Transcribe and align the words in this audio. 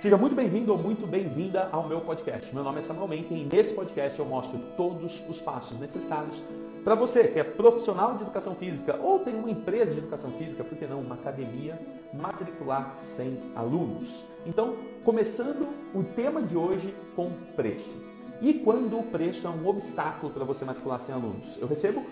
Seja 0.00 0.16
muito 0.16 0.34
bem-vindo 0.34 0.72
ou 0.72 0.78
muito 0.78 1.06
bem-vinda 1.06 1.68
ao 1.70 1.86
meu 1.86 2.00
podcast. 2.00 2.54
Meu 2.54 2.64
nome 2.64 2.78
é 2.78 2.82
Samuel 2.82 3.06
Menten 3.06 3.36
e 3.36 3.44
nesse 3.44 3.74
podcast 3.74 4.18
eu 4.18 4.24
mostro 4.24 4.58
todos 4.74 5.20
os 5.28 5.38
passos 5.40 5.78
necessários 5.78 6.42
para 6.82 6.94
você 6.94 7.28
que 7.28 7.38
é 7.38 7.44
profissional 7.44 8.16
de 8.16 8.22
educação 8.22 8.54
física 8.54 8.98
ou 9.02 9.18
tem 9.18 9.34
uma 9.34 9.50
empresa 9.50 9.92
de 9.92 9.98
educação 9.98 10.30
física, 10.30 10.64
por 10.64 10.78
que 10.78 10.86
não 10.86 11.00
uma 11.00 11.16
academia, 11.16 11.78
matricular 12.14 12.96
sem 12.96 13.38
alunos. 13.54 14.24
Então, 14.46 14.74
começando 15.04 15.68
o 15.94 16.02
tema 16.02 16.40
de 16.40 16.56
hoje 16.56 16.94
com 17.14 17.30
preço. 17.54 17.94
E 18.40 18.54
quando 18.54 18.98
o 18.98 19.02
preço 19.02 19.46
é 19.46 19.50
um 19.50 19.66
obstáculo 19.66 20.32
para 20.32 20.46
você 20.46 20.64
matricular 20.64 20.98
sem 20.98 21.14
alunos? 21.14 21.58
Eu 21.60 21.68
recebo 21.68 22.02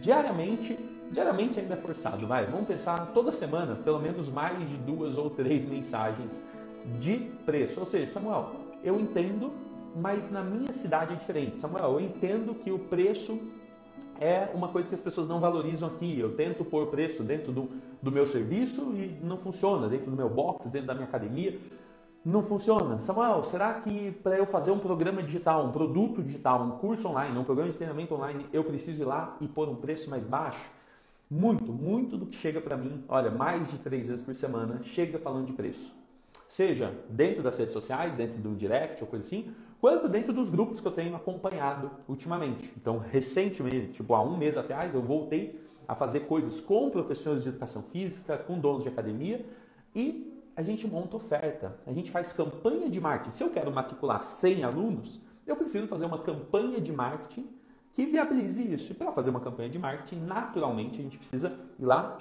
diariamente, 0.00 0.78
diariamente 1.12 1.60
ainda 1.60 1.74
é 1.74 1.76
forçado, 1.76 2.26
vai, 2.26 2.46
vamos 2.46 2.66
pensar 2.66 3.12
toda 3.12 3.30
semana, 3.32 3.74
pelo 3.74 4.00
menos 4.00 4.30
mais 4.30 4.66
de 4.66 4.78
duas 4.78 5.18
ou 5.18 5.28
três 5.28 5.68
mensagens 5.68 6.42
de 7.00 7.18
preço. 7.44 7.80
Ou 7.80 7.86
seja, 7.86 8.06
Samuel, 8.12 8.52
eu 8.82 8.98
entendo, 8.98 9.52
mas 9.96 10.30
na 10.30 10.42
minha 10.42 10.72
cidade 10.72 11.12
é 11.12 11.16
diferente. 11.16 11.58
Samuel, 11.58 11.92
eu 11.92 12.00
entendo 12.00 12.54
que 12.54 12.70
o 12.70 12.78
preço 12.78 13.40
é 14.20 14.50
uma 14.54 14.68
coisa 14.68 14.88
que 14.88 14.94
as 14.94 15.00
pessoas 15.00 15.28
não 15.28 15.40
valorizam 15.40 15.88
aqui. 15.88 16.18
Eu 16.18 16.36
tento 16.36 16.64
pôr 16.64 16.86
preço 16.86 17.22
dentro 17.22 17.52
do, 17.52 17.68
do 18.00 18.12
meu 18.12 18.26
serviço 18.26 18.92
e 18.94 19.18
não 19.22 19.36
funciona, 19.36 19.88
dentro 19.88 20.10
do 20.10 20.16
meu 20.16 20.28
box, 20.28 20.68
dentro 20.68 20.88
da 20.88 20.94
minha 20.94 21.06
academia. 21.06 21.58
Não 22.24 22.42
funciona. 22.42 23.00
Samuel, 23.00 23.42
será 23.42 23.74
que 23.74 24.12
para 24.22 24.38
eu 24.38 24.46
fazer 24.46 24.70
um 24.70 24.78
programa 24.78 25.22
digital, 25.22 25.66
um 25.66 25.72
produto 25.72 26.22
digital, 26.22 26.62
um 26.62 26.70
curso 26.78 27.08
online, 27.08 27.38
um 27.38 27.44
programa 27.44 27.70
de 27.70 27.76
treinamento 27.76 28.14
online, 28.14 28.46
eu 28.52 28.64
preciso 28.64 29.02
ir 29.02 29.04
lá 29.04 29.36
e 29.40 29.48
pôr 29.48 29.68
um 29.68 29.76
preço 29.76 30.08
mais 30.08 30.26
baixo? 30.26 30.72
Muito, 31.30 31.72
muito 31.72 32.16
do 32.16 32.26
que 32.26 32.36
chega 32.36 32.60
para 32.60 32.76
mim, 32.76 33.02
olha, 33.08 33.30
mais 33.30 33.68
de 33.68 33.78
três 33.78 34.08
vezes 34.08 34.24
por 34.24 34.34
semana, 34.34 34.80
chega 34.84 35.18
falando 35.18 35.46
de 35.46 35.52
preço. 35.52 36.03
Seja 36.54 36.94
dentro 37.10 37.42
das 37.42 37.58
redes 37.58 37.72
sociais, 37.72 38.14
dentro 38.14 38.40
do 38.40 38.54
direct 38.54 39.02
ou 39.02 39.10
coisa 39.10 39.26
assim, 39.26 39.52
quanto 39.80 40.08
dentro 40.08 40.32
dos 40.32 40.50
grupos 40.50 40.80
que 40.80 40.86
eu 40.86 40.92
tenho 40.92 41.16
acompanhado 41.16 41.90
ultimamente. 42.06 42.72
Então, 42.76 42.96
recentemente, 42.96 43.94
tipo 43.94 44.14
há 44.14 44.22
um 44.22 44.36
mês 44.36 44.56
atrás, 44.56 44.94
eu 44.94 45.02
voltei 45.02 45.60
a 45.88 45.96
fazer 45.96 46.20
coisas 46.28 46.60
com 46.60 46.90
professores 46.90 47.42
de 47.42 47.48
educação 47.48 47.82
física, 47.82 48.38
com 48.38 48.56
donos 48.56 48.84
de 48.84 48.88
academia 48.88 49.44
e 49.96 50.32
a 50.54 50.62
gente 50.62 50.86
monta 50.86 51.16
oferta, 51.16 51.76
a 51.84 51.92
gente 51.92 52.12
faz 52.12 52.32
campanha 52.32 52.88
de 52.88 53.00
marketing. 53.00 53.34
Se 53.34 53.42
eu 53.42 53.50
quero 53.50 53.72
matricular 53.72 54.22
100 54.22 54.62
alunos, 54.62 55.20
eu 55.44 55.56
preciso 55.56 55.88
fazer 55.88 56.04
uma 56.04 56.20
campanha 56.20 56.80
de 56.80 56.92
marketing 56.92 57.48
que 57.94 58.06
viabilize 58.06 58.72
isso. 58.72 58.92
E 58.92 58.94
para 58.94 59.10
fazer 59.10 59.30
uma 59.30 59.40
campanha 59.40 59.70
de 59.70 59.78
marketing, 59.80 60.20
naturalmente, 60.20 61.00
a 61.00 61.02
gente 61.02 61.18
precisa 61.18 61.52
ir 61.80 61.84
lá 61.84 62.16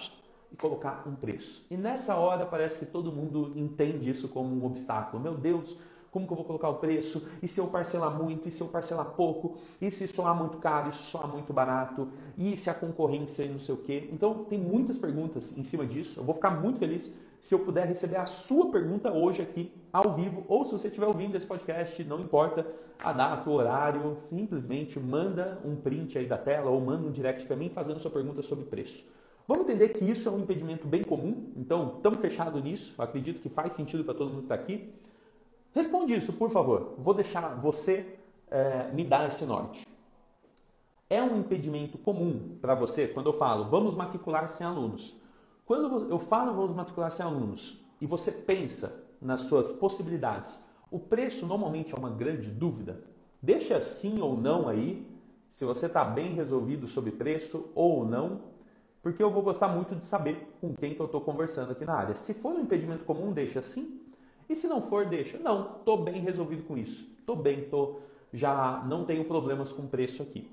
e 0.53 0.55
colocar 0.55 1.03
um 1.07 1.15
preço. 1.15 1.65
E 1.69 1.75
nessa 1.75 2.15
hora 2.15 2.45
parece 2.45 2.85
que 2.85 2.85
todo 2.85 3.11
mundo 3.11 3.51
entende 3.55 4.11
isso 4.11 4.29
como 4.29 4.55
um 4.55 4.65
obstáculo. 4.65 5.21
Meu 5.21 5.35
Deus, 5.35 5.75
como 6.11 6.27
que 6.27 6.31
eu 6.31 6.37
vou 6.37 6.45
colocar 6.45 6.69
o 6.69 6.75
preço? 6.75 7.27
E 7.41 7.47
se 7.47 7.59
eu 7.59 7.67
parcelar 7.67 8.15
muito? 8.15 8.47
E 8.47 8.51
se 8.51 8.61
eu 8.61 8.67
parcelar 8.67 9.07
pouco? 9.15 9.57
E 9.81 9.89
se 9.89 10.07
soar 10.07 10.35
muito 10.35 10.59
caro? 10.59 10.89
E 10.89 10.93
se 10.93 11.03
soar 11.05 11.27
muito 11.27 11.51
barato? 11.51 12.07
E 12.37 12.55
se 12.55 12.69
a 12.69 12.73
concorrência 12.73 13.47
não 13.47 13.59
sei 13.59 13.73
o 13.73 13.79
quê? 13.79 14.09
Então, 14.13 14.43
tem 14.43 14.59
muitas 14.59 14.99
perguntas 14.99 15.57
em 15.57 15.63
cima 15.63 15.87
disso. 15.87 16.19
Eu 16.19 16.23
vou 16.23 16.35
ficar 16.35 16.51
muito 16.51 16.77
feliz 16.77 17.17
se 17.41 17.55
eu 17.55 17.59
puder 17.59 17.88
receber 17.88 18.17
a 18.17 18.27
sua 18.27 18.71
pergunta 18.71 19.11
hoje 19.11 19.41
aqui, 19.41 19.73
ao 19.91 20.13
vivo, 20.13 20.45
ou 20.47 20.63
se 20.63 20.71
você 20.71 20.88
estiver 20.88 21.07
ouvindo 21.07 21.35
esse 21.35 21.45
podcast, 21.45 22.01
não 22.05 22.21
importa 22.21 22.65
a 23.03 23.11
data, 23.11 23.49
o 23.49 23.53
horário, 23.53 24.17
simplesmente 24.29 24.97
manda 24.97 25.59
um 25.65 25.75
print 25.75 26.17
aí 26.17 26.25
da 26.25 26.38
tela 26.38 26.69
ou 26.69 26.79
manda 26.79 27.05
um 27.05 27.11
direct 27.11 27.45
para 27.45 27.57
mim 27.57 27.69
fazendo 27.69 27.99
sua 27.99 28.11
pergunta 28.11 28.41
sobre 28.41 28.63
preço. 28.65 29.03
Vamos 29.47 29.66
entender 29.66 29.89
que 29.89 30.05
isso 30.05 30.30
é 30.30 30.31
um 30.31 30.39
impedimento 30.39 30.88
bem 30.88 31.03
comum, 31.03 31.52
então 31.58 31.95
estamos 31.97 32.19
fechados 32.19 32.63
nisso, 32.63 33.02
acredito 33.02 33.41
que 33.41 33.50
faz 33.50 33.73
sentido 33.73 34.03
para 34.03 34.13
todo 34.13 34.30
mundo 34.30 34.39
que 34.39 34.45
está 34.45 34.55
aqui. 34.55 34.94
Responde 35.73 36.16
isso, 36.16 36.33
por 36.33 36.50
favor. 36.50 36.95
Vou 36.97 37.13
deixar 37.13 37.55
você 37.55 38.19
é, 38.50 38.89
me 38.94 39.03
dar 39.03 39.27
esse 39.27 39.44
norte. 39.45 39.85
É 41.09 41.22
um 41.22 41.39
impedimento 41.39 41.97
comum 41.97 42.58
para 42.61 42.73
você 42.73 43.07
quando 43.07 43.28
eu 43.28 43.34
falo 43.34 43.66
vamos 43.66 43.95
matricular 43.95 44.47
sem 44.47 44.66
alunos. 44.66 45.16
Quando 45.66 46.09
eu 46.09 46.19
falo 46.19 46.53
vamos 46.53 46.73
matricular 46.73 47.12
sem 47.12 47.25
alunos 47.25 47.84
e 48.00 48.06
você 48.06 48.31
pensa 48.31 49.03
nas 49.22 49.41
suas 49.41 49.73
possibilidades, 49.73 50.63
o 50.90 51.00
preço 51.00 51.46
normalmente 51.46 51.94
é 51.94 51.97
uma 51.97 52.09
grande 52.09 52.50
dúvida. 52.50 53.03
Deixa 53.41 53.81
sim 53.81 54.22
ou 54.22 54.38
não 54.38 54.69
aí, 54.69 55.06
se 55.50 55.66
você 55.66 55.88
está 55.88 56.06
bem 56.06 56.34
resolvido 56.34 56.88
sobre 56.88 57.12
preço 57.12 57.72
ou 57.75 58.06
não, 58.06 58.53
porque 59.03 59.22
eu 59.22 59.30
vou 59.30 59.44
gostar 59.44 59.68
muito 59.68 59.94
de 59.94 60.06
saber 60.06 60.47
com 60.62 60.74
quem 60.74 60.96
que 60.96 61.00
eu 61.02 61.06
estou 61.06 61.19
conversando 61.19 61.74
aqui 61.74 61.84
na 61.84 61.94
área. 61.94 62.16
Se 62.16 62.34
for 62.34 62.53
um 62.53 62.62
impedimento 62.62 63.03
comum, 63.03 63.34
deixa 63.34 63.62
sim. 63.62 64.00
E 64.50 64.56
se 64.56 64.66
não 64.66 64.81
for, 64.81 65.06
deixa. 65.06 65.38
Não, 65.38 65.75
estou 65.78 66.02
bem 66.02 66.22
resolvido 66.22 66.64
com 66.64 66.78
isso. 66.78 67.06
Estou 67.19 67.36
bem, 67.36 67.66
tô, 67.66 68.00
já 68.31 68.81
não 68.88 69.03
tenho 69.03 69.25
problemas 69.25 69.74
com 69.74 69.86
preço 69.86 70.24
aqui. 70.24 70.50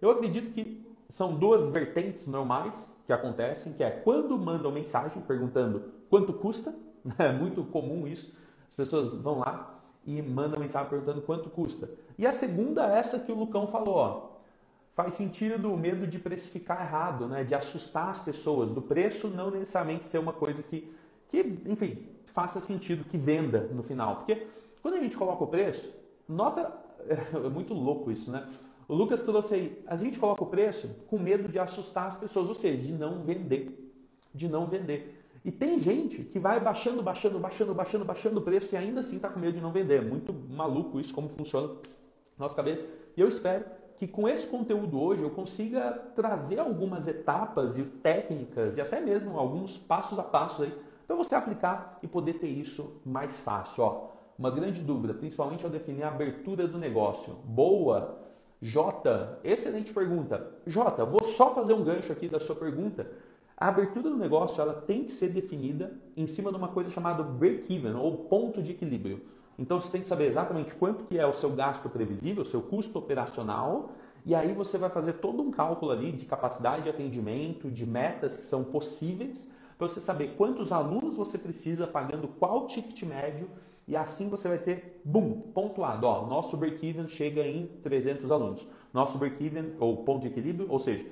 Eu 0.00 0.08
acredito 0.10 0.52
que 0.52 0.86
são 1.08 1.34
duas 1.34 1.70
vertentes 1.70 2.28
normais 2.28 3.02
que 3.04 3.12
acontecem, 3.12 3.72
que 3.72 3.82
é 3.82 3.90
quando 3.90 4.38
mandam 4.38 4.70
mensagem 4.70 5.20
perguntando 5.22 5.82
quanto 6.08 6.32
custa, 6.32 6.72
é 7.18 7.32
muito 7.32 7.64
comum 7.64 8.06
isso, 8.06 8.36
as 8.68 8.76
pessoas 8.76 9.14
vão 9.14 9.40
lá 9.40 9.80
e 10.06 10.22
mandam 10.22 10.60
mensagem 10.60 10.88
perguntando 10.88 11.22
quanto 11.22 11.50
custa. 11.50 11.90
E 12.16 12.24
a 12.24 12.30
segunda 12.30 12.86
é 12.88 12.98
essa 12.98 13.18
que 13.18 13.32
o 13.32 13.34
Lucão 13.34 13.66
falou, 13.66 13.96
ó, 13.96 14.30
faz 15.00 15.14
sentido 15.14 15.72
o 15.72 15.78
medo 15.78 16.06
de 16.06 16.18
precificar 16.18 16.82
errado, 16.82 17.26
né? 17.26 17.42
de 17.42 17.54
assustar 17.54 18.10
as 18.10 18.22
pessoas, 18.22 18.70
do 18.70 18.82
preço 18.82 19.28
não 19.28 19.50
necessariamente 19.50 20.04
ser 20.04 20.18
uma 20.18 20.32
coisa 20.32 20.62
que, 20.62 20.92
que, 21.30 21.38
enfim, 21.64 22.06
faça 22.26 22.60
sentido, 22.60 23.04
que 23.04 23.16
venda 23.16 23.60
no 23.72 23.82
final. 23.82 24.16
Porque 24.16 24.46
quando 24.82 24.96
a 24.96 25.00
gente 25.00 25.16
coloca 25.16 25.42
o 25.42 25.46
preço, 25.46 25.90
nota, 26.28 26.70
é 27.08 27.48
muito 27.48 27.72
louco 27.72 28.12
isso, 28.12 28.30
né? 28.30 28.46
O 28.86 28.94
Lucas 28.94 29.22
trouxe 29.22 29.54
aí, 29.54 29.82
a 29.86 29.96
gente 29.96 30.18
coloca 30.18 30.42
o 30.42 30.46
preço 30.46 30.88
com 31.08 31.18
medo 31.18 31.48
de 31.48 31.58
assustar 31.58 32.06
as 32.06 32.18
pessoas, 32.18 32.50
ou 32.50 32.54
seja, 32.54 32.76
de 32.82 32.92
não 32.92 33.22
vender, 33.22 33.94
de 34.34 34.50
não 34.50 34.66
vender. 34.66 35.24
E 35.42 35.50
tem 35.50 35.80
gente 35.80 36.24
que 36.24 36.38
vai 36.38 36.60
baixando, 36.60 37.02
baixando, 37.02 37.38
baixando, 37.38 37.74
baixando, 37.74 38.04
baixando 38.04 38.38
o 38.38 38.42
preço 38.42 38.74
e 38.74 38.76
ainda 38.76 39.00
assim 39.00 39.16
está 39.16 39.30
com 39.30 39.40
medo 39.40 39.54
de 39.54 39.62
não 39.62 39.72
vender. 39.72 39.94
É 39.94 40.02
muito 40.02 40.30
maluco 40.30 41.00
isso, 41.00 41.14
como 41.14 41.26
funciona 41.30 41.68
na 41.68 42.44
nossa 42.44 42.54
cabeça. 42.54 42.92
E 43.16 43.20
eu 43.22 43.28
espero 43.28 43.64
que 44.00 44.08
com 44.08 44.26
esse 44.26 44.46
conteúdo 44.46 44.98
hoje 44.98 45.22
eu 45.22 45.28
consiga 45.28 45.90
trazer 46.14 46.58
algumas 46.58 47.06
etapas 47.06 47.76
e 47.76 47.84
técnicas 47.84 48.78
e 48.78 48.80
até 48.80 48.98
mesmo 48.98 49.38
alguns 49.38 49.76
passos 49.76 50.18
a 50.18 50.22
passo 50.22 50.62
aí 50.62 50.74
para 51.06 51.14
você 51.14 51.34
aplicar 51.34 51.98
e 52.02 52.08
poder 52.08 52.38
ter 52.38 52.46
isso 52.46 52.98
mais 53.04 53.40
fácil. 53.40 53.84
Ó, 53.84 54.08
uma 54.38 54.50
grande 54.50 54.80
dúvida, 54.80 55.12
principalmente 55.12 55.66
ao 55.66 55.70
definir 55.70 56.04
a 56.04 56.08
abertura 56.08 56.66
do 56.66 56.78
negócio. 56.78 57.34
Boa! 57.44 58.18
Jota, 58.62 59.38
excelente 59.44 59.92
pergunta. 59.92 60.50
Jota, 60.66 61.04
vou 61.04 61.22
só 61.22 61.54
fazer 61.54 61.74
um 61.74 61.84
gancho 61.84 62.10
aqui 62.10 62.26
da 62.26 62.40
sua 62.40 62.56
pergunta. 62.56 63.06
A 63.54 63.68
abertura 63.68 64.08
do 64.08 64.16
negócio 64.16 64.62
ela 64.62 64.72
tem 64.72 65.04
que 65.04 65.12
ser 65.12 65.28
definida 65.28 65.92
em 66.16 66.26
cima 66.26 66.50
de 66.50 66.56
uma 66.56 66.68
coisa 66.68 66.90
chamada 66.90 67.22
break-even 67.22 67.96
ou 67.96 68.16
ponto 68.24 68.62
de 68.62 68.72
equilíbrio. 68.72 69.20
Então 69.60 69.78
você 69.78 69.92
tem 69.92 70.00
que 70.00 70.08
saber 70.08 70.26
exatamente 70.26 70.74
quanto 70.74 71.04
que 71.04 71.18
é 71.18 71.26
o 71.26 71.34
seu 71.34 71.50
gasto 71.50 71.90
previsível, 71.90 72.42
o 72.42 72.46
seu 72.46 72.62
custo 72.62 72.98
operacional, 72.98 73.92
e 74.24 74.34
aí 74.34 74.54
você 74.54 74.78
vai 74.78 74.88
fazer 74.88 75.14
todo 75.14 75.42
um 75.42 75.50
cálculo 75.50 75.92
ali 75.92 76.12
de 76.12 76.24
capacidade 76.24 76.84
de 76.84 76.88
atendimento, 76.88 77.70
de 77.70 77.84
metas 77.84 78.38
que 78.38 78.44
são 78.44 78.64
possíveis, 78.64 79.52
para 79.76 79.86
você 79.86 80.00
saber 80.00 80.34
quantos 80.36 80.72
alunos 80.72 81.14
você 81.14 81.36
precisa 81.36 81.86
pagando 81.86 82.26
qual 82.26 82.66
ticket 82.66 83.02
médio, 83.02 83.50
e 83.86 83.94
assim 83.94 84.30
você 84.30 84.48
vai 84.48 84.56
ter, 84.56 85.02
bum, 85.04 85.40
pontuado, 85.52 86.06
ó, 86.06 86.26
nosso 86.26 86.56
break-even 86.56 87.06
chega 87.08 87.46
em 87.46 87.66
300 87.82 88.32
alunos. 88.32 88.66
Nosso 88.94 89.18
break-even, 89.18 89.74
ou 89.78 90.04
ponto 90.04 90.22
de 90.22 90.28
equilíbrio, 90.28 90.68
ou 90.70 90.78
seja, 90.78 91.04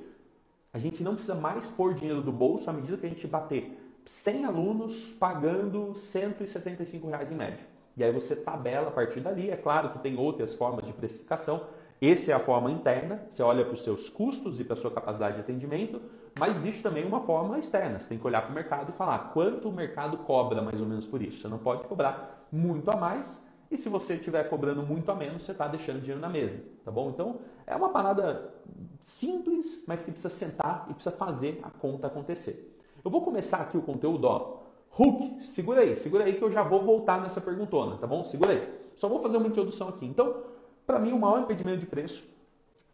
a 0.72 0.78
gente 0.78 1.02
não 1.02 1.12
precisa 1.12 1.34
mais 1.34 1.70
pôr 1.70 1.92
dinheiro 1.92 2.22
do 2.22 2.32
bolso 2.32 2.70
à 2.70 2.72
medida 2.72 2.96
que 2.96 3.04
a 3.04 3.08
gente 3.10 3.26
bater 3.26 3.78
100 4.06 4.46
alunos 4.46 5.10
pagando 5.12 5.94
175 5.94 7.08
reais 7.08 7.30
em 7.30 7.34
média. 7.34 7.77
E 7.98 8.04
aí 8.04 8.12
você 8.12 8.36
tabela 8.36 8.88
a 8.88 8.90
partir 8.92 9.20
dali. 9.20 9.50
É 9.50 9.56
claro 9.56 9.90
que 9.90 9.98
tem 9.98 10.16
outras 10.16 10.54
formas 10.54 10.86
de 10.86 10.92
precificação. 10.92 11.62
Essa 12.00 12.30
é 12.30 12.34
a 12.34 12.38
forma 12.38 12.70
interna, 12.70 13.24
você 13.28 13.42
olha 13.42 13.64
para 13.64 13.74
os 13.74 13.82
seus 13.82 14.08
custos 14.08 14.60
e 14.60 14.64
para 14.64 14.74
a 14.74 14.76
sua 14.76 14.92
capacidade 14.92 15.34
de 15.34 15.40
atendimento, 15.40 16.00
mas 16.38 16.54
existe 16.54 16.80
também 16.80 17.04
uma 17.04 17.18
forma 17.18 17.58
externa. 17.58 17.98
Você 17.98 18.10
tem 18.10 18.18
que 18.18 18.24
olhar 18.24 18.42
para 18.42 18.52
o 18.52 18.54
mercado 18.54 18.90
e 18.90 18.92
falar 18.92 19.32
quanto 19.32 19.68
o 19.68 19.72
mercado 19.72 20.16
cobra 20.18 20.62
mais 20.62 20.80
ou 20.80 20.86
menos 20.86 21.08
por 21.08 21.20
isso. 21.20 21.40
Você 21.40 21.48
não 21.48 21.58
pode 21.58 21.82
cobrar 21.88 22.46
muito 22.52 22.88
a 22.88 22.96
mais, 22.96 23.52
e 23.68 23.76
se 23.76 23.88
você 23.88 24.14
estiver 24.14 24.48
cobrando 24.48 24.80
muito 24.80 25.10
a 25.10 25.14
menos, 25.16 25.42
você 25.42 25.50
está 25.50 25.66
deixando 25.66 25.98
dinheiro 25.98 26.20
na 26.20 26.28
mesa, 26.28 26.62
tá 26.84 26.90
bom? 26.92 27.10
Então 27.10 27.40
é 27.66 27.74
uma 27.74 27.88
parada 27.88 28.54
simples, 29.00 29.84
mas 29.88 30.00
que 30.00 30.12
precisa 30.12 30.30
sentar 30.30 30.86
e 30.88 30.94
precisa 30.94 31.16
fazer 31.16 31.58
a 31.64 31.70
conta 31.70 32.06
acontecer. 32.06 32.78
Eu 33.04 33.10
vou 33.10 33.22
começar 33.22 33.58
aqui 33.58 33.76
o 33.76 33.82
conteúdo, 33.82 34.24
ó, 34.24 34.57
Hulk, 34.90 35.42
segura 35.42 35.82
aí, 35.82 35.96
segura 35.96 36.24
aí 36.24 36.34
que 36.34 36.42
eu 36.42 36.50
já 36.50 36.62
vou 36.62 36.82
voltar 36.82 37.20
nessa 37.20 37.40
perguntona, 37.40 37.96
tá 37.96 38.06
bom? 38.06 38.24
Segura 38.24 38.52
aí. 38.52 38.68
Só 38.96 39.08
vou 39.08 39.20
fazer 39.20 39.36
uma 39.36 39.46
introdução 39.46 39.88
aqui. 39.88 40.06
Então, 40.06 40.42
para 40.86 40.98
mim, 40.98 41.12
o 41.12 41.18
maior 41.18 41.40
impedimento 41.40 41.78
de 41.78 41.86
preço 41.86 42.24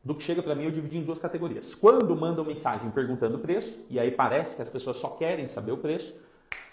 do 0.05 0.15
que 0.15 0.23
chega 0.23 0.43
para 0.43 0.55
mim 0.55 0.65
eu 0.65 0.71
dividi 0.71 0.99
em 0.99 1.03
duas 1.03 1.19
categorias. 1.19 1.75
Quando 1.75 2.15
mandam 2.15 2.45
mensagem 2.45 2.91
perguntando 2.91 3.37
o 3.37 3.41
preço, 3.41 3.87
e 3.89 3.99
aí 3.99 4.11
parece 4.11 4.57
que 4.57 4.63
as 4.63 4.69
pessoas 4.69 4.99
só 4.99 5.11
querem 5.11 5.49
saber 5.49 5.73
o 5.73 5.79
preço, 5.79 6.15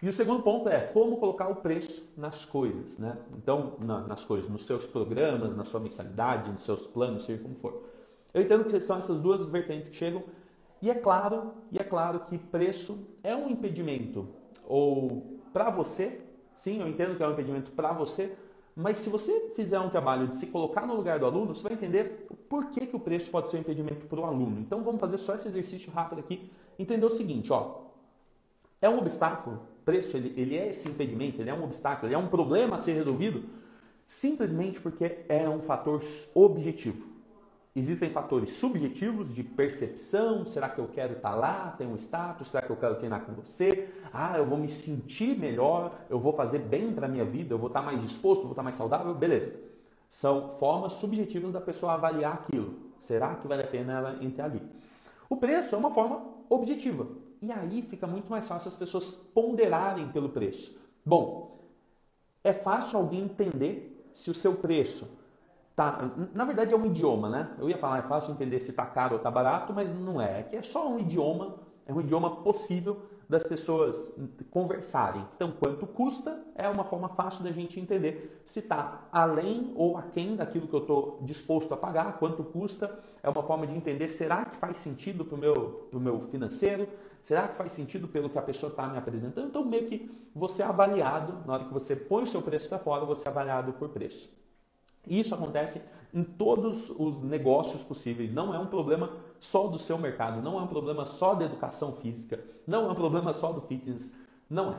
E 0.02 0.10
o 0.10 0.14
segundo 0.14 0.42
ponto 0.42 0.68
é 0.68 0.80
como 0.80 1.18
colocar 1.18 1.48
o 1.48 1.56
preço 1.56 2.12
nas 2.18 2.44
coisas, 2.44 2.98
né? 2.98 3.18
Então, 3.38 3.74
na, 3.80 4.02
nas 4.02 4.26
coisas, 4.26 4.50
nos 4.50 4.66
seus 4.66 4.86
programas, 4.86 5.56
na 5.56 5.64
sua 5.64 5.80
mensalidade, 5.80 6.52
nos 6.52 6.64
seus 6.64 6.88
planos, 6.88 7.26
seja 7.26 7.42
como 7.42 7.56
for. 7.56 7.84
Eu 8.34 8.42
entendo 8.42 8.66
que 8.66 8.80
são 8.80 8.98
essas 8.98 9.20
duas 9.20 9.46
vertentes 9.46 9.90
que 9.90 9.96
chegam. 9.96 10.24
E 10.82 10.90
é 10.90 10.96
claro, 10.96 11.54
e 11.72 11.78
é 11.78 11.84
claro 11.84 12.22
que 12.22 12.38
preço 12.38 13.08
é 13.24 13.36
um 13.36 13.50
impedimento 13.50 14.28
ou 14.66 15.40
para 15.54 15.70
você, 15.70 16.22
sim, 16.54 16.80
eu 16.80 16.88
entendo 16.88 17.16
que 17.16 17.24
é 17.24 17.28
um 17.28 17.32
impedimento 17.32 17.72
para 17.72 17.92
você, 17.92 18.36
mas 18.76 19.00
se 19.00 19.10
você 19.10 19.52
fizer 19.56 19.80
um 19.80 19.90
trabalho 19.90 20.28
de 20.28 20.36
se 20.36 20.48
colocar 20.48 20.86
no 20.86 20.96
lugar 20.96 21.20
do 21.20 21.26
aluno, 21.26 21.54
você 21.54 21.64
vai 21.64 21.74
entender 21.74 22.28
por 22.48 22.70
que, 22.70 22.86
que 22.86 22.96
o 22.96 23.00
preço 23.00 23.30
pode 23.30 23.50
ser 23.50 23.58
um 23.58 23.60
impedimento 23.62 24.06
para 24.08 24.20
o 24.20 24.26
aluno. 24.26 24.60
Então 24.60 24.84
vamos 24.84 25.02
fazer 25.02 25.18
só 25.18 25.36
esse 25.36 25.48
exercício 25.48 25.92
rápido 25.92 26.20
aqui, 26.20 26.50
entender 26.80 27.06
o 27.06 27.10
seguinte, 27.10 27.52
ó, 27.52 27.82
é 28.82 28.90
um 28.90 28.98
obstáculo, 28.98 29.62
preço, 29.84 30.16
ele, 30.16 30.34
ele 30.40 30.58
é 30.58 30.70
esse 30.70 30.88
impedimento, 30.90 31.42
ele 31.42 31.50
é 31.50 31.54
um 31.54 31.64
obstáculo, 31.64 32.08
ele 32.08 32.16
é 32.16 32.18
um 32.18 32.28
problema 32.28 32.76
a 32.76 32.80
ser 32.80 32.94
resolvido, 32.94 33.44
simplesmente 34.08 34.80
porque 34.80 35.20
é 35.28 35.48
um 35.48 35.62
fator 35.62 36.00
objetivo. 36.34 37.11
Existem 37.74 38.10
fatores 38.10 38.50
subjetivos 38.56 39.34
de 39.34 39.44
percepção, 39.44 40.44
será 40.44 40.68
que 40.68 40.80
eu 40.80 40.90
quero 40.90 41.14
estar 41.14 41.34
lá, 41.36 41.74
ter 41.78 41.86
um 41.86 41.96
status, 41.96 42.50
será 42.50 42.66
que 42.66 42.70
eu 42.70 42.76
quero 42.76 42.96
treinar 42.96 43.26
com 43.26 43.32
você? 43.34 43.88
Ah, 44.12 44.38
eu 44.38 44.46
vou 44.46 44.58
me 44.58 44.68
sentir 44.68 45.40
melhor, 45.40 45.98
eu 46.10 46.20
vou 46.20 46.34
fazer 46.34 46.60
bem 46.60 46.92
para 46.92 47.06
a 47.06 47.10
minha 47.10 47.24
vida, 47.24 47.54
eu 47.54 47.58
vou 47.58 47.68
estar 47.68 47.82
mais 47.82 48.02
disposto, 48.02 48.42
vou 48.42 48.52
estar 48.52 48.64
mais 48.64 48.76
saudável, 48.76 49.14
beleza. 49.14 49.58
São 50.10 50.52
formas 50.52 50.94
subjetivas 50.94 51.54
da 51.54 51.62
pessoa 51.62 51.94
avaliar 51.94 52.34
aquilo. 52.34 52.92
Será 53.00 53.36
que 53.36 53.48
vale 53.48 53.64
a 53.64 53.68
pena 53.68 53.94
ela 53.94 54.22
entrar 54.22 54.46
ali? 54.46 54.62
O 55.30 55.38
preço 55.38 55.74
é 55.74 55.78
uma 55.78 55.92
forma 55.92 56.26
objetiva. 56.50 57.08
E 57.42 57.54
aí 57.54 57.82
fica 57.84 58.06
muito 58.06 58.30
mais 58.30 58.46
fácil 58.46 58.68
as 58.68 58.76
pessoas 58.76 59.12
ponderarem 59.12 60.10
pelo 60.10 60.28
preço. 60.28 60.78
Bom, 61.06 61.70
é 62.44 62.52
fácil 62.52 63.00
alguém 63.00 63.22
entender 63.22 64.12
se 64.14 64.30
o 64.30 64.34
seu 64.34 64.56
preço 64.56 65.21
Tá, 65.76 66.12
na 66.34 66.44
verdade 66.44 66.74
é 66.74 66.78
um 66.78 66.86
idioma, 66.86 67.30
né? 67.30 67.56
Eu 67.58 67.70
ia 67.70 67.78
falar, 67.78 68.00
é 68.00 68.02
fácil 68.02 68.34
entender 68.34 68.60
se 68.60 68.74
tá 68.74 68.86
caro 68.86 69.16
ou 69.16 69.20
tá 69.20 69.32
barato, 69.32 69.74
mas 69.74 69.94
não 69.94 70.22
é. 70.22 70.42
É 70.42 70.44
que 70.44 70.56
é 70.56 70.62
só 70.62 70.90
um 70.90 71.00
idioma, 71.00 71.56
é 71.86 71.94
um 71.94 72.02
idioma 72.02 72.44
possível 72.44 73.02
das 73.32 73.46
pessoas 73.46 74.14
conversarem. 74.50 75.26
Então, 75.38 75.54
quanto 75.58 75.88
custa 75.88 76.38
é 76.54 76.68
uma 76.68 76.84
forma 76.84 77.08
fácil 77.08 77.46
da 77.46 77.52
gente 77.52 77.80
entender 77.80 78.42
se 78.44 78.60
está 78.60 79.08
além 79.10 79.72
ou 79.78 79.96
aquém 79.96 80.36
daquilo 80.36 80.68
que 80.68 80.74
eu 80.74 80.82
estou 80.82 81.20
disposto 81.22 81.74
a 81.74 81.78
pagar, 81.78 82.20
quanto 82.20 82.44
custa, 82.44 83.00
é 83.24 83.30
uma 83.30 83.42
forma 83.42 83.66
de 83.66 83.74
entender 83.74 84.10
será 84.10 84.44
que 84.44 84.58
faz 84.58 84.80
sentido 84.80 85.24
para 85.24 85.36
o 85.36 85.38
meu, 85.38 85.88
meu 85.94 86.28
financeiro, 86.30 86.90
será 87.22 87.48
que 87.48 87.56
faz 87.56 87.72
sentido 87.72 88.06
pelo 88.10 88.30
que 88.30 88.38
a 88.38 88.42
pessoa 88.42 88.70
está 88.70 88.86
me 88.88 88.98
apresentando. 88.98 89.48
Então, 89.48 89.64
meio 89.64 89.88
que 89.88 90.12
você 90.36 90.62
é 90.62 90.66
avaliado, 90.66 91.38
na 91.48 91.54
hora 91.54 91.64
que 91.64 91.74
você 91.74 91.96
põe 91.96 92.24
o 92.24 92.28
seu 92.28 92.42
preço 92.42 92.68
para 92.68 92.80
fora, 92.80 93.06
você 93.06 93.30
é 93.30 93.32
avaliado 93.32 93.72
por 93.72 93.88
preço. 93.88 94.41
Isso 95.08 95.34
acontece 95.34 95.82
em 96.14 96.24
todos 96.24 96.90
os 96.90 97.22
negócios 97.22 97.84
possíveis. 97.84 98.34
Não 98.34 98.54
é 98.54 98.60
um 98.60 98.68
problema 98.68 99.12
só 99.40 99.68
do 99.68 99.80
seu 99.80 99.98
mercado, 99.98 100.42
não 100.42 100.60
é 100.60 100.62
um 100.62 100.68
problema 100.68 101.06
só 101.06 101.34
da 101.34 101.46
educação 101.46 101.94
física, 101.94 102.40
não 102.68 102.88
é 102.88 102.92
um 102.92 102.96
problema 102.96 103.34
só 103.34 103.52
do 103.52 103.62
fitness. 103.62 104.14
Não 104.50 104.72
é. 104.72 104.76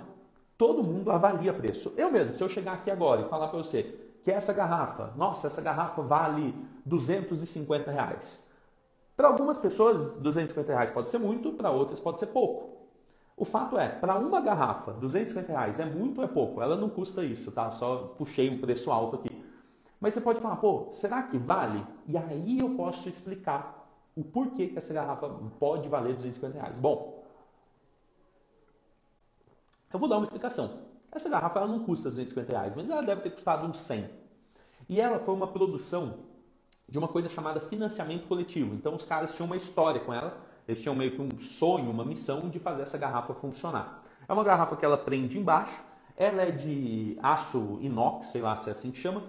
Todo 0.58 0.82
mundo 0.82 1.10
avalia 1.10 1.52
preço. 1.52 1.92
Eu 1.96 2.10
mesmo, 2.10 2.32
se 2.32 2.42
eu 2.42 2.48
chegar 2.48 2.74
aqui 2.74 2.90
agora 2.90 3.22
e 3.22 3.28
falar 3.28 3.48
para 3.48 3.58
você 3.58 3.98
que 4.22 4.30
essa 4.30 4.52
garrafa, 4.52 5.12
nossa, 5.16 5.48
essa 5.48 5.60
garrafa 5.60 6.02
vale 6.02 6.54
250 6.84 7.90
reais. 7.90 8.46
Para 9.16 9.28
algumas 9.28 9.58
pessoas, 9.58 10.16
250 10.18 10.72
reais 10.72 10.90
pode 10.90 11.10
ser 11.10 11.18
muito, 11.18 11.52
para 11.52 11.70
outras 11.70 12.00
pode 12.00 12.20
ser 12.20 12.26
pouco. 12.26 12.70
O 13.36 13.44
fato 13.44 13.78
é, 13.78 13.88
para 13.88 14.16
uma 14.18 14.40
garrafa, 14.40 14.92
250 14.92 15.50
reais 15.50 15.80
é 15.80 15.84
muito 15.84 16.18
ou 16.18 16.24
é 16.24 16.28
pouco? 16.28 16.62
Ela 16.62 16.76
não 16.76 16.88
custa 16.88 17.24
isso, 17.24 17.50
tá? 17.50 17.70
Só 17.72 18.14
puxei 18.16 18.48
um 18.48 18.60
preço 18.60 18.90
alto 18.90 19.16
aqui. 19.16 19.41
Mas 20.02 20.14
você 20.14 20.20
pode 20.20 20.40
falar, 20.40 20.56
pô, 20.56 20.88
será 20.90 21.22
que 21.22 21.38
vale? 21.38 21.86
E 22.08 22.18
aí 22.18 22.58
eu 22.58 22.70
posso 22.70 23.08
explicar 23.08 23.88
o 24.16 24.24
porquê 24.24 24.66
que 24.66 24.76
essa 24.76 24.92
garrafa 24.92 25.28
pode 25.60 25.88
valer 25.88 26.14
250 26.14 26.58
reais. 26.58 26.76
Bom, 26.76 27.22
eu 29.92 30.00
vou 30.00 30.08
dar 30.08 30.16
uma 30.16 30.24
explicação. 30.24 30.80
Essa 31.12 31.30
garrafa 31.30 31.60
ela 31.60 31.68
não 31.68 31.84
custa 31.84 32.10
250 32.10 32.50
reais, 32.50 32.74
mas 32.74 32.90
ela 32.90 33.00
deve 33.00 33.20
ter 33.20 33.30
custado 33.30 33.64
uns 33.64 33.78
100. 33.78 34.10
E 34.88 35.00
ela 35.00 35.20
foi 35.20 35.34
uma 35.34 35.46
produção 35.46 36.24
de 36.88 36.98
uma 36.98 37.06
coisa 37.06 37.30
chamada 37.30 37.60
financiamento 37.60 38.26
coletivo. 38.26 38.74
Então 38.74 38.96
os 38.96 39.04
caras 39.04 39.32
tinham 39.36 39.46
uma 39.46 39.56
história 39.56 40.00
com 40.00 40.12
ela, 40.12 40.36
eles 40.66 40.82
tinham 40.82 40.96
meio 40.96 41.12
que 41.12 41.22
um 41.22 41.38
sonho, 41.38 41.88
uma 41.88 42.04
missão 42.04 42.48
de 42.48 42.58
fazer 42.58 42.82
essa 42.82 42.98
garrafa 42.98 43.34
funcionar. 43.34 44.02
É 44.28 44.32
uma 44.32 44.42
garrafa 44.42 44.74
que 44.74 44.84
ela 44.84 44.98
prende 44.98 45.38
embaixo, 45.38 45.80
ela 46.16 46.42
é 46.42 46.50
de 46.50 47.16
aço 47.22 47.78
inox, 47.80 48.26
sei 48.26 48.40
lá 48.40 48.56
se 48.56 48.68
é 48.68 48.72
assim 48.72 48.90
que 48.90 48.98
chama, 48.98 49.22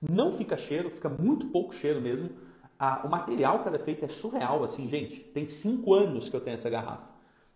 não 0.00 0.32
fica 0.32 0.56
cheiro, 0.56 0.90
fica 0.90 1.08
muito 1.08 1.48
pouco 1.48 1.74
cheiro 1.74 2.00
mesmo. 2.00 2.30
Ah, 2.78 3.02
o 3.04 3.08
material 3.08 3.60
que 3.60 3.68
ela 3.68 3.76
é 3.76 3.80
feito 3.80 4.04
é 4.04 4.08
surreal, 4.08 4.62
assim, 4.62 4.88
gente. 4.88 5.20
Tem 5.20 5.48
cinco 5.48 5.92
anos 5.94 6.28
que 6.28 6.36
eu 6.36 6.40
tenho 6.40 6.54
essa 6.54 6.70
garrafa. 6.70 7.08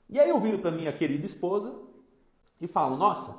E 0.09 0.19
aí 0.19 0.29
eu 0.29 0.41
viro 0.41 0.59
para 0.59 0.71
minha 0.71 0.93
querida 0.93 1.25
esposa 1.25 1.73
e 2.61 2.67
falo: 2.67 2.97
Nossa, 2.97 3.39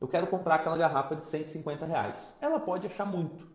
eu 0.00 0.06
quero 0.06 0.26
comprar 0.28 0.56
aquela 0.56 0.76
garrafa 0.76 1.16
de 1.16 1.24
150 1.24 1.84
reais. 1.84 2.36
Ela 2.40 2.60
pode 2.60 2.86
achar 2.86 3.04
muito, 3.04 3.46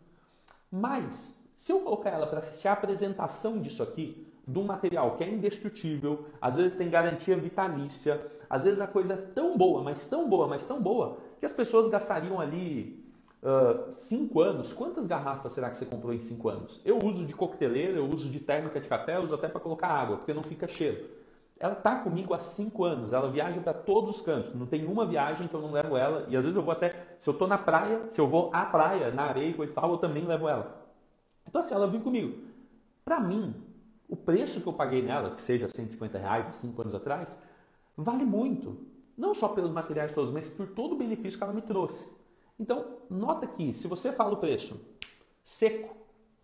mas 0.71 1.39
se 1.55 1.71
eu 1.71 1.81
colocar 1.81 2.09
ela 2.09 2.27
para 2.27 2.39
assistir 2.39 2.67
a 2.67 2.73
apresentação 2.73 3.61
disso 3.61 3.83
aqui, 3.83 4.27
de 4.47 4.57
um 4.57 4.63
material 4.63 5.15
que 5.15 5.23
é 5.23 5.29
indestrutível, 5.29 6.25
às 6.41 6.57
vezes 6.57 6.77
tem 6.77 6.89
garantia 6.89 7.37
vitalícia, 7.37 8.19
às 8.49 8.63
vezes 8.63 8.81
a 8.81 8.87
coisa 8.87 9.13
é 9.13 9.17
tão 9.17 9.57
boa, 9.57 9.83
mas 9.83 10.07
tão 10.07 10.27
boa, 10.27 10.47
mas 10.47 10.65
tão 10.65 10.81
boa, 10.81 11.17
que 11.39 11.45
as 11.45 11.53
pessoas 11.53 11.89
gastariam 11.89 12.39
ali 12.39 13.05
Uh, 13.41 13.89
cinco 13.91 14.41
anos, 14.41 14.73
quantas 14.73 15.07
garrafas 15.07 15.53
será 15.53 15.69
que 15.69 15.77
você 15.77 15.85
comprou 15.85 16.13
em 16.13 16.19
cinco 16.19 16.49
anos? 16.49 16.81
Eu 16.83 16.99
uso 17.03 17.25
de 17.25 17.33
coqueteleira, 17.33 17.97
eu 17.97 18.05
uso 18.05 18.29
de 18.29 18.39
térmica 18.39 18.81
de 18.81 18.89
café, 18.89 19.15
eu 19.15 19.21
uso 19.21 19.33
até 19.33 19.47
para 19.47 19.61
colocar 19.61 19.87
água, 19.87 20.17
porque 20.17 20.33
não 20.33 20.43
fica 20.43 20.67
cheiro. 20.67 21.05
Ela 21.57 21.73
está 21.73 21.97
comigo 21.97 22.33
há 22.33 22.39
cinco 22.39 22.83
anos, 22.83 23.13
ela 23.13 23.29
viaja 23.29 23.59
para 23.61 23.73
todos 23.73 24.09
os 24.17 24.21
cantos, 24.21 24.53
não 24.55 24.65
tem 24.65 24.85
uma 24.85 25.05
viagem 25.05 25.47
que 25.47 25.53
eu 25.53 25.61
não 25.61 25.71
levo 25.71 25.95
ela, 25.95 26.25
e 26.29 26.35
às 26.35 26.43
vezes 26.43 26.55
eu 26.55 26.63
vou 26.63 26.71
até, 26.71 27.15
se 27.17 27.29
eu 27.29 27.33
estou 27.33 27.47
na 27.47 27.57
praia, 27.57 28.09
se 28.09 28.19
eu 28.19 28.27
vou 28.27 28.49
à 28.53 28.65
praia, 28.65 29.11
na 29.11 29.23
areia 29.23 29.49
e 29.49 29.53
coisa 29.53 29.71
e 29.71 29.75
tal, 29.75 29.91
eu 29.91 29.97
também 29.97 30.25
levo 30.25 30.47
ela. 30.47 30.85
Então 31.47 31.59
assim, 31.59 31.73
ela 31.73 31.87
vive 31.87 32.03
comigo. 32.03 32.37
Para 33.05 33.19
mim, 33.19 33.55
o 34.07 34.15
preço 34.15 34.59
que 34.59 34.67
eu 34.67 34.73
paguei 34.73 35.01
nela, 35.01 35.31
que 35.31 35.41
seja 35.41 35.67
150 35.67 36.17
reais 36.17 36.47
há 36.47 36.51
cinco 36.51 36.81
anos 36.81 36.95
atrás, 36.95 37.41
vale 37.95 38.25
muito. 38.25 38.77
Não 39.17 39.33
só 39.33 39.49
pelos 39.49 39.71
materiais 39.71 40.13
todos, 40.13 40.33
mas 40.33 40.47
por 40.47 40.67
todo 40.67 40.95
o 40.95 40.97
benefício 40.97 41.37
que 41.37 41.43
ela 41.43 41.53
me 41.53 41.61
trouxe. 41.61 42.18
Então, 42.59 42.97
nota 43.09 43.47
que 43.47 43.73
se 43.73 43.87
você 43.87 44.11
fala 44.11 44.33
o 44.33 44.37
preço 44.37 44.79
seco, 45.45 45.95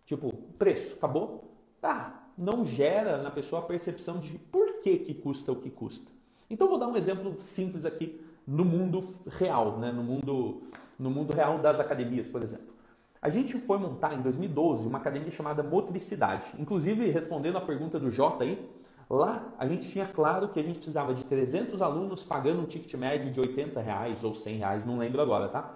tipo, 0.06 0.32
preço, 0.58 0.94
acabou, 0.94 1.52
ah, 1.82 2.24
não 2.36 2.64
gera 2.64 3.22
na 3.22 3.30
pessoa 3.30 3.62
a 3.62 3.64
percepção 3.64 4.18
de 4.18 4.38
por 4.38 4.80
que, 4.80 4.98
que 4.98 5.14
custa 5.14 5.52
o 5.52 5.56
que 5.56 5.70
custa. 5.70 6.10
Então, 6.48 6.68
vou 6.68 6.78
dar 6.78 6.88
um 6.88 6.96
exemplo 6.96 7.36
simples 7.40 7.84
aqui 7.84 8.20
no 8.46 8.64
mundo 8.64 9.16
real, 9.26 9.78
né? 9.78 9.92
no, 9.92 10.02
mundo, 10.02 10.62
no 10.98 11.10
mundo 11.10 11.32
real 11.32 11.58
das 11.58 11.78
academias, 11.78 12.28
por 12.28 12.42
exemplo. 12.42 12.74
A 13.20 13.28
gente 13.28 13.58
foi 13.58 13.78
montar 13.78 14.14
em 14.14 14.22
2012 14.22 14.86
uma 14.86 14.98
academia 14.98 15.30
chamada 15.30 15.62
Motricidade. 15.62 16.46
Inclusive, 16.58 17.10
respondendo 17.10 17.58
a 17.58 17.60
pergunta 17.60 17.98
do 17.98 18.10
Jota 18.10 18.44
aí, 18.44 18.70
lá 19.10 19.52
a 19.58 19.66
gente 19.66 19.88
tinha 19.88 20.06
claro 20.06 20.48
que 20.48 20.60
a 20.60 20.62
gente 20.62 20.76
precisava 20.76 21.12
de 21.12 21.24
300 21.24 21.82
alunos 21.82 22.24
pagando 22.24 22.60
um 22.60 22.66
ticket 22.66 22.94
médio 22.94 23.32
de 23.32 23.40
80 23.40 23.80
reais 23.80 24.22
ou 24.22 24.34
100 24.34 24.58
reais, 24.58 24.86
não 24.86 24.98
lembro 24.98 25.20
agora, 25.20 25.48
tá? 25.48 25.74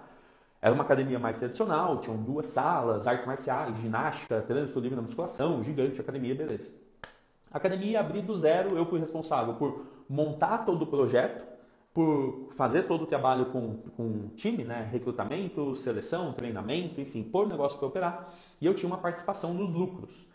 Era 0.61 0.73
uma 0.73 0.83
academia 0.83 1.17
mais 1.17 1.37
tradicional, 1.37 1.99
tinham 1.99 2.17
duas 2.17 2.45
salas, 2.47 3.07
artes 3.07 3.25
marciais, 3.25 3.79
ginástica, 3.79 4.41
trânsito 4.41 4.79
livre 4.79 4.95
na 4.95 5.01
musculação, 5.01 5.63
gigante, 5.63 5.99
academia, 5.99 6.35
beleza. 6.35 6.69
A 7.51 7.57
academia 7.57 7.99
abri 7.99 8.21
do 8.21 8.35
zero, 8.35 8.77
eu 8.77 8.85
fui 8.85 8.99
responsável 8.99 9.55
por 9.55 9.85
montar 10.07 10.59
todo 10.59 10.83
o 10.83 10.87
projeto, 10.87 11.43
por 11.93 12.49
fazer 12.55 12.83
todo 12.83 13.03
o 13.03 13.07
trabalho 13.07 13.47
com, 13.47 13.77
com 13.97 14.29
time, 14.35 14.63
né? 14.63 14.87
recrutamento, 14.91 15.75
seleção, 15.75 16.31
treinamento, 16.31 17.01
enfim, 17.01 17.23
pôr 17.23 17.45
o 17.45 17.49
negócio 17.49 17.77
para 17.79 17.87
operar, 17.87 18.33
e 18.61 18.65
eu 18.65 18.75
tinha 18.75 18.87
uma 18.87 18.99
participação 18.99 19.53
nos 19.53 19.73
lucros. 19.73 20.29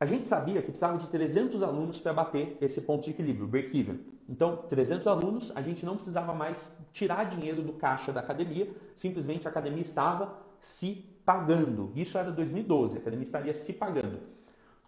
A 0.00 0.06
gente 0.06 0.26
sabia 0.26 0.60
que 0.60 0.68
precisava 0.68 0.98
de 0.98 1.08
300 1.08 1.62
alunos 1.62 2.00
para 2.00 2.12
bater 2.12 2.56
esse 2.60 2.80
ponto 2.80 3.04
de 3.04 3.10
equilíbrio, 3.10 3.46
break-even. 3.46 4.00
Então, 4.28 4.56
300 4.68 5.06
alunos, 5.06 5.52
a 5.54 5.62
gente 5.62 5.84
não 5.84 5.96
precisava 5.96 6.32
mais 6.32 6.78
tirar 6.92 7.24
dinheiro 7.24 7.62
do 7.62 7.72
caixa 7.72 8.12
da 8.12 8.20
academia, 8.20 8.70
simplesmente 8.94 9.46
a 9.46 9.50
academia 9.50 9.82
estava 9.82 10.38
se 10.60 11.04
pagando. 11.24 11.92
Isso 11.94 12.16
era 12.16 12.30
2012, 12.30 12.96
a 12.96 13.00
academia 13.00 13.24
estaria 13.24 13.54
se 13.54 13.74
pagando. 13.74 14.20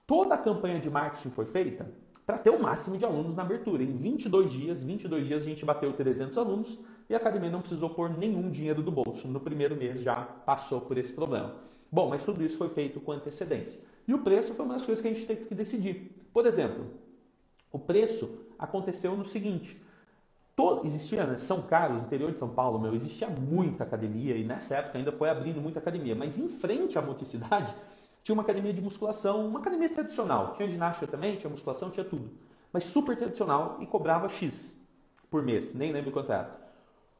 Toda 0.07 0.35
a 0.35 0.38
campanha 0.38 0.79
de 0.79 0.91
marketing 0.91 1.31
foi 1.31 1.47
feita 1.47 1.87
para 2.26 2.38
ter 2.38 2.50
o 2.50 2.62
máximo 2.62 2.97
de 2.97 3.05
alunos 3.05 3.35
na 3.35 3.43
abertura. 3.43 3.83
Em 3.83 3.97
22 3.97 4.50
dias, 4.53 4.83
22 4.83 5.26
dias 5.26 5.43
a 5.43 5.47
gente 5.47 5.64
bateu 5.64 5.93
300 5.93 6.37
alunos 6.38 6.79
e 7.09 7.14
a 7.14 7.17
academia 7.17 7.50
não 7.50 7.61
precisou 7.61 7.91
pôr 7.91 8.11
nenhum 8.11 8.50
dinheiro 8.50 8.83
do 8.83 8.91
bolso. 8.91 9.29
No 9.29 9.41
primeiro 9.41 9.76
mês 9.76 10.00
já 10.00 10.17
passou 10.17 10.81
por 10.81 10.97
esse 10.97 11.12
problema. 11.12 11.55
Bom, 11.91 12.09
mas 12.09 12.25
tudo 12.25 12.43
isso 12.43 12.57
foi 12.57 12.69
feito 12.69 13.00
com 13.00 13.12
antecedência. 13.12 13.81
E 14.07 14.14
o 14.14 14.19
preço 14.19 14.55
foi 14.55 14.64
uma 14.64 14.75
das 14.75 14.85
coisas 14.85 15.00
que 15.03 15.09
a 15.09 15.14
gente 15.14 15.26
teve 15.26 15.47
que 15.47 15.55
decidir. 15.55 16.11
Por 16.33 16.47
exemplo, 16.47 16.87
o 17.75 17.78
preço 17.78 18.47
aconteceu 18.57 19.16
no 19.16 19.25
seguinte: 19.25 19.83
Todo, 20.54 20.87
existia, 20.87 21.26
né? 21.26 21.37
São 21.37 21.62
Carlos, 21.62 22.02
interior 22.02 22.31
de 22.31 22.38
São 22.38 22.49
Paulo, 22.49 22.78
meu, 22.78 22.95
existia 22.95 23.28
muita 23.28 23.83
academia 23.83 24.37
e 24.37 24.45
nessa 24.45 24.76
época 24.76 24.99
ainda 24.99 25.11
foi 25.11 25.28
abrindo 25.28 25.61
muita 25.61 25.81
academia. 25.81 26.14
Mas 26.14 26.38
em 26.38 26.49
frente 26.49 26.97
à 26.97 27.02
moticidade 27.02 27.75
tinha 28.23 28.33
uma 28.33 28.45
academia 28.45 28.73
de 28.73 28.81
musculação, 28.81 29.47
uma 29.49 29.59
academia 29.59 29.88
tradicional. 29.88 30.52
Tinha 30.52 30.69
ginástica 30.69 31.09
também, 31.09 31.37
tinha 31.37 31.50
musculação, 31.50 31.90
tinha 31.90 32.04
tudo. 32.04 32.31
Mas 32.73 32.85
super 32.85 33.16
tradicional 33.16 33.78
e 33.81 33.87
cobrava 33.87 34.28
X 34.28 34.81
por 35.28 35.43
mês, 35.43 35.75
nem 35.75 35.93
lembro 35.93 36.12
quanto 36.12 36.31
era. 36.33 36.57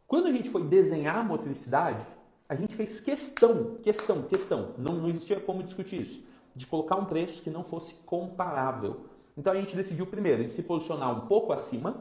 Quando 0.07 0.29
a 0.29 0.33
gente 0.33 0.49
foi 0.49 0.63
desenhar 0.63 1.17
a 1.17 1.25
motricidade, 1.25 2.07
a 2.49 2.55
gente 2.55 2.77
fez 2.77 3.01
questão, 3.01 3.77
questão, 3.83 4.23
questão, 4.23 4.75
não, 4.79 4.95
não 4.95 5.09
existia 5.09 5.41
como 5.41 5.65
discutir 5.65 6.03
isso, 6.03 6.25
de 6.55 6.67
colocar 6.67 6.95
um 6.95 7.07
preço 7.07 7.43
que 7.43 7.51
não 7.51 7.65
fosse 7.65 7.97
comparável. 8.05 9.07
Então 9.37 9.53
a 9.53 9.57
gente 9.57 9.75
decidiu 9.75 10.07
primeiro 10.07 10.45
de 10.45 10.53
se 10.53 10.63
posicionar 10.63 11.17
um 11.17 11.27
pouco 11.27 11.53
acima. 11.53 11.97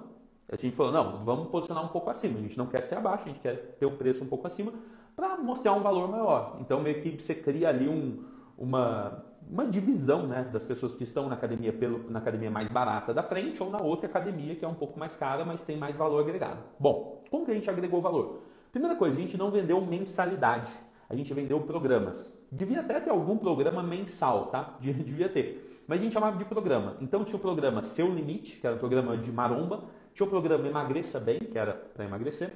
A 0.49 0.55
gente 0.55 0.75
falou, 0.75 0.91
não, 0.91 1.23
vamos 1.25 1.47
posicionar 1.49 1.83
um 1.83 1.87
pouco 1.87 2.09
acima. 2.09 2.37
A 2.37 2.41
gente 2.41 2.57
não 2.57 2.67
quer 2.67 2.81
ser 2.81 2.95
abaixo, 2.95 3.23
a 3.25 3.27
gente 3.27 3.39
quer 3.39 3.75
ter 3.79 3.85
um 3.85 3.95
preço 3.95 4.23
um 4.23 4.27
pouco 4.27 4.45
acima 4.45 4.71
para 5.15 5.37
mostrar 5.37 5.73
um 5.73 5.81
valor 5.81 6.07
maior. 6.09 6.57
Então 6.61 6.79
meio 6.79 7.01
que 7.01 7.21
você 7.21 7.33
cria 7.33 7.69
ali 7.69 7.87
um, 7.87 8.23
uma, 8.57 9.23
uma 9.49 9.65
divisão 9.65 10.27
né, 10.27 10.47
das 10.51 10.63
pessoas 10.63 10.95
que 10.95 11.03
estão 11.03 11.27
na 11.27 11.35
academia, 11.35 11.73
pelo, 11.73 12.09
na 12.09 12.19
academia 12.19 12.51
mais 12.51 12.69
barata 12.69 13.13
da 13.13 13.23
frente 13.23 13.61
ou 13.61 13.69
na 13.69 13.81
outra 13.81 14.07
academia 14.07 14.55
que 14.55 14.63
é 14.63 14.67
um 14.67 14.75
pouco 14.75 14.99
mais 14.99 15.15
cara, 15.15 15.43
mas 15.43 15.63
tem 15.63 15.77
mais 15.77 15.97
valor 15.97 16.19
agregado. 16.19 16.59
Bom, 16.79 17.23
como 17.29 17.45
que 17.45 17.51
a 17.51 17.55
gente 17.55 17.69
agregou 17.69 18.01
valor? 18.01 18.43
Primeira 18.71 18.95
coisa, 18.95 19.17
a 19.17 19.21
gente 19.21 19.37
não 19.37 19.51
vendeu 19.51 19.79
mensalidade, 19.81 20.71
a 21.09 21.15
gente 21.15 21.31
vendeu 21.33 21.59
programas. 21.61 22.39
Devia 22.51 22.79
até 22.79 22.99
ter 22.99 23.11
algum 23.11 23.37
programa 23.37 23.83
mensal, 23.83 24.47
tá? 24.47 24.77
Devia 24.79 25.29
ter. 25.29 25.72
Mas 25.87 25.99
a 25.99 26.03
gente 26.03 26.13
chamava 26.13 26.37
de 26.37 26.45
programa. 26.45 26.97
Então 27.01 27.23
tinha 27.23 27.35
o 27.35 27.39
programa 27.39 27.83
Seu 27.83 28.07
Limite, 28.13 28.57
que 28.57 28.65
era 28.65 28.75
um 28.75 28.79
programa 28.79 29.17
de 29.17 29.31
maromba, 29.31 29.85
tinha 30.13 30.25
o 30.25 30.29
programa 30.29 30.67
Emagreça 30.67 31.19
Bem, 31.19 31.39
que 31.39 31.57
era 31.57 31.73
para 31.73 32.05
emagrecer, 32.05 32.51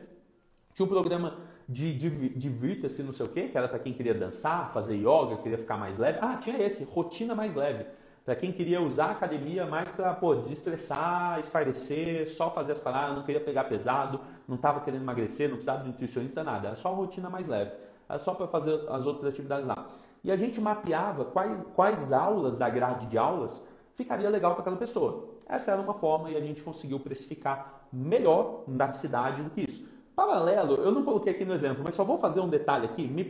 tinha 0.73 0.85
o 0.85 0.89
programa 0.89 1.37
de, 1.67 1.93
de 1.93 2.29
divirta-se, 2.29 3.03
não 3.03 3.11
sei 3.11 3.25
o 3.25 3.29
quê, 3.29 3.49
que 3.49 3.57
era 3.57 3.67
para 3.67 3.79
quem 3.79 3.93
queria 3.93 4.13
dançar, 4.13 4.71
fazer 4.71 4.95
yoga, 4.95 5.37
queria 5.37 5.57
ficar 5.57 5.77
mais 5.77 5.97
leve. 5.97 6.19
Ah, 6.21 6.37
tinha 6.37 6.61
esse, 6.61 6.83
rotina 6.85 7.35
mais 7.35 7.55
leve. 7.55 7.85
Para 8.23 8.35
quem 8.35 8.51
queria 8.51 8.81
usar 8.81 9.05
a 9.05 9.11
academia 9.11 9.65
mais 9.65 9.91
para 9.91 10.13
desestressar, 10.35 11.39
espairecer, 11.39 12.29
só 12.29 12.51
fazer 12.51 12.73
as 12.73 12.79
paradas, 12.79 13.15
não 13.15 13.23
queria 13.23 13.39
pegar 13.39 13.63
pesado, 13.63 14.19
não 14.47 14.57
estava 14.57 14.81
querendo 14.81 15.01
emagrecer, 15.01 15.47
não 15.47 15.55
precisava 15.55 15.81
de 15.81 15.87
nutricionista, 15.87 16.43
nada. 16.43 16.67
Era 16.67 16.75
só 16.75 16.93
rotina 16.93 17.29
mais 17.29 17.47
leve. 17.47 17.71
Era 18.07 18.19
só 18.19 18.33
para 18.33 18.47
fazer 18.47 18.81
as 18.89 19.05
outras 19.05 19.25
atividades 19.25 19.65
lá. 19.65 19.89
E 20.27 20.31
a 20.31 20.35
gente 20.35 20.59
mapeava 20.59 21.23
quais, 21.23 21.63
quais 21.73 22.11
aulas 22.11 22.57
da 22.57 22.69
grade 22.69 23.05
de 23.05 23.17
aulas 23.17 23.65
ficaria 23.95 24.29
legal 24.29 24.55
para 24.55 24.63
cada 24.65 24.75
pessoa. 24.75 25.29
Essa 25.47 25.71
era 25.71 25.79
uma 25.79 25.93
forma 25.93 26.29
e 26.29 26.35
a 26.35 26.41
gente 26.41 26.61
conseguiu 26.61 26.99
precificar 26.99 27.87
melhor 27.93 28.65
na 28.67 28.91
cidade 28.91 29.41
do 29.41 29.49
que 29.49 29.61
isso. 29.61 29.87
Paralelo, 30.13 30.75
eu 30.75 30.91
não 30.91 31.05
coloquei 31.05 31.31
aqui 31.31 31.45
no 31.45 31.53
exemplo, 31.53 31.81
mas 31.81 31.95
só 31.95 32.03
vou 32.03 32.17
fazer 32.17 32.41
um 32.41 32.49
detalhe 32.49 32.87
aqui. 32.87 33.07
Me, 33.07 33.23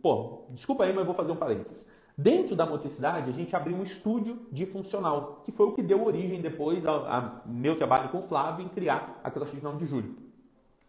pô, 0.00 0.44
desculpa 0.50 0.84
aí, 0.84 0.92
mas 0.92 1.04
vou 1.04 1.16
fazer 1.16 1.32
um 1.32 1.36
parênteses. 1.36 1.90
Dentro 2.16 2.54
da 2.54 2.64
motricidade, 2.64 3.28
a 3.28 3.32
gente 3.32 3.56
abriu 3.56 3.76
um 3.76 3.82
estúdio 3.82 4.46
de 4.52 4.66
funcional, 4.66 5.42
que 5.44 5.50
foi 5.50 5.66
o 5.66 5.72
que 5.72 5.82
deu 5.82 6.06
origem 6.06 6.40
depois 6.40 6.86
ao, 6.86 7.06
ao 7.06 7.42
meu 7.44 7.74
trabalho 7.74 8.08
com 8.10 8.18
o 8.18 8.22
Flávio 8.22 8.64
em 8.64 8.68
criar 8.68 9.20
a 9.24 9.32
CrossFit 9.32 9.64
9 9.64 9.78
de 9.78 9.86
julho. 9.86 10.14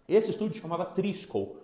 Esse 0.07 0.29
estúdio 0.29 0.61
chamava 0.61 0.85
Trisco. 0.85 1.55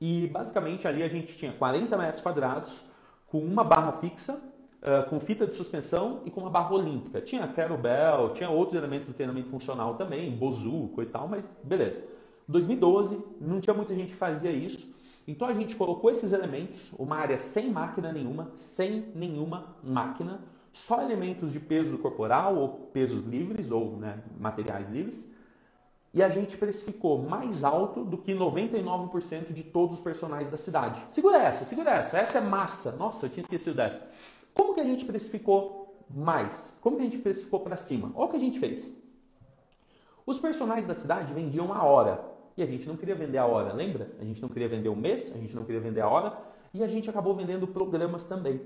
E 0.00 0.28
basicamente 0.28 0.88
ali 0.88 1.02
a 1.02 1.08
gente 1.08 1.36
tinha 1.36 1.52
40 1.52 1.94
metros 1.98 2.22
quadrados, 2.22 2.93
com 3.34 3.40
uma 3.40 3.64
barra 3.64 3.90
fixa, 3.90 4.40
uh, 4.80 5.10
com 5.10 5.18
fita 5.18 5.44
de 5.44 5.54
suspensão 5.54 6.20
e 6.24 6.30
com 6.30 6.40
uma 6.40 6.50
barra 6.50 6.72
olímpica. 6.72 7.20
Tinha 7.20 7.48
kettlebell, 7.48 8.32
tinha 8.32 8.48
outros 8.48 8.78
elementos 8.78 9.08
do 9.08 9.12
treinamento 9.12 9.48
funcional 9.48 9.96
também, 9.96 10.30
bozu, 10.30 10.90
coisa 10.94 11.10
e 11.10 11.12
tal, 11.12 11.26
mas 11.26 11.50
beleza. 11.64 12.04
2012, 12.46 13.20
não 13.40 13.60
tinha 13.60 13.74
muita 13.74 13.92
gente 13.92 14.12
que 14.12 14.16
fazia 14.16 14.52
isso. 14.52 14.94
Então 15.26 15.48
a 15.48 15.52
gente 15.52 15.74
colocou 15.74 16.12
esses 16.12 16.32
elementos, 16.32 16.92
uma 16.96 17.16
área 17.16 17.36
sem 17.36 17.72
máquina 17.72 18.12
nenhuma, 18.12 18.52
sem 18.54 19.06
nenhuma 19.16 19.74
máquina, 19.82 20.38
só 20.72 21.02
elementos 21.02 21.52
de 21.52 21.58
peso 21.58 21.98
corporal 21.98 22.54
ou 22.54 22.68
pesos 22.92 23.24
livres 23.24 23.72
ou 23.72 23.96
né, 23.96 24.22
materiais 24.38 24.88
livres. 24.88 25.28
E 26.14 26.22
a 26.22 26.28
gente 26.28 26.56
precificou 26.56 27.18
mais 27.18 27.64
alto 27.64 28.04
do 28.04 28.16
que 28.16 28.32
99% 28.32 29.52
de 29.52 29.64
todos 29.64 29.96
os 29.96 30.00
personagens 30.00 30.48
da 30.48 30.56
cidade. 30.56 31.02
Segura 31.08 31.38
essa, 31.38 31.64
segura 31.64 31.90
essa, 31.90 32.18
essa 32.18 32.38
é 32.38 32.40
massa. 32.40 32.92
Nossa, 32.92 33.26
eu 33.26 33.30
tinha 33.30 33.42
esquecido 33.42 33.74
dessa. 33.74 34.08
Como 34.54 34.74
que 34.74 34.80
a 34.80 34.84
gente 34.84 35.04
precificou 35.04 36.04
mais? 36.08 36.78
Como 36.80 36.96
que 36.96 37.02
a 37.02 37.04
gente 37.06 37.18
precificou 37.18 37.58
para 37.60 37.76
cima? 37.76 38.12
Olha 38.14 38.26
o 38.26 38.30
que 38.30 38.36
a 38.36 38.40
gente 38.40 38.60
fez. 38.60 38.96
Os 40.24 40.38
personagens 40.38 40.86
da 40.86 40.94
cidade 40.94 41.34
vendiam 41.34 41.74
a 41.74 41.82
hora. 41.82 42.24
E 42.56 42.62
a 42.62 42.66
gente 42.66 42.86
não 42.86 42.96
queria 42.96 43.16
vender 43.16 43.38
a 43.38 43.46
hora, 43.46 43.72
lembra? 43.72 44.12
A 44.20 44.24
gente 44.24 44.40
não 44.40 44.48
queria 44.48 44.68
vender 44.68 44.88
o 44.88 44.94
mês, 44.94 45.32
a 45.34 45.38
gente 45.38 45.56
não 45.56 45.64
queria 45.64 45.80
vender 45.80 46.00
a 46.00 46.08
hora. 46.08 46.38
E 46.72 46.84
a 46.84 46.86
gente 46.86 47.10
acabou 47.10 47.34
vendendo 47.34 47.66
programas 47.66 48.24
também. 48.26 48.60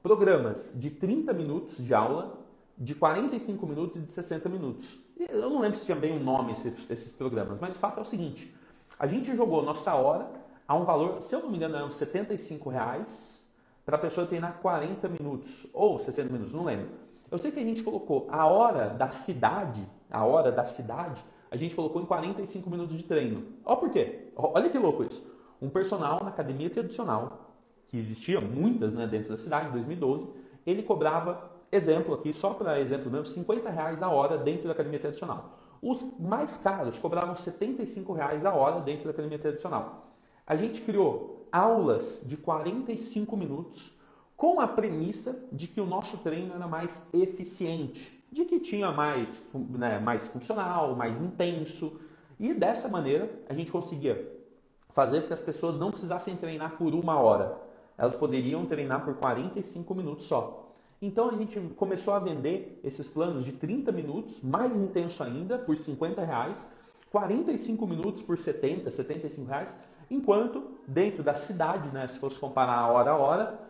Programas 0.00 0.74
de 0.78 0.90
30 0.90 1.32
minutos 1.32 1.84
de 1.84 1.92
aula, 1.92 2.38
de 2.78 2.94
45 2.94 3.66
minutos 3.66 3.96
e 3.96 4.00
de 4.02 4.10
60 4.10 4.48
minutos. 4.48 4.98
Eu 5.18 5.50
não 5.50 5.60
lembro 5.60 5.78
se 5.78 5.84
tinha 5.84 5.96
bem 5.96 6.12
um 6.12 6.22
nome 6.22 6.52
esses, 6.52 6.90
esses 6.90 7.12
programas, 7.12 7.60
mas 7.60 7.76
o 7.76 7.78
fato 7.78 7.98
é 7.98 8.02
o 8.02 8.04
seguinte: 8.04 8.54
a 8.98 9.06
gente 9.06 9.34
jogou 9.36 9.62
nossa 9.62 9.94
hora 9.94 10.30
a 10.66 10.74
um 10.74 10.84
valor, 10.84 11.20
se 11.20 11.34
eu 11.34 11.40
não 11.40 11.50
me 11.50 11.56
engano, 11.56 11.76
eram 11.76 11.90
75 11.90 12.70
reais 12.70 13.46
para 13.84 13.96
a 13.96 13.98
pessoa 13.98 14.26
treinar 14.26 14.58
40 14.60 15.08
minutos 15.08 15.66
ou 15.72 15.98
60 15.98 16.32
minutos, 16.32 16.54
não 16.54 16.64
lembro. 16.64 16.88
Eu 17.30 17.38
sei 17.38 17.50
que 17.50 17.58
a 17.58 17.64
gente 17.64 17.82
colocou 17.82 18.28
a 18.30 18.46
hora 18.46 18.90
da 18.90 19.10
cidade, 19.10 19.88
a 20.10 20.24
hora 20.24 20.52
da 20.52 20.64
cidade, 20.64 21.24
a 21.50 21.56
gente 21.56 21.74
colocou 21.74 22.00
em 22.00 22.06
45 22.06 22.70
minutos 22.70 22.96
de 22.96 23.02
treino. 23.02 23.44
Olha 23.64 23.76
por 23.76 23.90
quê? 23.90 24.28
Olha 24.36 24.70
que 24.70 24.78
louco 24.78 25.04
isso. 25.04 25.26
Um 25.60 25.68
personal 25.68 26.20
na 26.22 26.30
academia 26.30 26.70
tradicional, 26.70 27.54
que 27.88 27.96
existia 27.96 28.40
muitas 28.40 28.94
né, 28.94 29.06
dentro 29.06 29.30
da 29.30 29.36
cidade, 29.36 29.68
em 29.68 29.72
2012, 29.72 30.32
ele 30.66 30.82
cobrava, 30.82 31.51
exemplo 31.72 32.14
aqui, 32.14 32.32
só 32.32 32.54
para 32.54 32.78
exemplo 32.78 33.10
mesmo, 33.10 33.26
50 33.26 33.70
reais 33.70 34.02
a 34.02 34.10
hora 34.10 34.38
dentro 34.38 34.66
da 34.66 34.72
academia 34.72 35.00
tradicional. 35.00 35.58
Os 35.80 36.16
mais 36.20 36.58
caros 36.58 36.98
cobravam 36.98 37.34
75 37.34 38.12
reais 38.12 38.44
a 38.44 38.54
hora 38.54 38.80
dentro 38.80 39.06
da 39.06 39.10
academia 39.10 39.38
tradicional. 39.38 40.12
A 40.46 40.54
gente 40.54 40.82
criou 40.82 41.48
aulas 41.50 42.22
de 42.24 42.36
45 42.36 43.36
minutos 43.36 43.92
com 44.36 44.60
a 44.60 44.68
premissa 44.68 45.48
de 45.50 45.66
que 45.66 45.80
o 45.80 45.86
nosso 45.86 46.18
treino 46.18 46.54
era 46.54 46.68
mais 46.68 47.12
eficiente 47.12 48.22
de 48.32 48.46
que 48.46 48.58
tinha 48.58 48.90
mais, 48.90 49.42
né, 49.52 50.00
mais 50.00 50.26
funcional, 50.26 50.96
mais 50.96 51.20
intenso. 51.20 52.00
E 52.40 52.54
dessa 52.54 52.88
maneira 52.88 53.30
a 53.46 53.52
gente 53.52 53.70
conseguia 53.70 54.40
fazer 54.88 55.20
com 55.20 55.26
que 55.28 55.34
as 55.34 55.42
pessoas 55.42 55.78
não 55.78 55.90
precisassem 55.90 56.34
treinar 56.36 56.78
por 56.78 56.94
uma 56.94 57.18
hora. 57.20 57.60
Elas 57.96 58.16
poderiam 58.16 58.64
treinar 58.64 59.04
por 59.04 59.14
45 59.14 59.94
minutos 59.94 60.24
só. 60.24 60.71
Então 61.02 61.28
a 61.28 61.36
gente 61.36 61.58
começou 61.74 62.14
a 62.14 62.20
vender 62.20 62.80
esses 62.84 63.08
planos 63.10 63.44
de 63.44 63.50
30 63.50 63.90
minutos, 63.90 64.40
mais 64.40 64.76
intenso 64.76 65.24
ainda, 65.24 65.58
por 65.58 65.76
50 65.76 66.24
reais, 66.24 66.70
45 67.10 67.84
minutos 67.88 68.22
por 68.22 68.38
70, 68.38 68.88
75 68.88 69.48
reais, 69.48 69.82
enquanto 70.08 70.62
dentro 70.86 71.24
da 71.24 71.34
cidade, 71.34 71.90
né, 71.90 72.06
se 72.06 72.20
fosse 72.20 72.38
comparar 72.38 72.78
a 72.78 72.86
hora 72.86 73.10
a 73.10 73.16
hora, 73.16 73.60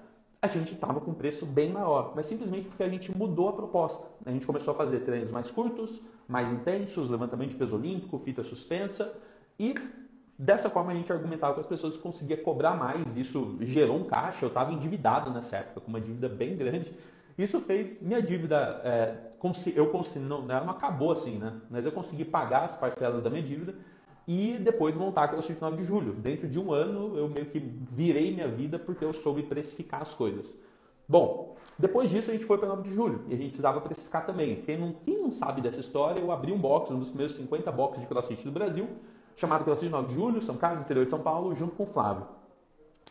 a 0.42 0.46
gente 0.46 0.74
estava 0.74 1.00
com 1.00 1.12
um 1.12 1.14
preço 1.14 1.46
bem 1.46 1.72
maior, 1.72 2.12
mas 2.14 2.26
simplesmente 2.26 2.68
porque 2.68 2.82
a 2.82 2.88
gente 2.88 3.16
mudou 3.16 3.48
a 3.48 3.52
proposta. 3.54 4.08
A 4.26 4.30
gente 4.30 4.44
começou 4.44 4.74
a 4.74 4.76
fazer 4.76 5.00
treinos 5.00 5.30
mais 5.30 5.50
curtos, 5.50 6.02
mais 6.28 6.52
intensos, 6.52 7.08
levantamento 7.08 7.50
de 7.50 7.56
peso 7.56 7.76
olímpico, 7.76 8.18
fita 8.18 8.42
suspensa 8.44 9.16
e 9.58 9.74
dessa 10.38 10.68
forma 10.68 10.90
a 10.90 10.94
gente 10.94 11.12
argumentava 11.12 11.54
com 11.54 11.60
as 11.60 11.66
pessoas 11.66 11.96
que 11.96 12.02
conseguia 12.02 12.36
cobrar 12.36 12.76
mais. 12.76 13.16
Isso 13.16 13.56
gerou 13.60 13.96
um 13.96 14.04
caixa. 14.04 14.44
Eu 14.44 14.48
estava 14.48 14.72
endividado 14.72 15.30
nessa 15.30 15.58
época, 15.58 15.80
com 15.80 15.88
uma 15.88 16.00
dívida 16.00 16.28
bem 16.28 16.56
grande. 16.56 16.92
Isso 17.36 17.60
fez 17.60 18.02
minha 18.02 18.20
dívida, 18.20 18.80
é, 18.84 19.16
eu 19.74 19.88
consegui, 19.88 20.24
não, 20.24 20.50
ela 20.50 20.64
não 20.64 20.72
acabou 20.72 21.12
assim, 21.12 21.38
né? 21.38 21.60
Mas 21.70 21.84
eu 21.86 21.92
consegui 21.92 22.24
pagar 22.24 22.64
as 22.64 22.76
parcelas 22.76 23.22
da 23.22 23.30
minha 23.30 23.42
dívida 23.42 23.74
e 24.26 24.58
depois 24.60 24.96
montar 24.96 25.24
aquela 25.24 25.42
9 25.42 25.76
de 25.76 25.84
julho. 25.84 26.12
Dentro 26.14 26.48
de 26.48 26.58
um 26.58 26.72
ano 26.72 27.16
eu 27.16 27.28
meio 27.28 27.46
que 27.46 27.58
virei 27.58 28.32
minha 28.32 28.48
vida 28.48 28.78
porque 28.78 29.04
eu 29.04 29.12
soube 29.12 29.42
precificar 29.42 30.02
as 30.02 30.14
coisas. 30.14 30.58
Bom, 31.08 31.56
depois 31.78 32.10
disso 32.10 32.30
a 32.30 32.32
gente 32.32 32.44
foi 32.44 32.58
para 32.58 32.68
9 32.68 32.82
de 32.82 32.94
julho 32.94 33.24
e 33.28 33.34
a 33.34 33.36
gente 33.36 33.48
precisava 33.48 33.80
precificar 33.80 34.24
também. 34.24 34.62
Quem 34.62 34.78
não, 34.78 34.92
quem 34.92 35.20
não 35.20 35.32
sabe 35.32 35.60
dessa 35.60 35.80
história, 35.80 36.20
eu 36.20 36.30
abri 36.30 36.52
um 36.52 36.58
box, 36.58 36.92
um 36.92 36.98
dos 36.98 37.08
primeiros 37.08 37.34
50 37.36 37.72
boxes 37.72 38.00
de 38.00 38.06
CrossFit 38.06 38.44
do 38.44 38.52
Brasil, 38.52 38.88
chamado 39.34 39.64
CrossFit 39.64 39.90
9 39.90 40.08
de 40.08 40.14
julho, 40.14 40.42
São 40.42 40.56
Carlos, 40.56 40.82
interior 40.82 41.04
de 41.04 41.10
São 41.10 41.20
Paulo, 41.20 41.54
junto 41.56 41.74
com 41.74 41.82
o 41.82 41.86
Flávio. 41.86 42.26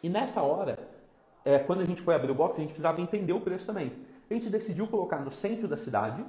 E 0.01 0.09
nessa 0.09 0.41
hora, 0.41 0.79
é, 1.43 1.59
quando 1.59 1.81
a 1.81 1.85
gente 1.85 2.01
foi 2.01 2.15
abrir 2.15 2.31
o 2.31 2.35
box, 2.35 2.57
a 2.57 2.61
gente 2.61 2.69
precisava 2.69 3.01
entender 3.01 3.33
o 3.33 3.41
preço 3.41 3.65
também. 3.65 3.91
A 4.31 4.33
gente 4.33 4.49
decidiu 4.49 4.87
colocar 4.87 5.19
no 5.19 5.29
centro 5.29 5.67
da 5.67 5.75
cidade 5.75 6.23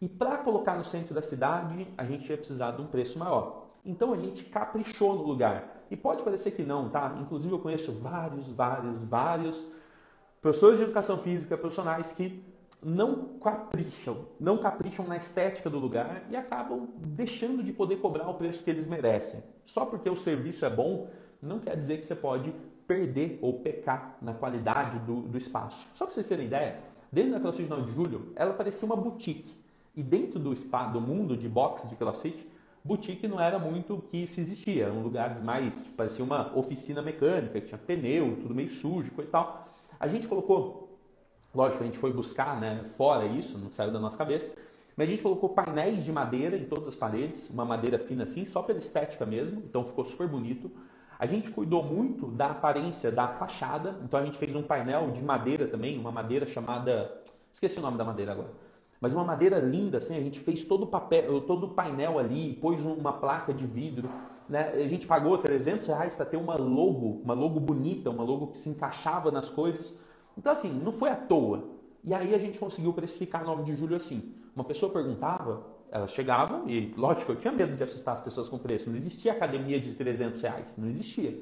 e 0.00 0.08
para 0.08 0.38
colocar 0.38 0.76
no 0.76 0.82
centro 0.82 1.14
da 1.14 1.22
cidade, 1.22 1.86
a 1.96 2.04
gente 2.04 2.28
ia 2.28 2.36
precisar 2.36 2.72
de 2.72 2.82
um 2.82 2.88
preço 2.88 3.20
maior. 3.20 3.68
Então 3.84 4.12
a 4.12 4.16
gente 4.16 4.42
caprichou 4.46 5.14
no 5.14 5.22
lugar. 5.22 5.84
E 5.88 5.96
pode 5.96 6.24
parecer 6.24 6.50
que 6.50 6.64
não, 6.64 6.90
tá? 6.90 7.16
Inclusive 7.20 7.54
eu 7.54 7.60
conheço 7.60 7.92
vários, 7.92 8.48
vários, 8.48 9.04
vários 9.04 9.64
professores 10.42 10.78
de 10.78 10.84
educação 10.84 11.18
física, 11.18 11.56
profissionais 11.56 12.10
que 12.10 12.42
não 12.82 13.38
capricham, 13.38 14.26
não 14.40 14.58
capricham 14.58 15.06
na 15.06 15.16
estética 15.16 15.70
do 15.70 15.78
lugar 15.78 16.24
e 16.28 16.34
acabam 16.34 16.88
deixando 16.96 17.62
de 17.62 17.72
poder 17.72 17.98
cobrar 17.98 18.28
o 18.28 18.34
preço 18.34 18.64
que 18.64 18.70
eles 18.70 18.88
merecem. 18.88 19.44
Só 19.64 19.86
porque 19.86 20.10
o 20.10 20.16
serviço 20.16 20.64
é 20.64 20.70
bom, 20.70 21.08
não 21.40 21.60
quer 21.60 21.76
dizer 21.76 21.98
que 21.98 22.04
você 22.04 22.16
pode 22.16 22.52
perder 22.88 23.38
ou 23.40 23.60
pecar 23.60 24.18
na 24.20 24.34
qualidade 24.34 24.98
do, 24.98 25.22
do 25.22 25.38
espaço. 25.38 25.86
Só 25.94 26.04
para 26.04 26.12
vocês 26.12 26.26
terem 26.26 26.46
ideia, 26.46 26.95
dentro 27.10 27.32
da 27.32 27.40
CrossFit 27.40 27.68
9 27.68 27.82
de 27.82 27.92
Julho, 27.92 28.32
ela 28.36 28.54
parecia 28.54 28.86
uma 28.86 28.96
boutique. 28.96 29.54
E 29.94 30.02
dentro 30.02 30.38
do 30.38 30.54
spa, 30.54 30.86
do 30.86 31.00
mundo 31.00 31.36
de 31.36 31.48
boxe 31.48 31.86
de 31.88 31.96
CrossFit, 31.96 32.46
boutique 32.84 33.26
não 33.26 33.40
era 33.40 33.58
muito 33.58 34.02
que 34.10 34.26
se 34.26 34.40
existia. 34.40 34.84
Eram 34.84 35.02
lugares 35.02 35.42
mais, 35.42 35.84
parecia 35.96 36.24
uma 36.24 36.56
oficina 36.56 37.02
mecânica, 37.02 37.60
que 37.60 37.66
tinha 37.66 37.78
pneu, 37.78 38.36
tudo 38.40 38.54
meio 38.54 38.70
sujo, 38.70 39.10
coisa 39.12 39.28
e 39.28 39.32
tal. 39.32 39.68
A 39.98 40.06
gente 40.06 40.28
colocou, 40.28 40.98
lógico, 41.54 41.82
a 41.82 41.86
gente 41.86 41.98
foi 41.98 42.12
buscar 42.12 42.60
né, 42.60 42.84
fora 42.96 43.26
isso, 43.26 43.58
não 43.58 43.70
saiu 43.70 43.90
da 43.90 43.98
nossa 43.98 44.16
cabeça, 44.16 44.56
mas 44.96 45.08
a 45.08 45.10
gente 45.10 45.22
colocou 45.22 45.50
painéis 45.50 46.04
de 46.04 46.12
madeira 46.12 46.56
em 46.56 46.64
todas 46.64 46.88
as 46.88 46.94
paredes, 46.94 47.50
uma 47.50 47.64
madeira 47.64 47.98
fina 47.98 48.22
assim, 48.22 48.44
só 48.44 48.62
pela 48.62 48.78
estética 48.78 49.26
mesmo, 49.26 49.60
então 49.60 49.84
ficou 49.84 50.04
super 50.04 50.26
bonito. 50.26 50.70
A 51.18 51.26
gente 51.26 51.50
cuidou 51.50 51.82
muito 51.82 52.26
da 52.26 52.48
aparência 52.48 53.10
da 53.10 53.28
fachada, 53.28 53.98
então 54.04 54.20
a 54.20 54.24
gente 54.24 54.36
fez 54.36 54.54
um 54.54 54.62
painel 54.62 55.10
de 55.10 55.22
madeira 55.22 55.66
também, 55.66 55.98
uma 55.98 56.12
madeira 56.12 56.46
chamada. 56.46 57.22
Esqueci 57.52 57.78
o 57.78 57.82
nome 57.82 57.96
da 57.96 58.04
madeira 58.04 58.32
agora. 58.32 58.50
Mas 59.00 59.14
uma 59.14 59.24
madeira 59.24 59.58
linda, 59.58 59.98
assim, 59.98 60.16
a 60.16 60.20
gente 60.20 60.38
fez 60.40 60.64
todo 60.64 60.84
o 60.84 60.86
papel, 60.86 61.40
todo 61.42 61.66
o 61.66 61.68
painel 61.70 62.18
ali, 62.18 62.54
pôs 62.54 62.80
uma 62.84 63.12
placa 63.12 63.52
de 63.52 63.66
vidro. 63.66 64.08
Né? 64.48 64.72
A 64.72 64.88
gente 64.88 65.06
pagou 65.06 65.36
300 65.38 65.86
reais 65.86 66.14
para 66.14 66.24
ter 66.24 66.36
uma 66.36 66.56
logo, 66.56 67.20
uma 67.22 67.34
logo 67.34 67.60
bonita, 67.60 68.10
uma 68.10 68.22
logo 68.22 68.48
que 68.48 68.58
se 68.58 68.68
encaixava 68.68 69.30
nas 69.30 69.50
coisas. 69.50 69.98
Então, 70.36 70.52
assim, 70.52 70.72
não 70.72 70.92
foi 70.92 71.10
à 71.10 71.16
toa. 71.16 71.64
E 72.04 72.14
aí 72.14 72.34
a 72.34 72.38
gente 72.38 72.58
conseguiu 72.58 72.92
precificar 72.92 73.44
9 73.44 73.64
de 73.64 73.74
julho 73.74 73.96
assim. 73.96 74.34
Uma 74.54 74.64
pessoa 74.64 74.92
perguntava, 74.92 75.66
elas 75.96 76.12
chegavam 76.12 76.68
e, 76.68 76.92
lógico, 76.96 77.32
eu 77.32 77.36
tinha 77.36 77.52
medo 77.52 77.74
de 77.74 77.82
assustar 77.82 78.14
as 78.14 78.20
pessoas 78.20 78.48
com 78.48 78.58
preço. 78.58 78.90
Não 78.90 78.96
existia 78.96 79.32
academia 79.32 79.80
de 79.80 79.94
300 79.94 80.40
reais, 80.42 80.76
não 80.76 80.88
existia. 80.88 81.38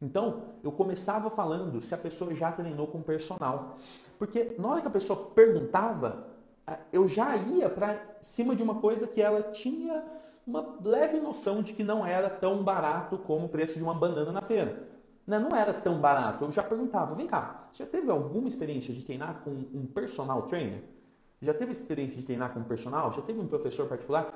Então, 0.00 0.42
eu 0.62 0.70
começava 0.70 1.28
falando 1.30 1.80
se 1.80 1.94
a 1.94 1.98
pessoa 1.98 2.34
já 2.34 2.52
treinou 2.52 2.86
com 2.86 3.02
personal. 3.02 3.78
Porque 4.18 4.54
na 4.58 4.68
hora 4.68 4.80
que 4.80 4.88
a 4.88 4.90
pessoa 4.90 5.30
perguntava, 5.34 6.28
eu 6.92 7.08
já 7.08 7.36
ia 7.36 7.68
para 7.68 8.00
cima 8.22 8.54
de 8.54 8.62
uma 8.62 8.76
coisa 8.76 9.06
que 9.06 9.20
ela 9.20 9.42
tinha 9.52 10.04
uma 10.46 10.76
leve 10.84 11.18
noção 11.18 11.62
de 11.62 11.72
que 11.72 11.82
não 11.82 12.06
era 12.06 12.30
tão 12.30 12.62
barato 12.62 13.18
como 13.18 13.46
o 13.46 13.48
preço 13.48 13.76
de 13.76 13.82
uma 13.82 13.94
banana 13.94 14.30
na 14.30 14.42
feira. 14.42 14.86
Né, 15.26 15.40
não 15.40 15.56
era 15.56 15.72
tão 15.72 16.00
barato. 16.00 16.44
Eu 16.44 16.52
já 16.52 16.62
perguntava, 16.62 17.14
vem 17.16 17.26
cá, 17.26 17.68
você 17.72 17.82
já 17.82 17.90
teve 17.90 18.08
alguma 18.10 18.46
experiência 18.46 18.94
de 18.94 19.02
treinar 19.02 19.40
com 19.42 19.50
um 19.50 19.84
personal 19.86 20.42
trainer? 20.42 20.84
Já 21.40 21.52
teve 21.52 21.72
experiência 21.72 22.16
de 22.16 22.22
treinar 22.22 22.52
com 22.52 22.60
um 22.60 22.64
personal? 22.64 23.12
Já 23.12 23.22
teve 23.22 23.38
um 23.40 23.46
professor 23.46 23.86
particular? 23.88 24.32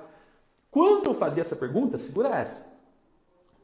Quando 0.71 1.07
eu 1.07 1.14
fazia 1.14 1.42
essa 1.42 1.57
pergunta, 1.57 1.99
segura 1.99 2.28
essa. 2.28 2.78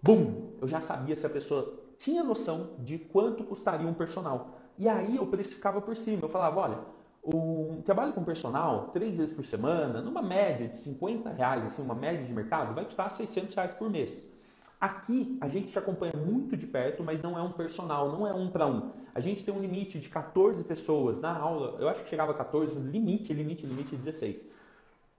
Bum! 0.02 0.52
Eu 0.60 0.66
já 0.66 0.80
sabia 0.80 1.14
se 1.16 1.26
a 1.26 1.30
pessoa 1.30 1.78
tinha 1.98 2.24
noção 2.24 2.76
de 2.78 2.98
quanto 2.98 3.44
custaria 3.44 3.86
um 3.86 3.94
personal. 3.94 4.58
E 4.78 4.88
aí 4.88 5.16
eu 5.16 5.26
precificava 5.26 5.80
por 5.80 5.96
cima. 5.96 6.22
Eu 6.22 6.28
falava, 6.28 6.60
olha, 6.60 6.78
um 7.24 7.82
trabalho 7.82 8.12
com 8.12 8.22
personal, 8.22 8.90
três 8.92 9.18
vezes 9.18 9.34
por 9.34 9.44
semana, 9.44 10.00
numa 10.00 10.22
média 10.22 10.68
de 10.68 10.76
50 10.76 11.30
reais, 11.30 11.66
assim, 11.66 11.82
uma 11.82 11.94
média 11.94 12.24
de 12.24 12.32
mercado, 12.32 12.74
vai 12.74 12.84
custar 12.84 13.10
600 13.10 13.54
reais 13.54 13.72
por 13.72 13.90
mês. 13.90 14.35
Aqui 14.78 15.38
a 15.40 15.48
gente 15.48 15.72
te 15.72 15.78
acompanha 15.78 16.12
muito 16.14 16.54
de 16.56 16.66
perto, 16.66 17.02
mas 17.02 17.22
não 17.22 17.38
é 17.38 17.42
um 17.42 17.52
personal, 17.52 18.12
não 18.12 18.26
é 18.26 18.34
um 18.34 18.50
para 18.50 18.66
um. 18.66 18.90
A 19.14 19.20
gente 19.20 19.42
tem 19.42 19.54
um 19.54 19.60
limite 19.60 19.98
de 19.98 20.08
14 20.10 20.62
pessoas 20.64 21.20
na 21.20 21.34
aula, 21.34 21.76
eu 21.80 21.88
acho 21.88 22.04
que 22.04 22.10
chegava 22.10 22.32
a 22.32 22.34
14, 22.34 22.78
limite, 22.78 23.32
limite, 23.32 23.64
limite 23.64 23.96
16. 23.96 24.50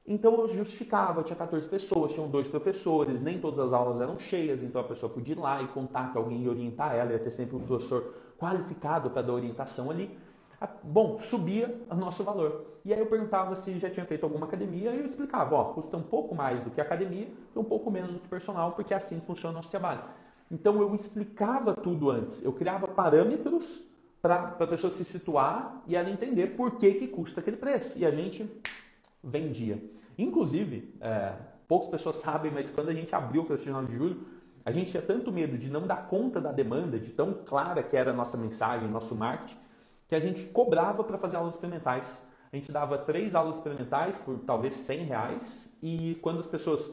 Então 0.05 0.39
eu 0.39 0.47
justificava, 0.47 1.23
tinha 1.23 1.35
14 1.35 1.67
pessoas, 1.67 2.13
tinham 2.13 2.29
dois 2.29 2.47
professores, 2.47 3.21
nem 3.23 3.39
todas 3.39 3.59
as 3.59 3.73
aulas 3.73 3.99
eram 3.99 4.17
cheias, 4.17 4.61
então 4.61 4.79
a 4.79 4.83
pessoa 4.83 5.11
podia 5.11 5.33
ir 5.33 5.39
lá 5.39 5.61
e 5.61 5.67
contar 5.67 6.11
que 6.11 6.17
alguém 6.17 6.43
ia 6.43 6.49
orientar 6.49 6.95
ela, 6.95 7.11
ia 7.11 7.19
ter 7.19 7.31
sempre 7.31 7.55
um 7.55 7.59
professor 7.59 8.13
qualificado 8.37 9.09
para 9.09 9.23
dar 9.23 9.33
orientação 9.33 9.89
ali. 9.89 10.17
Bom, 10.83 11.17
subia 11.19 11.79
o 11.89 11.95
nosso 11.95 12.23
valor. 12.23 12.79
E 12.83 12.93
aí 12.93 12.99
eu 12.99 13.05
perguntava 13.05 13.55
se 13.55 13.77
já 13.77 13.89
tinha 13.89 14.05
feito 14.05 14.23
alguma 14.23 14.47
academia 14.47 14.91
e 14.91 14.99
eu 14.99 15.05
explicava, 15.05 15.55
ó, 15.55 15.65
custa 15.65 15.97
um 15.97 16.01
pouco 16.01 16.33
mais 16.33 16.63
do 16.63 16.71
que 16.71 16.81
academia 16.81 17.27
e 17.55 17.59
um 17.59 17.63
pouco 17.63 17.91
menos 17.91 18.13
do 18.13 18.19
que 18.19 18.27
personal, 18.27 18.71
porque 18.71 18.93
é 18.93 18.97
assim 18.97 19.19
funciona 19.19 19.53
o 19.53 19.57
nosso 19.57 19.69
trabalho. 19.69 20.01
Então 20.49 20.79
eu 20.81 20.95
explicava 20.95 21.75
tudo 21.75 22.09
antes, 22.09 22.43
eu 22.43 22.53
criava 22.53 22.87
parâmetros 22.87 23.81
para 24.21 24.55
a 24.59 24.67
pessoa 24.67 24.89
se 24.89 25.03
situar 25.03 25.83
e 25.85 25.95
ela 25.95 26.09
entender 26.09 26.55
por 26.55 26.77
que, 26.77 26.93
que 26.93 27.07
custa 27.07 27.41
aquele 27.41 27.57
preço. 27.57 27.97
E 27.97 28.05
a 28.05 28.11
gente 28.11 28.49
vendia. 29.23 29.83
Inclusive, 30.17 30.95
é, 30.99 31.33
poucas 31.67 31.89
pessoas 31.89 32.15
sabem, 32.23 32.51
mas 32.51 32.71
quando 32.71 32.89
a 32.89 32.93
gente 32.93 33.13
abriu 33.13 33.43
o 33.43 33.57
final 33.57 33.83
de 33.83 33.95
julho, 33.95 34.25
a 34.65 34.71
gente 34.71 34.91
tinha 34.91 35.03
tanto 35.03 35.31
medo 35.31 35.57
de 35.57 35.69
não 35.69 35.85
dar 35.85 36.07
conta 36.07 36.41
da 36.41 36.51
demanda, 36.51 36.99
de 36.99 37.11
tão 37.11 37.33
clara 37.45 37.83
que 37.83 37.95
era 37.95 38.11
a 38.11 38.13
nossa 38.13 38.35
mensagem, 38.37 38.89
nosso 38.89 39.15
marketing, 39.15 39.57
que 40.07 40.15
a 40.15 40.19
gente 40.19 40.45
cobrava 40.47 41.03
para 41.03 41.17
fazer 41.17 41.37
aulas 41.37 41.55
experimentais. 41.55 42.25
A 42.51 42.55
gente 42.55 42.71
dava 42.71 42.97
três 42.97 43.35
aulas 43.35 43.57
experimentais 43.57 44.17
por 44.17 44.39
talvez 44.39 44.73
100 44.73 44.99
reais 45.03 45.77
e 45.81 46.17
quando 46.21 46.39
as 46.39 46.47
pessoas 46.47 46.89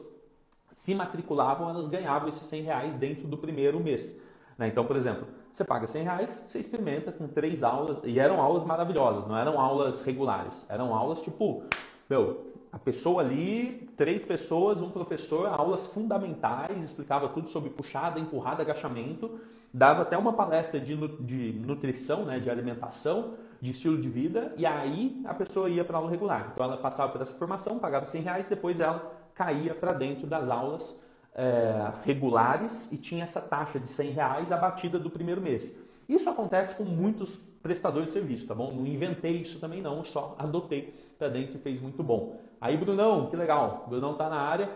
se 0.73 0.93
matriculavam, 0.93 1.69
elas 1.69 1.87
ganhavam 1.87 2.27
esses 2.27 2.45
100 2.45 2.61
reais 2.63 2.95
dentro 2.97 3.27
do 3.27 3.37
primeiro 3.37 3.79
mês. 3.79 4.21
Né? 4.57 4.67
Então, 4.67 4.85
por 4.85 4.97
exemplo, 4.97 5.25
você 5.51 5.63
paga 5.63 5.87
100 5.87 6.03
reais, 6.03 6.45
você 6.47 6.59
experimenta 6.59 7.11
com 7.13 7.27
três 7.27 7.63
aulas, 7.63 7.99
e 8.03 8.19
eram 8.19 8.41
aulas 8.41 8.65
maravilhosas, 8.65 9.25
não 9.25 9.37
eram 9.37 9.59
aulas 9.59 10.03
regulares, 10.03 10.69
eram 10.69 10.93
aulas 10.93 11.21
tipo, 11.21 11.63
meu, 12.09 12.53
a 12.71 12.77
pessoa 12.77 13.21
ali, 13.21 13.89
três 13.95 14.25
pessoas, 14.25 14.81
um 14.81 14.89
professor, 14.89 15.47
aulas 15.47 15.87
fundamentais, 15.87 16.83
explicava 16.83 17.29
tudo 17.29 17.47
sobre 17.47 17.69
puxada, 17.69 18.19
empurrada, 18.19 18.61
agachamento, 18.61 19.39
dava 19.75 20.03
até 20.03 20.17
uma 20.17 20.31
palestra 20.31 20.79
de, 20.79 20.95
de 21.19 21.51
nutrição, 21.59 22.23
né, 22.23 22.39
de 22.39 22.49
alimentação, 22.49 23.33
de 23.59 23.71
estilo 23.71 23.97
de 23.97 24.07
vida, 24.07 24.53
e 24.55 24.65
aí 24.65 25.21
a 25.25 25.33
pessoa 25.33 25.69
ia 25.69 25.83
para 25.83 25.97
aula 25.97 26.09
regular. 26.09 26.51
Então 26.53 26.63
ela 26.63 26.77
passava 26.77 27.11
por 27.11 27.21
essa 27.21 27.33
formação, 27.33 27.77
pagava 27.77 28.05
100 28.05 28.21
reais, 28.21 28.47
depois 28.47 28.79
ela 28.79 29.11
caía 29.33 29.75
para 29.75 29.91
dentro 29.91 30.25
das 30.25 30.49
aulas 30.49 31.03
é, 31.33 31.91
regulares 32.05 32.89
e 32.93 32.97
tinha 32.97 33.25
essa 33.25 33.41
taxa 33.41 33.77
de 33.77 33.89
100 33.89 34.11
reais 34.11 34.51
abatida 34.53 34.97
do 34.97 35.09
primeiro 35.09 35.41
mês. 35.41 35.85
Isso 36.07 36.29
acontece 36.29 36.75
com 36.75 36.85
muitos 36.85 37.35
prestadores 37.61 38.07
de 38.07 38.13
serviço, 38.13 38.47
tá 38.47 38.55
bom? 38.55 38.71
Não 38.71 38.87
inventei 38.87 39.41
isso 39.41 39.59
também 39.59 39.81
não, 39.81 40.05
só 40.05 40.37
adotei 40.39 40.93
para 41.17 41.27
dentro 41.27 41.57
e 41.57 41.59
fez 41.59 41.81
muito 41.81 42.01
bom. 42.01 42.39
Aí, 42.61 42.77
Brunão, 42.77 43.29
que 43.29 43.35
legal, 43.35 43.85
Brunão 43.89 44.13
tá 44.13 44.29
na 44.29 44.39
área, 44.39 44.69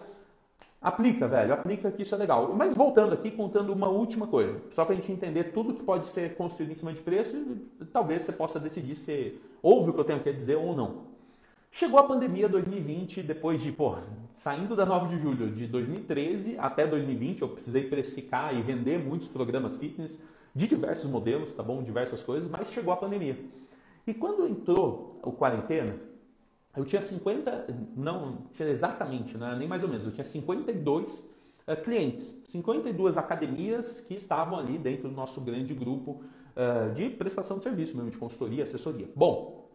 Aplica, 0.81 1.27
velho, 1.27 1.53
aplica 1.53 1.91
que 1.91 2.03
isso 2.03 2.15
é 2.15 2.17
legal. 2.17 2.53
Mas 2.55 2.73
voltando 2.73 3.13
aqui, 3.13 3.29
contando 3.31 3.73
uma 3.73 3.89
última 3.89 4.27
coisa, 4.27 4.61
só 4.71 4.85
para 4.85 4.93
a 4.93 4.95
gente 4.95 5.11
entender 5.11 5.51
tudo 5.51 5.73
que 5.73 5.83
pode 5.83 6.07
ser 6.07 6.35
construído 6.35 6.71
em 6.71 6.75
cima 6.75 6.93
de 6.93 7.01
preço 7.01 7.35
e 7.35 7.85
talvez 7.85 8.21
você 8.21 8.31
possa 8.31 8.59
decidir 8.59 8.95
se 8.95 9.37
ouve 9.61 9.89
o 9.89 9.93
que 9.93 9.99
eu 9.99 10.05
tenho 10.05 10.21
que 10.21 10.31
dizer 10.31 10.55
ou 10.55 10.73
não. 10.73 11.09
Chegou 11.71 11.99
a 11.99 12.03
pandemia 12.03 12.47
2020, 12.47 13.21
depois 13.21 13.61
de, 13.61 13.71
pô, 13.71 13.95
saindo 14.31 14.75
da 14.75 14.85
9 14.85 15.15
de 15.15 15.21
julho 15.21 15.51
de 15.51 15.67
2013 15.67 16.57
até 16.57 16.87
2020, 16.87 17.41
eu 17.41 17.49
precisei 17.49 17.83
precificar 17.87 18.55
e 18.55 18.61
vender 18.61 18.97
muitos 18.97 19.27
programas 19.27 19.77
fitness 19.77 20.19
de 20.55 20.67
diversos 20.67 21.09
modelos, 21.09 21.53
tá 21.53 21.61
bom? 21.61 21.83
Diversas 21.83 22.23
coisas, 22.23 22.49
mas 22.49 22.71
chegou 22.71 22.91
a 22.91 22.97
pandemia. 22.97 23.37
E 24.07 24.13
quando 24.13 24.47
entrou 24.47 25.19
o 25.21 25.31
quarentena, 25.31 25.95
eu 26.75 26.85
tinha 26.85 27.01
50, 27.01 27.67
não 27.95 28.43
tinha 28.51 28.69
exatamente, 28.69 29.37
não 29.37 29.57
nem 29.57 29.67
mais 29.67 29.83
ou 29.83 29.89
menos, 29.89 30.05
eu 30.05 30.11
tinha 30.11 30.23
52 30.23 31.19
uh, 31.19 31.71
eh, 31.71 31.75
clientes, 31.75 32.41
52 32.45 33.17
academias 33.17 34.01
que 34.01 34.13
estavam 34.13 34.57
ali 34.57 34.77
dentro 34.77 35.09
do 35.09 35.15
nosso 35.15 35.41
grande 35.41 35.73
grupo 35.73 36.21
uh, 36.55 36.93
de 36.93 37.09
prestação 37.09 37.57
de 37.57 37.63
serviço, 37.63 37.95
mesmo 37.95 38.11
de 38.11 38.17
consultoria, 38.17 38.63
assessoria. 38.63 39.09
Bom, 39.15 39.69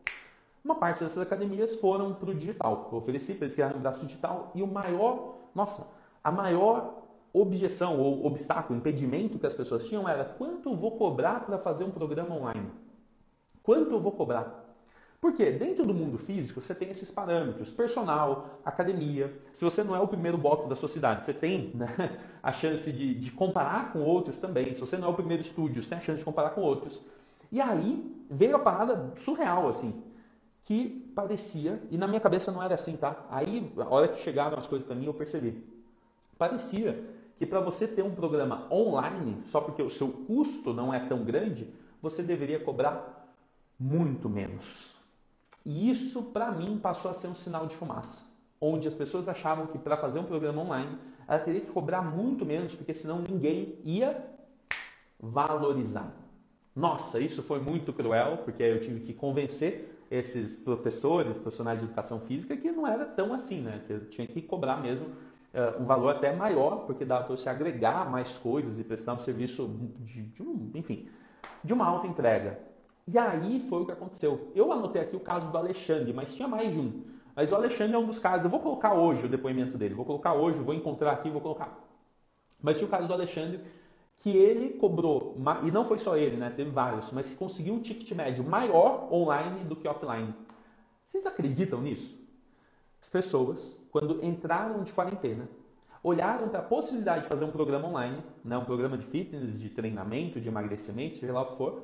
uma 0.64 0.76
parte 0.76 1.02
dessas 1.02 1.18
academias 1.18 1.74
foram 1.74 2.14
para 2.14 2.30
o 2.30 2.34
digital. 2.34 2.88
Eu 2.90 2.98
ofereci 2.98 3.34
para 3.34 3.44
eles 3.44 3.54
criarem 3.54 3.76
um 3.76 3.80
braço 3.80 4.06
digital 4.06 4.50
e 4.54 4.62
o 4.62 4.66
maior, 4.66 5.36
nossa, 5.54 5.88
a 6.22 6.32
maior 6.32 7.02
objeção 7.34 8.00
ou 8.00 8.24
obstáculo, 8.24 8.78
impedimento 8.78 9.38
que 9.38 9.46
as 9.46 9.52
pessoas 9.52 9.86
tinham 9.86 10.08
era 10.08 10.24
quanto 10.24 10.70
eu 10.70 10.76
vou 10.76 10.92
cobrar 10.92 11.44
para 11.44 11.58
fazer 11.58 11.84
um 11.84 11.90
programa 11.90 12.34
online? 12.34 12.70
Quanto 13.62 13.90
eu 13.90 14.00
vou 14.00 14.12
cobrar? 14.12 14.63
Porque 15.24 15.50
dentro 15.50 15.86
do 15.86 15.94
mundo 15.94 16.18
físico 16.18 16.60
você 16.60 16.74
tem 16.74 16.90
esses 16.90 17.10
parâmetros, 17.10 17.70
personal, 17.70 18.60
academia. 18.62 19.34
Se 19.54 19.64
você 19.64 19.82
não 19.82 19.96
é 19.96 19.98
o 19.98 20.06
primeiro 20.06 20.36
box 20.36 20.68
da 20.68 20.76
sua 20.76 20.86
cidade, 20.86 21.24
você 21.24 21.32
tem 21.32 21.70
né, 21.72 22.18
a 22.42 22.52
chance 22.52 22.92
de, 22.92 23.14
de, 23.14 23.30
comparar 23.30 23.90
com 23.90 24.00
outros 24.00 24.36
também. 24.36 24.74
Se 24.74 24.80
você 24.80 24.98
não 24.98 25.08
é 25.08 25.10
o 25.10 25.14
primeiro 25.14 25.40
estúdio, 25.40 25.82
você 25.82 25.88
tem 25.88 25.96
a 25.96 26.00
chance 26.02 26.18
de 26.18 26.26
comparar 26.26 26.50
com 26.50 26.60
outros. 26.60 27.00
E 27.50 27.58
aí 27.58 28.04
veio 28.30 28.54
a 28.54 28.58
parada 28.58 29.12
surreal, 29.16 29.66
assim, 29.66 30.02
que 30.62 31.10
parecia, 31.16 31.82
e 31.90 31.96
na 31.96 32.06
minha 32.06 32.20
cabeça 32.20 32.52
não 32.52 32.62
era 32.62 32.74
assim, 32.74 32.94
tá? 32.98 33.24
Aí, 33.30 33.72
a 33.78 33.88
hora 33.88 34.08
que 34.08 34.20
chegaram 34.20 34.58
as 34.58 34.66
coisas 34.66 34.86
para 34.86 34.94
mim, 34.94 35.06
eu 35.06 35.14
percebi. 35.14 35.64
Parecia 36.36 37.02
que 37.38 37.46
para 37.46 37.60
você 37.60 37.88
ter 37.88 38.02
um 38.02 38.14
programa 38.14 38.66
online, 38.70 39.38
só 39.46 39.62
porque 39.62 39.82
o 39.82 39.88
seu 39.88 40.08
custo 40.08 40.74
não 40.74 40.92
é 40.92 41.00
tão 41.00 41.24
grande, 41.24 41.72
você 42.02 42.22
deveria 42.22 42.60
cobrar 42.60 43.26
muito 43.80 44.28
menos 44.28 45.02
E 45.64 45.90
isso, 45.90 46.22
para 46.22 46.50
mim, 46.50 46.78
passou 46.78 47.10
a 47.10 47.14
ser 47.14 47.28
um 47.28 47.34
sinal 47.34 47.66
de 47.66 47.74
fumaça, 47.74 48.24
onde 48.60 48.86
as 48.86 48.94
pessoas 48.94 49.28
achavam 49.28 49.66
que 49.66 49.78
para 49.78 49.96
fazer 49.96 50.18
um 50.18 50.24
programa 50.24 50.62
online, 50.62 50.98
ela 51.26 51.38
teria 51.38 51.60
que 51.60 51.70
cobrar 51.70 52.02
muito 52.02 52.44
menos, 52.44 52.74
porque 52.74 52.92
senão 52.92 53.20
ninguém 53.20 53.78
ia 53.84 54.24
valorizar. 55.18 56.12
Nossa, 56.76 57.20
isso 57.20 57.42
foi 57.42 57.60
muito 57.60 57.92
cruel, 57.92 58.38
porque 58.44 58.62
eu 58.62 58.80
tive 58.80 59.00
que 59.00 59.14
convencer 59.14 59.94
esses 60.10 60.60
professores, 60.60 61.38
profissionais 61.38 61.78
de 61.78 61.86
educação 61.86 62.20
física, 62.20 62.56
que 62.56 62.70
não 62.70 62.86
era 62.86 63.06
tão 63.06 63.32
assim, 63.32 63.60
né? 63.60 63.82
Que 63.86 63.92
eu 63.92 64.08
tinha 64.08 64.26
que 64.26 64.42
cobrar 64.42 64.76
mesmo 64.76 65.06
uh, 65.06 65.80
um 65.80 65.86
valor 65.86 66.10
até 66.10 66.34
maior, 66.34 66.84
porque 66.84 67.04
dava 67.04 67.24
para 67.24 67.36
você 67.36 67.48
agregar 67.48 68.10
mais 68.10 68.36
coisas 68.36 68.78
e 68.78 68.84
prestar 68.84 69.14
um 69.14 69.18
serviço 69.18 69.68
de, 70.00 70.22
de 70.22 70.42
um, 70.42 70.70
enfim, 70.74 71.08
de 71.62 71.72
uma 71.72 71.86
alta 71.86 72.06
entrega. 72.06 72.58
E 73.06 73.18
aí 73.18 73.66
foi 73.68 73.82
o 73.82 73.86
que 73.86 73.92
aconteceu. 73.92 74.50
Eu 74.54 74.72
anotei 74.72 75.02
aqui 75.02 75.14
o 75.14 75.20
caso 75.20 75.50
do 75.50 75.58
Alexandre, 75.58 76.12
mas 76.12 76.34
tinha 76.34 76.48
mais 76.48 76.72
de 76.72 76.80
um. 76.80 77.02
Mas 77.36 77.52
o 77.52 77.54
Alexandre 77.54 77.94
é 77.94 77.98
um 77.98 78.06
dos 78.06 78.18
casos. 78.18 78.44
Eu 78.44 78.50
vou 78.50 78.60
colocar 78.60 78.94
hoje 78.94 79.26
o 79.26 79.28
depoimento 79.28 79.76
dele. 79.76 79.94
Vou 79.94 80.04
colocar 80.04 80.34
hoje, 80.34 80.58
vou 80.60 80.74
encontrar 80.74 81.12
aqui, 81.12 81.28
vou 81.28 81.40
colocar. 81.40 81.78
Mas 82.62 82.78
tinha 82.78 82.88
o 82.88 82.90
caso 82.90 83.06
do 83.06 83.12
Alexandre 83.12 83.60
que 84.16 84.30
ele 84.30 84.70
cobrou, 84.70 85.36
e 85.64 85.70
não 85.70 85.84
foi 85.84 85.98
só 85.98 86.16
ele, 86.16 86.36
né? 86.36 86.48
Teve 86.48 86.70
vários, 86.70 87.10
mas 87.10 87.30
que 87.30 87.36
conseguiu 87.36 87.74
um 87.74 87.80
ticket 87.80 88.10
médio 88.12 88.44
maior 88.44 89.12
online 89.12 89.64
do 89.64 89.74
que 89.74 89.88
offline. 89.88 90.32
Vocês 91.04 91.26
acreditam 91.26 91.80
nisso? 91.80 92.16
As 93.02 93.10
pessoas, 93.10 93.76
quando 93.90 94.24
entraram 94.24 94.82
de 94.82 94.92
quarentena, 94.92 95.48
olharam 96.02 96.48
para 96.48 96.60
a 96.60 96.62
possibilidade 96.62 97.22
de 97.22 97.28
fazer 97.28 97.44
um 97.44 97.50
programa 97.50 97.88
online, 97.88 98.22
né? 98.44 98.56
um 98.56 98.64
programa 98.64 98.96
de 98.96 99.04
fitness, 99.04 99.58
de 99.58 99.68
treinamento, 99.68 100.40
de 100.40 100.48
emagrecimento, 100.48 101.18
seja 101.18 101.32
lá 101.32 101.42
o 101.42 101.46
que 101.52 101.56
for, 101.56 101.82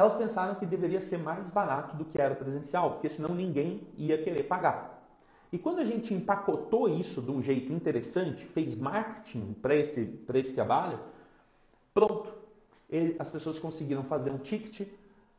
elas 0.00 0.14
pensaram 0.14 0.54
que 0.54 0.64
deveria 0.64 1.00
ser 1.00 1.18
mais 1.18 1.50
barato 1.50 1.96
do 1.96 2.04
que 2.04 2.20
era 2.20 2.34
presencial, 2.34 2.92
porque 2.92 3.08
senão 3.08 3.34
ninguém 3.34 3.86
ia 3.96 4.16
querer 4.22 4.44
pagar. 4.44 4.98
E 5.52 5.58
quando 5.58 5.80
a 5.80 5.84
gente 5.84 6.14
empacotou 6.14 6.88
isso 6.88 7.20
de 7.20 7.30
um 7.30 7.42
jeito 7.42 7.72
interessante, 7.72 8.46
fez 8.46 8.74
marketing 8.76 9.52
para 9.60 9.74
esse, 9.74 10.24
esse 10.34 10.54
trabalho, 10.54 10.98
pronto, 11.92 12.32
ele, 12.88 13.14
as 13.18 13.28
pessoas 13.28 13.58
conseguiram 13.58 14.02
fazer 14.04 14.30
um 14.30 14.38
ticket 14.38 14.88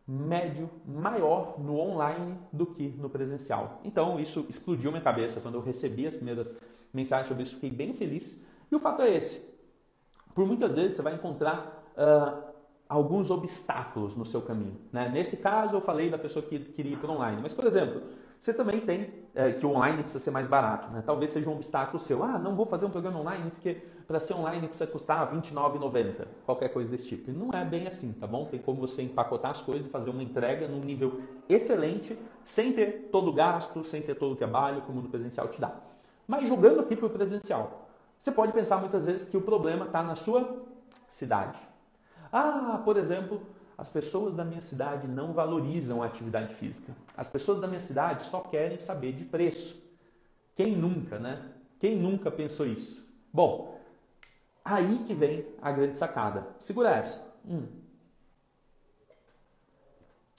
médio 0.07 0.69
maior 0.85 1.59
no 1.59 1.79
online 1.79 2.37
do 2.51 2.65
que 2.65 2.89
no 2.89 3.09
presencial. 3.09 3.79
Então 3.83 4.19
isso 4.19 4.45
explodiu 4.49 4.91
minha 4.91 5.03
cabeça 5.03 5.39
quando 5.39 5.55
eu 5.55 5.61
recebi 5.61 6.05
as 6.05 6.15
primeiras 6.15 6.57
mensagens 6.93 7.27
sobre 7.27 7.43
isso, 7.43 7.55
fiquei 7.55 7.71
bem 7.71 7.93
feliz. 7.93 8.45
E 8.71 8.75
o 8.75 8.79
fato 8.79 9.01
é 9.01 9.15
esse: 9.15 9.55
por 10.35 10.45
muitas 10.45 10.75
vezes 10.75 10.93
você 10.93 11.01
vai 11.01 11.15
encontrar 11.15 11.83
uh, 11.95 12.50
alguns 12.91 13.31
obstáculos 13.31 14.17
no 14.17 14.25
seu 14.25 14.41
caminho. 14.41 14.75
Né? 14.91 15.07
Nesse 15.07 15.37
caso, 15.37 15.77
eu 15.77 15.81
falei 15.81 16.09
da 16.09 16.17
pessoa 16.17 16.43
que 16.43 16.59
queria 16.59 16.91
ir 16.91 16.97
para 16.97 17.09
online. 17.09 17.39
Mas, 17.41 17.53
por 17.53 17.63
exemplo, 17.63 18.01
você 18.37 18.53
também 18.53 18.81
tem 18.81 19.13
é, 19.33 19.53
que 19.53 19.65
o 19.65 19.69
online 19.69 20.03
precisa 20.03 20.21
ser 20.21 20.31
mais 20.31 20.45
barato. 20.45 20.91
Né? 20.91 21.01
Talvez 21.05 21.31
seja 21.31 21.49
um 21.49 21.53
obstáculo 21.53 21.97
seu. 21.99 22.21
Ah, 22.21 22.37
não 22.37 22.53
vou 22.53 22.65
fazer 22.65 22.85
um 22.85 22.89
programa 22.89 23.21
online 23.21 23.49
porque 23.51 23.75
para 24.05 24.19
ser 24.19 24.33
online 24.33 24.67
precisa 24.67 24.91
custar 24.91 25.25
R$ 25.31 25.37
29,90. 25.39 26.27
Qualquer 26.45 26.67
coisa 26.67 26.91
desse 26.91 27.07
tipo. 27.07 27.31
E 27.31 27.33
não 27.33 27.57
é 27.57 27.63
bem 27.63 27.87
assim, 27.87 28.11
tá 28.11 28.27
bom? 28.27 28.43
Tem 28.43 28.59
como 28.59 28.81
você 28.81 29.01
empacotar 29.01 29.51
as 29.51 29.61
coisas 29.61 29.85
e 29.85 29.89
fazer 29.89 30.09
uma 30.09 30.21
entrega 30.21 30.67
num 30.67 30.81
nível 30.81 31.21
excelente, 31.47 32.19
sem 32.43 32.73
ter 32.73 33.07
todo 33.09 33.29
o 33.29 33.33
gasto, 33.33 33.85
sem 33.85 34.01
ter 34.01 34.15
todo 34.15 34.33
o 34.33 34.35
trabalho 34.35 34.81
que 34.81 34.91
o 34.91 34.93
mundo 34.93 35.07
presencial 35.07 35.47
te 35.47 35.61
dá. 35.61 35.73
Mas 36.27 36.45
jogando 36.45 36.81
aqui 36.81 36.97
para 36.97 37.05
o 37.05 37.09
presencial, 37.09 37.87
você 38.19 38.33
pode 38.33 38.51
pensar 38.51 38.81
muitas 38.81 39.05
vezes 39.05 39.29
que 39.29 39.37
o 39.37 39.41
problema 39.41 39.85
está 39.85 40.03
na 40.03 40.15
sua 40.15 40.61
cidade 41.07 41.70
ah, 42.31 42.81
por 42.83 42.95
exemplo, 42.95 43.45
as 43.77 43.89
pessoas 43.89 44.35
da 44.35 44.45
minha 44.45 44.61
cidade 44.61 45.07
não 45.07 45.33
valorizam 45.33 46.01
a 46.01 46.05
atividade 46.05 46.55
física. 46.55 46.95
As 47.17 47.27
pessoas 47.27 47.59
da 47.59 47.67
minha 47.67 47.81
cidade 47.81 48.25
só 48.25 48.39
querem 48.41 48.79
saber 48.79 49.11
de 49.13 49.25
preço. 49.25 49.75
Quem 50.55 50.75
nunca, 50.75 51.19
né? 51.19 51.51
Quem 51.79 51.97
nunca 51.97 52.31
pensou 52.31 52.65
isso? 52.65 53.11
Bom, 53.33 53.81
aí 54.63 55.03
que 55.05 55.13
vem 55.13 55.45
a 55.61 55.71
grande 55.71 55.97
sacada. 55.97 56.47
Segura 56.59 56.91
essa. 56.91 57.35
Hum. 57.45 57.65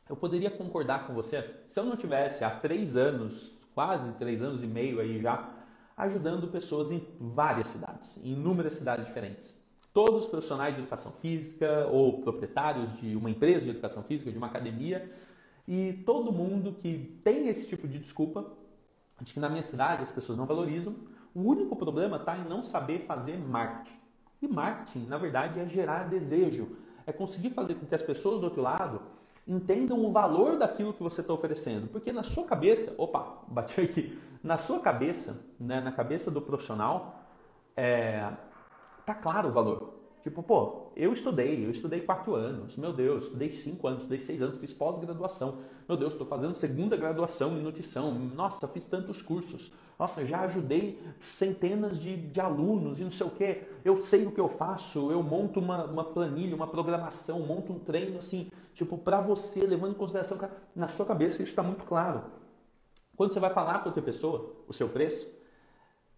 Eu 0.09 0.17
poderia 0.17 0.51
concordar 0.51 1.07
com 1.07 1.15
você 1.15 1.63
se 1.67 1.79
eu 1.79 1.85
não 1.85 1.97
tivesse 1.97 2.45
há 2.45 2.51
três 2.51 2.97
anos, 2.97 3.59
quase 3.75 4.13
três 4.15 4.41
anos 4.41 4.63
e 4.63 4.67
meio 4.67 5.01
aí 5.01 5.21
já, 5.21 5.49
ajudando 5.97 6.49
pessoas 6.49 6.93
em 6.93 7.07
várias 7.19 7.69
cidades, 7.69 8.19
em 8.19 8.33
inúmeras 8.33 8.75
cidades 8.75 9.07
diferentes 9.07 9.62
todos 9.93 10.25
os 10.25 10.31
profissionais 10.31 10.75
de 10.75 10.81
educação 10.81 11.13
física 11.13 11.87
ou 11.91 12.21
proprietários 12.21 12.91
de 13.01 13.15
uma 13.15 13.31
empresa 13.31 13.61
de 13.61 13.71
educação 13.71 14.03
física, 14.03 14.31
de 14.31 14.39
uma 14.39 14.47
academia, 14.47 15.11
e 15.69 16.03
todo 16.05 16.33
mundo 16.33 16.73
que 16.81 17.21
tem 17.23 17.49
esse 17.49 17.69
tipo 17.69 17.87
de 17.87 17.99
desculpa, 17.99 18.45
de 19.21 19.33
que 19.33 19.41
na 19.41 19.49
minha 19.49 19.63
cidade 19.63 20.03
as 20.03 20.11
pessoas 20.11 20.37
não 20.37 20.47
valorizam, 20.47 20.95
o 21.35 21.43
único 21.43 21.77
problema 21.77 22.17
está 22.17 22.37
em 22.37 22.45
não 22.45 22.63
saber 22.63 23.07
fazer 23.07 23.39
marketing. 23.39 23.97
E 24.41 24.49
marketing, 24.49 25.07
na 25.07 25.19
verdade, 25.19 25.61
é 25.61 25.67
gerar 25.67 26.09
desejo, 26.09 26.77
é 27.07 27.13
conseguir 27.13 27.51
fazer 27.51 27.75
com 27.75 27.87
que 27.87 27.95
as 27.95 28.03
pessoas 28.03 28.41
do 28.41 28.45
outro 28.45 28.61
lado 28.61 29.01
entendam 29.47 30.05
o 30.05 30.13
valor 30.13 30.59
daquilo 30.59 30.93
que 30.93 31.03
você 31.03 31.21
está 31.21 31.33
oferecendo. 31.33 31.89
Porque 31.89 32.13
na 32.13 32.23
sua 32.23 32.45
cabeça, 32.45 32.95
opa, 32.99 33.43
bati 33.49 33.81
aqui, 33.81 34.19
na 34.43 34.59
sua 34.59 34.81
cabeça, 34.81 35.45
né, 35.59 35.81
na 35.81 35.93
cabeça 35.93 36.31
do 36.31 36.41
profissional, 36.41 37.21
é, 37.77 38.29
tá 39.05 39.15
claro 39.15 39.49
o 39.49 39.53
valor. 39.53 40.03
Tipo, 40.23 40.41
pô, 40.41 40.93
eu 40.95 41.13
estudei, 41.13 41.67
eu 41.67 41.71
estudei 41.71 42.01
quatro 42.01 42.37
anos, 42.37 42.77
meu 42.77 42.93
Deus, 42.93 43.25
estudei 43.25 43.51
cinco 43.51 43.89
anos, 43.89 44.03
estudei 44.03 44.21
seis 44.21 44.41
anos, 44.41 44.57
fiz 44.59 44.73
pós-graduação, 44.73 45.59
meu 45.89 45.97
Deus, 45.97 46.13
estou 46.13 46.25
fazendo 46.25 46.55
segunda 46.55 46.97
graduação 46.97 47.59
em 47.59 47.61
nutrição, 47.61 48.15
nossa, 48.15 48.69
fiz 48.69 48.87
tantos 48.87 49.21
cursos, 49.21 49.73
nossa, 49.99 50.25
já 50.25 50.43
ajudei 50.43 51.03
centenas 51.19 51.99
de, 51.99 52.17
de 52.17 52.41
alunos 52.41 53.01
e 53.01 53.05
não 53.05 53.11
sei 53.11 53.27
o 53.27 53.31
que, 53.31 53.63
eu 53.85 53.97
sei 53.97 54.25
o 54.25 54.31
que 54.31 54.41
eu 54.41 54.49
faço, 54.49 55.11
eu 55.11 55.25
monto 55.25 55.59
uma, 55.59 55.87
uma 55.87 56.05
planilha, 56.05 56.55
uma 56.55 56.69
programação, 56.69 57.41
monto 57.41 57.73
um 57.73 57.81
treino 57.81 58.19
assim, 58.19 58.49
tipo, 58.75 58.97
para 58.97 59.21
você, 59.21 59.67
levando 59.67 59.91
em 59.91 59.99
consideração, 59.99 60.39
na 60.75 60.87
sua 60.87 61.05
cabeça 61.05 61.43
isso 61.43 61.51
está 61.51 61.65
muito 61.65 61.85
claro. 61.85 62.23
Quando 63.17 63.33
você 63.33 63.41
vai 63.41 63.53
falar 63.53 63.81
com 63.81 63.89
outra 63.89 64.03
pessoa 64.03 64.55
o 64.69 64.73
seu 64.73 64.89
preço, 64.89 65.29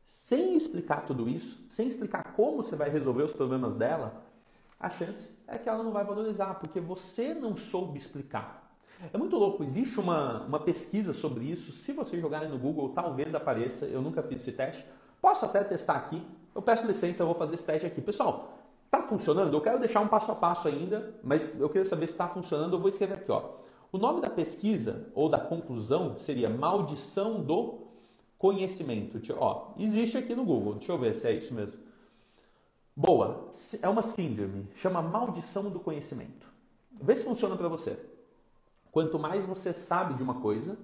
sem 0.05 0.57
explicar 0.57 1.07
tudo 1.07 1.29
isso, 1.29 1.67
sem 1.69 1.89
explicar 1.89 2.35
como 2.35 2.63
você 2.63 2.77
vai 2.77 2.91
resolver 2.91 3.23
os 3.23 3.33
problemas 3.33 3.77
dela, 3.77 4.23
a 4.79 4.91
chance 4.91 5.31
é 5.47 5.57
que 5.57 5.69
ela 5.69 5.83
não 5.83 5.93
vai 5.93 6.05
valorizar, 6.05 6.55
porque 6.55 6.81
você 6.81 7.33
não 7.33 7.57
soube 7.57 7.99
explicar. 7.99 8.65
É 9.13 9.19
muito 9.19 9.37
louco, 9.37 9.63
existe 9.63 9.99
uma, 9.99 10.43
uma 10.45 10.61
pesquisa 10.61 11.13
sobre 11.13 11.45
isso. 11.45 11.73
Se 11.73 11.93
você 11.93 12.21
jogar 12.21 12.49
no 12.49 12.59
Google, 12.59 12.91
talvez 12.91 13.35
apareça. 13.35 13.87
Eu 13.87 14.01
nunca 14.01 14.23
fiz 14.23 14.41
esse 14.41 14.53
teste. 14.53 14.85
Posso 15.21 15.45
até 15.45 15.63
testar 15.65 15.95
aqui. 15.95 16.23
Eu 16.55 16.63
peço 16.63 16.87
licença, 16.87 17.23
eu 17.23 17.27
vou 17.27 17.35
fazer 17.35 17.57
esse 17.57 17.65
teste 17.67 17.87
aqui. 17.87 18.01
Pessoal, 18.01 18.59
está 18.85 19.03
funcionando? 19.03 19.55
Eu 19.55 19.61
quero 19.61 19.79
deixar 19.79 20.01
um 20.01 20.09
passo 20.09 20.33
a 20.33 20.35
passo 20.35 20.69
ainda, 20.69 21.15
mas 21.23 21.61
eu 21.61 21.69
queria 21.69 21.85
saber 21.85 22.07
se 22.07 22.13
está 22.13 22.29
funcionando. 22.29 22.77
Eu 22.77 22.81
vou 22.81 22.89
escrever 22.89 23.15
aqui. 23.15 23.31
Ó. 23.31 23.43
O 23.91 23.99
nome 23.99 24.21
da 24.21 24.31
pesquisa 24.31 25.09
ou 25.15 25.29
da 25.29 25.39
conclusão 25.39 26.19
seria 26.19 26.51
Maldição 26.51 27.43
do 27.43 27.84
Conhecimento. 28.45 29.19
Ó, 29.39 29.69
existe 29.79 30.19
aqui 30.19 30.35
no 30.35 30.45
Google. 30.45 30.75
Deixa 30.75 30.93
eu 30.93 30.99
ver 30.99 31.15
se 31.15 31.27
é 31.27 31.33
isso 31.33 31.55
mesmo. 31.55 31.79
Boa. 32.95 33.49
É 33.81 33.89
uma 33.89 34.03
síndrome. 34.03 34.69
Chama 34.75 35.01
maldição 35.01 35.71
do 35.71 35.81
conhecimento. 35.81 36.47
Vê 36.93 37.17
se 37.17 37.25
funciona 37.25 37.57
para 37.57 37.69
você. 37.69 37.99
Quanto 38.93 39.19
mais 39.19 39.47
você 39.47 39.73
sabe 39.73 40.13
de 40.13 40.23
uma 40.23 40.43
coisa, 40.43 40.77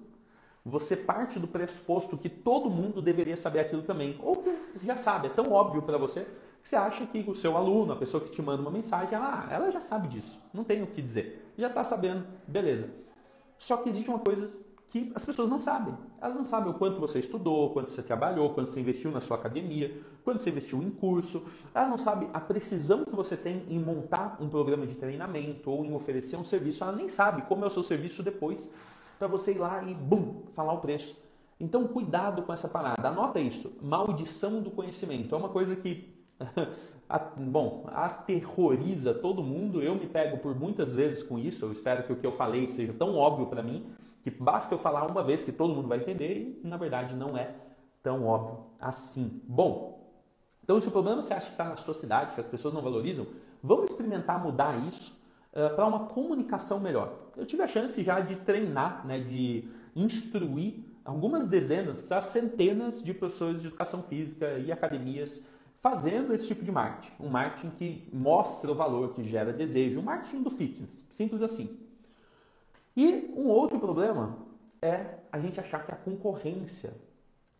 você 0.65 0.97
parte 0.97 1.37
do 1.37 1.47
pressuposto 1.47 2.17
que 2.17 2.29
todo 2.29 2.67
mundo 2.67 2.99
deveria 2.99 3.37
saber 3.37 3.59
aquilo 3.59 3.83
também. 3.83 4.19
Ou 4.23 4.37
que 4.37 4.83
já 4.83 4.95
sabe, 4.95 5.27
é 5.27 5.29
tão 5.29 5.51
óbvio 5.51 5.83
para 5.83 5.99
você 5.99 6.25
que 6.63 6.67
você 6.67 6.75
acha 6.75 7.05
que 7.05 7.23
o 7.27 7.35
seu 7.35 7.55
aluno, 7.55 7.93
a 7.93 7.95
pessoa 7.95 8.23
que 8.23 8.31
te 8.31 8.41
manda 8.41 8.63
uma 8.63 8.71
mensagem, 8.71 9.13
ela, 9.13 9.47
ela 9.51 9.69
já 9.69 9.79
sabe 9.79 10.07
disso. 10.07 10.41
Não 10.51 10.63
tem 10.63 10.81
o 10.81 10.87
que 10.87 10.99
dizer. 10.99 11.53
Já 11.55 11.67
está 11.67 11.83
sabendo, 11.83 12.25
beleza. 12.47 12.89
Só 13.55 13.77
que 13.77 13.89
existe 13.89 14.09
uma 14.09 14.17
coisa 14.17 14.51
que 14.91 15.09
as 15.15 15.23
pessoas 15.23 15.49
não 15.49 15.57
sabem. 15.57 15.97
Elas 16.21 16.35
não 16.35 16.43
sabem 16.43 16.69
o 16.69 16.73
quanto 16.73 16.99
você 16.99 17.19
estudou, 17.19 17.69
quanto 17.71 17.91
você 17.91 18.03
trabalhou, 18.03 18.49
quanto 18.49 18.71
você 18.71 18.81
investiu 18.81 19.09
na 19.09 19.21
sua 19.21 19.37
academia, 19.37 19.97
quanto 20.21 20.41
você 20.41 20.49
investiu 20.49 20.83
em 20.83 20.89
curso. 20.89 21.45
Elas 21.73 21.89
não 21.89 21.97
sabem 21.97 22.29
a 22.33 22.41
precisão 22.41 23.05
que 23.05 23.15
você 23.15 23.37
tem 23.37 23.63
em 23.69 23.79
montar 23.79 24.37
um 24.41 24.49
programa 24.49 24.85
de 24.85 24.95
treinamento 24.95 25.71
ou 25.71 25.85
em 25.85 25.93
oferecer 25.95 26.35
um 26.35 26.43
serviço. 26.43 26.83
Ela 26.83 26.91
nem 26.91 27.07
sabe 27.07 27.43
como 27.43 27.63
é 27.63 27.67
o 27.67 27.71
seu 27.71 27.83
serviço 27.83 28.21
depois 28.21 28.73
para 29.17 29.29
você 29.29 29.53
ir 29.53 29.59
lá 29.59 29.81
e, 29.81 29.93
bum, 29.93 30.43
falar 30.51 30.73
o 30.73 30.79
preço. 30.79 31.17
Então, 31.57 31.87
cuidado 31.87 32.41
com 32.41 32.51
essa 32.51 32.67
parada. 32.67 33.07
Anota 33.07 33.39
isso. 33.39 33.77
Maldição 33.81 34.61
do 34.61 34.71
conhecimento. 34.71 35.33
É 35.33 35.37
uma 35.37 35.49
coisa 35.49 35.73
que, 35.73 36.13
bom, 37.37 37.85
aterroriza 37.93 39.13
todo 39.13 39.41
mundo. 39.41 39.81
Eu 39.81 39.95
me 39.95 40.07
pego 40.07 40.39
por 40.39 40.53
muitas 40.53 40.93
vezes 40.93 41.23
com 41.23 41.39
isso. 41.39 41.63
Eu 41.63 41.71
espero 41.71 42.03
que 42.03 42.11
o 42.11 42.17
que 42.17 42.27
eu 42.27 42.33
falei 42.33 42.67
seja 42.67 42.91
tão 42.91 43.15
óbvio 43.15 43.45
para 43.45 43.63
mim 43.63 43.85
que 44.21 44.29
basta 44.29 44.73
eu 44.73 44.79
falar 44.79 45.05
uma 45.05 45.23
vez 45.23 45.43
que 45.43 45.51
todo 45.51 45.73
mundo 45.73 45.87
vai 45.87 45.99
entender 45.99 46.59
e 46.63 46.67
na 46.67 46.77
verdade 46.77 47.15
não 47.15 47.37
é 47.37 47.55
tão 48.03 48.25
óbvio 48.25 48.65
assim. 48.79 49.41
Bom, 49.47 50.11
então 50.63 50.79
se 50.79 50.87
o 50.87 50.91
problema 50.91 51.21
você 51.21 51.33
acha 51.33 51.47
que 51.47 51.51
está 51.51 51.65
na 51.65 51.77
sua 51.77 51.93
cidade, 51.93 52.33
que 52.33 52.41
as 52.41 52.47
pessoas 52.47 52.73
não 52.73 52.81
valorizam, 52.81 53.27
vamos 53.61 53.89
experimentar 53.89 54.43
mudar 54.43 54.87
isso 54.87 55.19
uh, 55.53 55.75
para 55.75 55.85
uma 55.85 56.07
comunicação 56.07 56.79
melhor. 56.79 57.13
Eu 57.35 57.45
tive 57.45 57.63
a 57.63 57.67
chance 57.67 58.03
já 58.03 58.19
de 58.19 58.35
treinar, 58.37 59.05
né, 59.05 59.19
de 59.19 59.67
instruir 59.95 60.85
algumas 61.03 61.47
dezenas, 61.47 62.09
centenas 62.23 63.03
de 63.03 63.13
professores 63.13 63.61
de 63.61 63.67
educação 63.67 64.03
física 64.03 64.57
e 64.59 64.71
academias 64.71 65.45
fazendo 65.81 66.33
esse 66.33 66.47
tipo 66.47 66.63
de 66.63 66.71
marketing. 66.71 67.11
Um 67.19 67.29
marketing 67.29 67.71
que 67.71 68.07
mostra 68.13 68.71
o 68.71 68.75
valor, 68.75 69.13
que 69.15 69.23
gera 69.23 69.51
desejo. 69.51 69.99
Um 69.99 70.03
marketing 70.03 70.43
do 70.43 70.51
fitness. 70.51 71.07
Simples 71.09 71.41
assim. 71.41 71.77
E 72.95 73.33
um 73.35 73.47
outro 73.47 73.79
problema 73.79 74.37
é 74.81 75.19
a 75.31 75.39
gente 75.39 75.59
achar 75.59 75.85
que 75.85 75.91
é 75.91 75.93
a 75.93 75.97
concorrência 75.97 76.93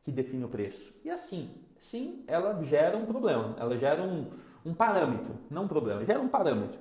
que 0.04 0.12
define 0.12 0.44
o 0.44 0.50
preço. 0.50 0.94
E 1.06 1.10
assim, 1.10 1.50
sim, 1.80 2.24
ela 2.28 2.62
gera 2.64 2.98
um 2.98 3.06
problema. 3.06 3.56
Ela 3.60 3.78
gera 3.78 4.02
um, 4.02 4.32
um 4.66 4.74
parâmetro. 4.74 5.34
Não 5.50 5.64
um 5.64 5.68
problema, 5.68 6.04
gera 6.06 6.20
um 6.20 6.28
parâmetro. 6.28 6.80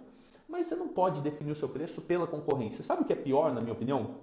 Mas 0.49 0.67
você 0.67 0.75
não 0.75 0.89
pode 0.89 1.21
definir 1.21 1.53
o 1.53 1.55
seu 1.55 1.69
preço 1.69 2.03
pela 2.03 2.27
concorrência. 2.27 2.83
Sabe 2.83 3.03
o 3.03 3.05
que 3.05 3.13
é 3.13 3.17
pior, 3.17 3.53
na 3.53 3.61
minha 3.61 3.73
opinião? 3.73 4.17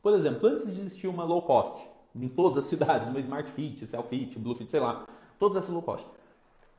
Por 0.00 0.14
exemplo, 0.14 0.48
antes 0.48 0.72
de 0.72 0.80
existir 0.80 1.08
uma 1.08 1.24
low 1.24 1.42
cost, 1.42 1.86
em 2.14 2.28
todas 2.28 2.58
as 2.58 2.64
cidades, 2.70 3.08
uma 3.08 3.20
Smart 3.20 3.50
Fit, 3.50 3.86
Selfit, 3.86 4.38
Blue 4.38 4.54
Fit, 4.54 4.70
sei 4.70 4.80
lá, 4.80 5.06
todas 5.38 5.58
essas 5.58 5.74
low 5.74 5.82
cost. 5.82 6.06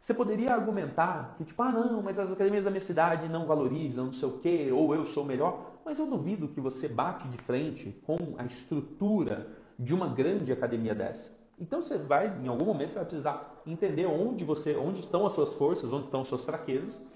Você 0.08 0.14
poderia 0.14 0.54
argumentar 0.54 1.36
que, 1.38 1.44
tipo, 1.44 1.62
ah, 1.62 1.70
não, 1.70 2.02
mas 2.02 2.18
as 2.18 2.32
academias 2.32 2.64
da 2.64 2.72
minha 2.72 2.80
cidade 2.80 3.28
não 3.28 3.46
valorizam, 3.46 4.06
não 4.06 4.14
sei 4.14 4.30
o 4.30 4.40
quê, 4.40 4.70
ou 4.72 4.96
eu 4.96 5.06
sou 5.06 5.26
melhor. 5.26 5.74
Mas 5.84 6.00
eu 6.00 6.10
duvido 6.10 6.48
que 6.48 6.62
você 6.62 6.88
bate 6.88 7.28
de 7.28 7.38
frente 7.38 7.92
com 8.06 8.16
a 8.38 8.46
estrutura 8.46 9.50
de 9.78 9.94
uma 9.94 10.08
grande 10.08 10.54
academia 10.54 10.96
dessa. 10.96 11.38
Então 11.60 11.82
você 11.82 11.98
vai, 11.98 12.40
em 12.42 12.48
algum 12.48 12.64
momento, 12.64 12.92
você 12.92 13.00
vai 13.00 13.06
precisar 13.06 13.62
entender 13.68 14.06
onde 14.06 14.46
você, 14.46 14.78
onde 14.78 15.02
estão 15.02 15.26
as 15.26 15.34
suas 15.34 15.54
forças, 15.56 15.92
onde 15.92 16.06
estão 16.06 16.22
as 16.22 16.30
suas 16.30 16.46
fraquezas, 16.46 17.12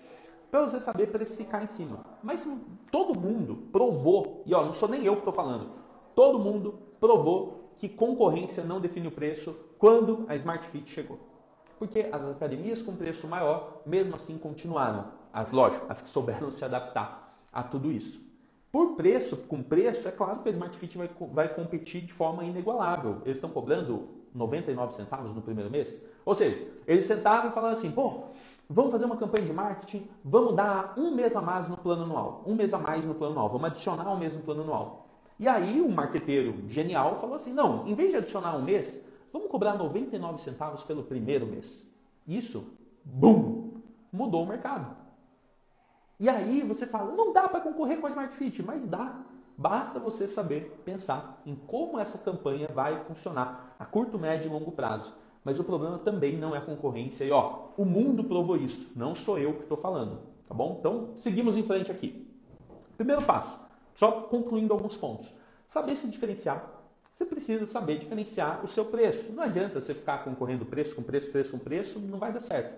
para 0.51 0.59
você 0.59 0.81
saber 0.81 1.07
precificar 1.07 1.63
em 1.63 1.67
cima. 1.67 2.05
Mas 2.21 2.45
todo 2.91 3.17
mundo 3.17 3.69
provou, 3.71 4.43
e 4.45 4.53
ó, 4.53 4.65
não 4.65 4.73
sou 4.73 4.89
nem 4.89 5.05
eu 5.05 5.13
que 5.13 5.19
estou 5.19 5.33
falando, 5.33 5.69
todo 6.13 6.37
mundo 6.37 6.77
provou 6.99 7.71
que 7.77 7.87
concorrência 7.87 8.65
não 8.65 8.81
define 8.81 9.07
o 9.07 9.11
preço 9.11 9.57
quando 9.79 10.25
a 10.27 10.35
Smart 10.35 10.67
Fit 10.67 10.91
chegou 10.91 11.30
porque 11.81 12.07
as 12.11 12.29
academias 12.29 12.79
com 12.79 12.95
preço 12.95 13.27
maior, 13.27 13.81
mesmo 13.87 14.15
assim, 14.15 14.37
continuaram. 14.37 15.05
As, 15.33 15.49
lógico, 15.49 15.87
as 15.89 15.99
que 15.99 16.09
souberam 16.09 16.51
se 16.51 16.63
adaptar 16.63 17.35
a 17.51 17.63
tudo 17.63 17.91
isso. 17.91 18.23
Por 18.71 18.95
preço, 18.95 19.35
com 19.35 19.63
preço, 19.63 20.07
é 20.07 20.11
claro 20.11 20.41
que 20.41 20.49
a 20.49 20.51
Smart 20.51 20.77
Fit 20.77 20.95
vai, 20.95 21.09
vai 21.33 21.51
competir 21.51 22.01
de 22.01 22.13
forma 22.13 22.43
inigualável. 22.43 23.23
Eles 23.25 23.37
estão 23.37 23.49
cobrando 23.49 24.09
99 24.31 24.93
centavos 24.93 25.33
no 25.33 25.41
primeiro 25.41 25.71
mês. 25.71 26.05
Ou 26.23 26.35
seja, 26.35 26.67
eles 26.85 27.07
sentaram 27.07 27.49
e 27.49 27.51
falaram 27.51 27.73
assim, 27.73 27.89
pô, 27.89 28.25
vamos 28.69 28.91
fazer 28.91 29.05
uma 29.05 29.17
campanha 29.17 29.47
de 29.47 29.51
marketing, 29.51 30.07
vamos 30.23 30.53
dar 30.53 30.93
um 30.99 31.15
mês 31.15 31.35
a 31.35 31.41
mais 31.41 31.67
no 31.67 31.77
plano 31.77 32.03
anual, 32.03 32.43
um 32.45 32.53
mês 32.53 32.75
a 32.75 32.77
mais 32.77 33.03
no 33.03 33.15
plano 33.15 33.33
anual, 33.33 33.49
vamos 33.49 33.65
adicionar 33.65 34.07
um 34.13 34.19
mês 34.19 34.35
no 34.35 34.41
plano 34.41 34.61
anual. 34.61 35.07
E 35.39 35.47
aí 35.47 35.81
o 35.81 35.89
marqueteiro 35.89 36.63
genial 36.67 37.15
falou 37.15 37.37
assim, 37.37 37.53
não, 37.55 37.87
em 37.87 37.95
vez 37.95 38.11
de 38.11 38.17
adicionar 38.17 38.55
um 38.55 38.61
mês, 38.61 39.10
Vamos 39.31 39.49
cobrar 39.49 39.75
99 39.75 40.41
centavos 40.41 40.83
pelo 40.83 41.03
primeiro 41.03 41.45
mês. 41.45 41.87
Isso, 42.27 42.77
bum, 43.03 43.81
mudou 44.11 44.43
o 44.43 44.47
mercado. 44.47 44.95
E 46.19 46.29
aí 46.29 46.61
você 46.61 46.85
fala, 46.85 47.13
não 47.13 47.33
dá 47.33 47.49
para 47.49 47.61
concorrer 47.61 47.99
com 47.99 48.07
a 48.07 48.09
Smart 48.09 48.35
Fit, 48.35 48.61
mas 48.61 48.85
dá. 48.85 49.23
Basta 49.57 49.99
você 49.99 50.27
saber 50.27 50.81
pensar 50.85 51.41
em 51.45 51.55
como 51.55 51.99
essa 51.99 52.17
campanha 52.17 52.67
vai 52.73 53.03
funcionar 53.05 53.75
a 53.79 53.85
curto, 53.85 54.19
médio 54.19 54.49
e 54.49 54.51
longo 54.51 54.71
prazo. 54.71 55.13
Mas 55.43 55.59
o 55.59 55.63
problema 55.63 55.97
também 55.97 56.37
não 56.37 56.55
é 56.55 56.59
a 56.59 56.65
concorrência. 56.65 57.25
E 57.25 57.31
ó, 57.31 57.69
o 57.77 57.85
mundo 57.85 58.23
provou 58.23 58.55
isso, 58.55 58.91
não 58.95 59.15
sou 59.15 59.39
eu 59.39 59.53
que 59.55 59.63
estou 59.63 59.77
falando, 59.77 60.19
tá 60.47 60.53
bom? 60.53 60.77
Então, 60.79 61.13
seguimos 61.15 61.57
em 61.57 61.63
frente 61.63 61.91
aqui. 61.91 62.27
Primeiro 62.97 63.23
passo, 63.23 63.59
só 63.95 64.11
concluindo 64.23 64.73
alguns 64.73 64.95
pontos. 64.95 65.31
Saber 65.65 65.95
se 65.95 66.11
diferenciar 66.11 66.80
você 67.13 67.25
precisa 67.25 67.65
saber 67.65 67.99
diferenciar 67.99 68.63
o 68.63 68.67
seu 68.67 68.85
preço. 68.85 69.31
Não 69.33 69.43
adianta 69.43 69.79
você 69.79 69.93
ficar 69.93 70.23
concorrendo 70.23 70.65
preço 70.65 70.95
com 70.95 71.03
preço, 71.03 71.29
preço 71.31 71.51
com 71.51 71.59
preço, 71.59 71.99
não 71.99 72.17
vai 72.17 72.31
dar 72.31 72.39
certo. 72.39 72.73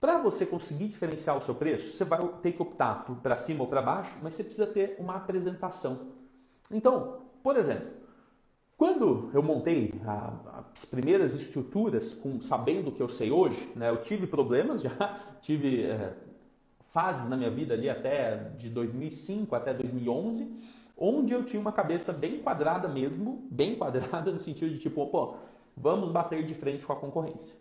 Para 0.00 0.18
você 0.18 0.44
conseguir 0.44 0.88
diferenciar 0.88 1.36
o 1.36 1.40
seu 1.40 1.54
preço, 1.54 1.92
você 1.92 2.04
vai 2.04 2.26
ter 2.42 2.52
que 2.52 2.62
optar 2.62 3.04
para 3.22 3.36
cima 3.36 3.60
ou 3.62 3.68
para 3.68 3.80
baixo, 3.80 4.18
mas 4.22 4.34
você 4.34 4.42
precisa 4.42 4.66
ter 4.66 4.96
uma 4.98 5.16
apresentação. 5.16 6.08
Então, 6.70 7.20
por 7.42 7.56
exemplo, 7.56 7.88
quando 8.76 9.30
eu 9.32 9.42
montei 9.42 9.94
a, 10.04 10.64
as 10.74 10.84
primeiras 10.84 11.36
estruturas, 11.36 12.12
com, 12.12 12.40
sabendo 12.40 12.88
o 12.88 12.92
que 12.92 13.00
eu 13.00 13.08
sei 13.08 13.30
hoje, 13.30 13.70
né, 13.76 13.90
eu 13.90 14.02
tive 14.02 14.26
problemas 14.26 14.80
já, 14.80 15.20
tive 15.40 15.84
é, 15.84 16.14
fases 16.90 17.28
na 17.28 17.36
minha 17.36 17.50
vida 17.50 17.74
ali 17.74 17.88
até 17.88 18.50
de 18.58 18.68
2005 18.68 19.54
até 19.54 19.72
2011 19.72 20.81
onde 20.96 21.32
eu 21.32 21.44
tinha 21.44 21.60
uma 21.60 21.72
cabeça 21.72 22.12
bem 22.12 22.38
quadrada 22.38 22.88
mesmo, 22.88 23.46
bem 23.50 23.74
quadrada 23.76 24.30
no 24.30 24.38
sentido 24.38 24.72
de 24.72 24.78
tipo, 24.78 25.06
pô, 25.06 25.34
vamos 25.76 26.10
bater 26.10 26.44
de 26.44 26.54
frente 26.54 26.86
com 26.86 26.92
a 26.92 26.96
concorrência. 26.96 27.56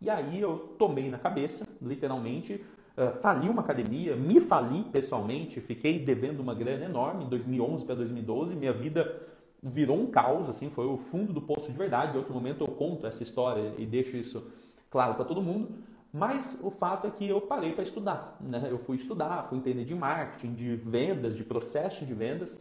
E 0.00 0.10
aí 0.10 0.40
eu 0.40 0.74
tomei 0.78 1.08
na 1.08 1.18
cabeça, 1.18 1.66
literalmente, 1.80 2.64
uh, 2.96 3.20
fali 3.20 3.48
uma 3.48 3.62
academia, 3.62 4.16
me 4.16 4.40
fali 4.40 4.82
pessoalmente, 4.84 5.60
fiquei 5.60 5.98
devendo 5.98 6.40
uma 6.40 6.54
grana 6.54 6.84
enorme 6.84 7.24
em 7.24 7.28
2011 7.28 7.84
para 7.84 7.94
2012, 7.94 8.54
minha 8.54 8.72
vida 8.72 9.22
virou 9.62 9.98
um 9.98 10.06
caos, 10.06 10.48
assim, 10.48 10.68
foi 10.68 10.86
o 10.86 10.98
fundo 10.98 11.32
do 11.32 11.40
poço 11.40 11.72
de 11.72 11.78
verdade. 11.78 12.14
Em 12.14 12.18
outro 12.18 12.34
momento 12.34 12.62
eu 12.62 12.68
conto 12.68 13.06
essa 13.06 13.22
história 13.22 13.74
e 13.78 13.86
deixo 13.86 14.14
isso 14.16 14.46
claro 14.90 15.14
para 15.14 15.24
todo 15.24 15.40
mundo. 15.40 15.70
Mas 16.12 16.60
o 16.62 16.70
fato 16.70 17.06
é 17.08 17.10
que 17.10 17.28
eu 17.28 17.40
parei 17.40 17.72
para 17.72 17.82
estudar. 17.82 18.36
Né? 18.40 18.68
Eu 18.70 18.78
fui 18.78 18.96
estudar, 18.96 19.48
fui 19.48 19.58
entender 19.58 19.84
de 19.84 19.94
marketing, 19.94 20.54
de 20.54 20.76
vendas, 20.76 21.34
de 21.34 21.42
processo 21.42 22.04
de 22.04 22.14
vendas 22.14 22.60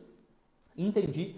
entendi 0.78 1.36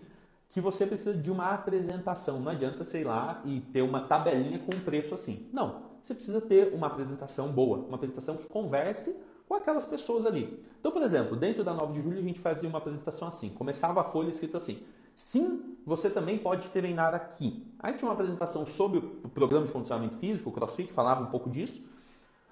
que 0.49 0.61
você 0.61 0.85
precisa 0.85 1.13
de 1.13 1.29
uma 1.29 1.51
apresentação. 1.51 2.39
Não 2.39 2.51
adianta, 2.51 2.83
sei 2.83 3.03
lá, 3.03 3.41
e 3.43 3.59
ter 3.59 3.81
uma 3.81 4.01
tabelinha 4.01 4.59
com 4.59 4.71
preço 4.79 5.13
assim. 5.13 5.49
Não. 5.51 5.83
Você 6.01 6.13
precisa 6.13 6.39
ter 6.39 6.73
uma 6.73 6.87
apresentação 6.87 7.51
boa, 7.51 7.79
uma 7.79 7.95
apresentação 7.95 8.37
que 8.37 8.47
converse 8.47 9.19
com 9.47 9.55
aquelas 9.55 9.85
pessoas 9.85 10.25
ali. 10.25 10.63
Então, 10.79 10.91
por 10.91 11.01
exemplo, 11.01 11.35
dentro 11.35 11.63
da 11.63 11.73
9 11.73 11.93
de 11.93 12.01
julho 12.01 12.19
a 12.19 12.21
gente 12.21 12.39
fazia 12.39 12.69
uma 12.69 12.77
apresentação 12.77 13.27
assim. 13.27 13.49
Começava 13.49 14.01
a 14.01 14.03
folha 14.03 14.29
escrito 14.29 14.55
assim. 14.55 14.83
Sim, 15.15 15.77
você 15.85 16.09
também 16.09 16.37
pode 16.37 16.69
treinar 16.69 17.15
aqui. 17.15 17.65
Aí 17.79 17.93
tinha 17.93 18.07
uma 18.07 18.13
apresentação 18.13 18.65
sobre 18.67 18.99
o 18.99 19.29
programa 19.29 19.65
de 19.65 19.71
condicionamento 19.71 20.17
físico, 20.17 20.49
o 20.49 20.53
CrossFit, 20.53 20.91
falava 20.91 21.23
um 21.23 21.27
pouco 21.27 21.49
disso. 21.49 21.81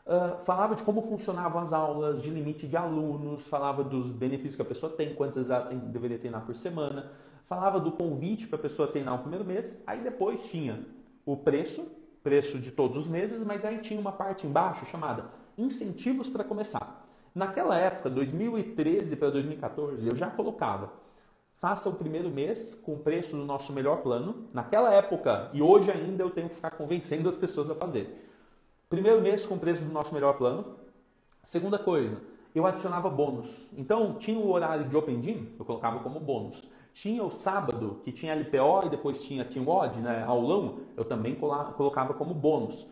Uh, 0.06 0.38
falava 0.44 0.76
de 0.76 0.84
como 0.84 1.02
funcionavam 1.02 1.62
as 1.62 1.72
aulas, 1.72 2.22
de 2.22 2.30
limite 2.30 2.68
de 2.68 2.76
alunos, 2.76 3.48
falava 3.48 3.84
dos 3.84 4.08
benefícios 4.08 4.56
que 4.56 4.62
a 4.62 4.66
pessoa 4.66 4.92
tem, 4.92 5.16
quantas 5.16 5.50
ela 5.50 5.68
tem, 5.68 5.80
deveria 5.80 6.20
treinar 6.20 6.46
por 6.46 6.54
semana, 6.56 7.12
falava 7.46 7.80
do 7.80 7.92
convite 7.92 8.48
para 8.48 8.60
a 8.60 8.62
pessoa 8.62 8.88
treinar 8.88 9.16
o 9.16 9.20
primeiro 9.20 9.46
mês, 9.46 9.82
aí 9.88 10.02
depois 10.02 10.46
tinha 10.48 10.86
o 11.26 11.38
preço, 11.38 11.90
preço 12.22 12.60
de 12.60 12.70
todos 12.70 12.98
os 12.98 13.08
meses, 13.08 13.46
mas 13.46 13.64
aí 13.64 13.78
tinha 13.78 14.00
uma 14.00 14.12
parte 14.12 14.46
embaixo 14.46 14.86
chamada 14.88 15.30
incentivos 15.58 16.28
para 16.28 16.44
começar. 16.44 17.08
Naquela 17.34 17.78
época, 17.78 18.10
2013 18.10 19.16
para 19.16 19.30
2014, 19.30 20.10
eu 20.10 20.16
já 20.16 20.30
colocava 20.30 21.04
faça 21.64 21.88
o 21.88 21.94
primeiro 21.94 22.30
mês 22.30 22.76
com 22.76 22.96
o 22.96 23.00
preço 23.00 23.38
do 23.38 23.46
nosso 23.46 23.72
melhor 23.72 24.02
plano. 24.02 24.50
Naquela 24.54 24.94
época, 24.94 25.50
e 25.54 25.62
hoje 25.62 25.90
ainda 25.90 26.22
eu 26.22 26.30
tenho 26.30 26.50
que 26.50 26.56
ficar 26.56 26.72
convencendo 26.72 27.30
as 27.30 27.38
pessoas 27.38 27.70
a 27.70 27.76
fazer. 27.76 28.33
Primeiro 28.94 29.24
mês 29.24 29.44
com 29.44 29.58
preço 29.58 29.84
do 29.84 29.92
nosso 29.92 30.14
melhor 30.14 30.38
plano. 30.38 30.76
Segunda 31.42 31.80
coisa, 31.80 32.22
eu 32.54 32.64
adicionava 32.64 33.10
bônus. 33.10 33.68
Então, 33.76 34.20
tinha 34.20 34.38
o 34.38 34.52
horário 34.52 34.88
de 34.88 34.96
Open 34.96 35.20
Gym, 35.20 35.48
eu 35.58 35.66
colocava 35.66 35.98
como 36.02 36.20
bônus. 36.20 36.64
Tinha 36.94 37.24
o 37.24 37.32
sábado, 37.32 38.02
que 38.04 38.12
tinha 38.12 38.36
LPO 38.36 38.86
e 38.86 38.90
depois 38.92 39.24
tinha 39.24 39.44
Team 39.46 39.66
WOD, 39.66 40.00
né, 40.00 40.24
aulão, 40.28 40.82
eu 40.96 41.04
também 41.04 41.34
colocava 41.34 42.14
como 42.14 42.36
bônus. 42.36 42.88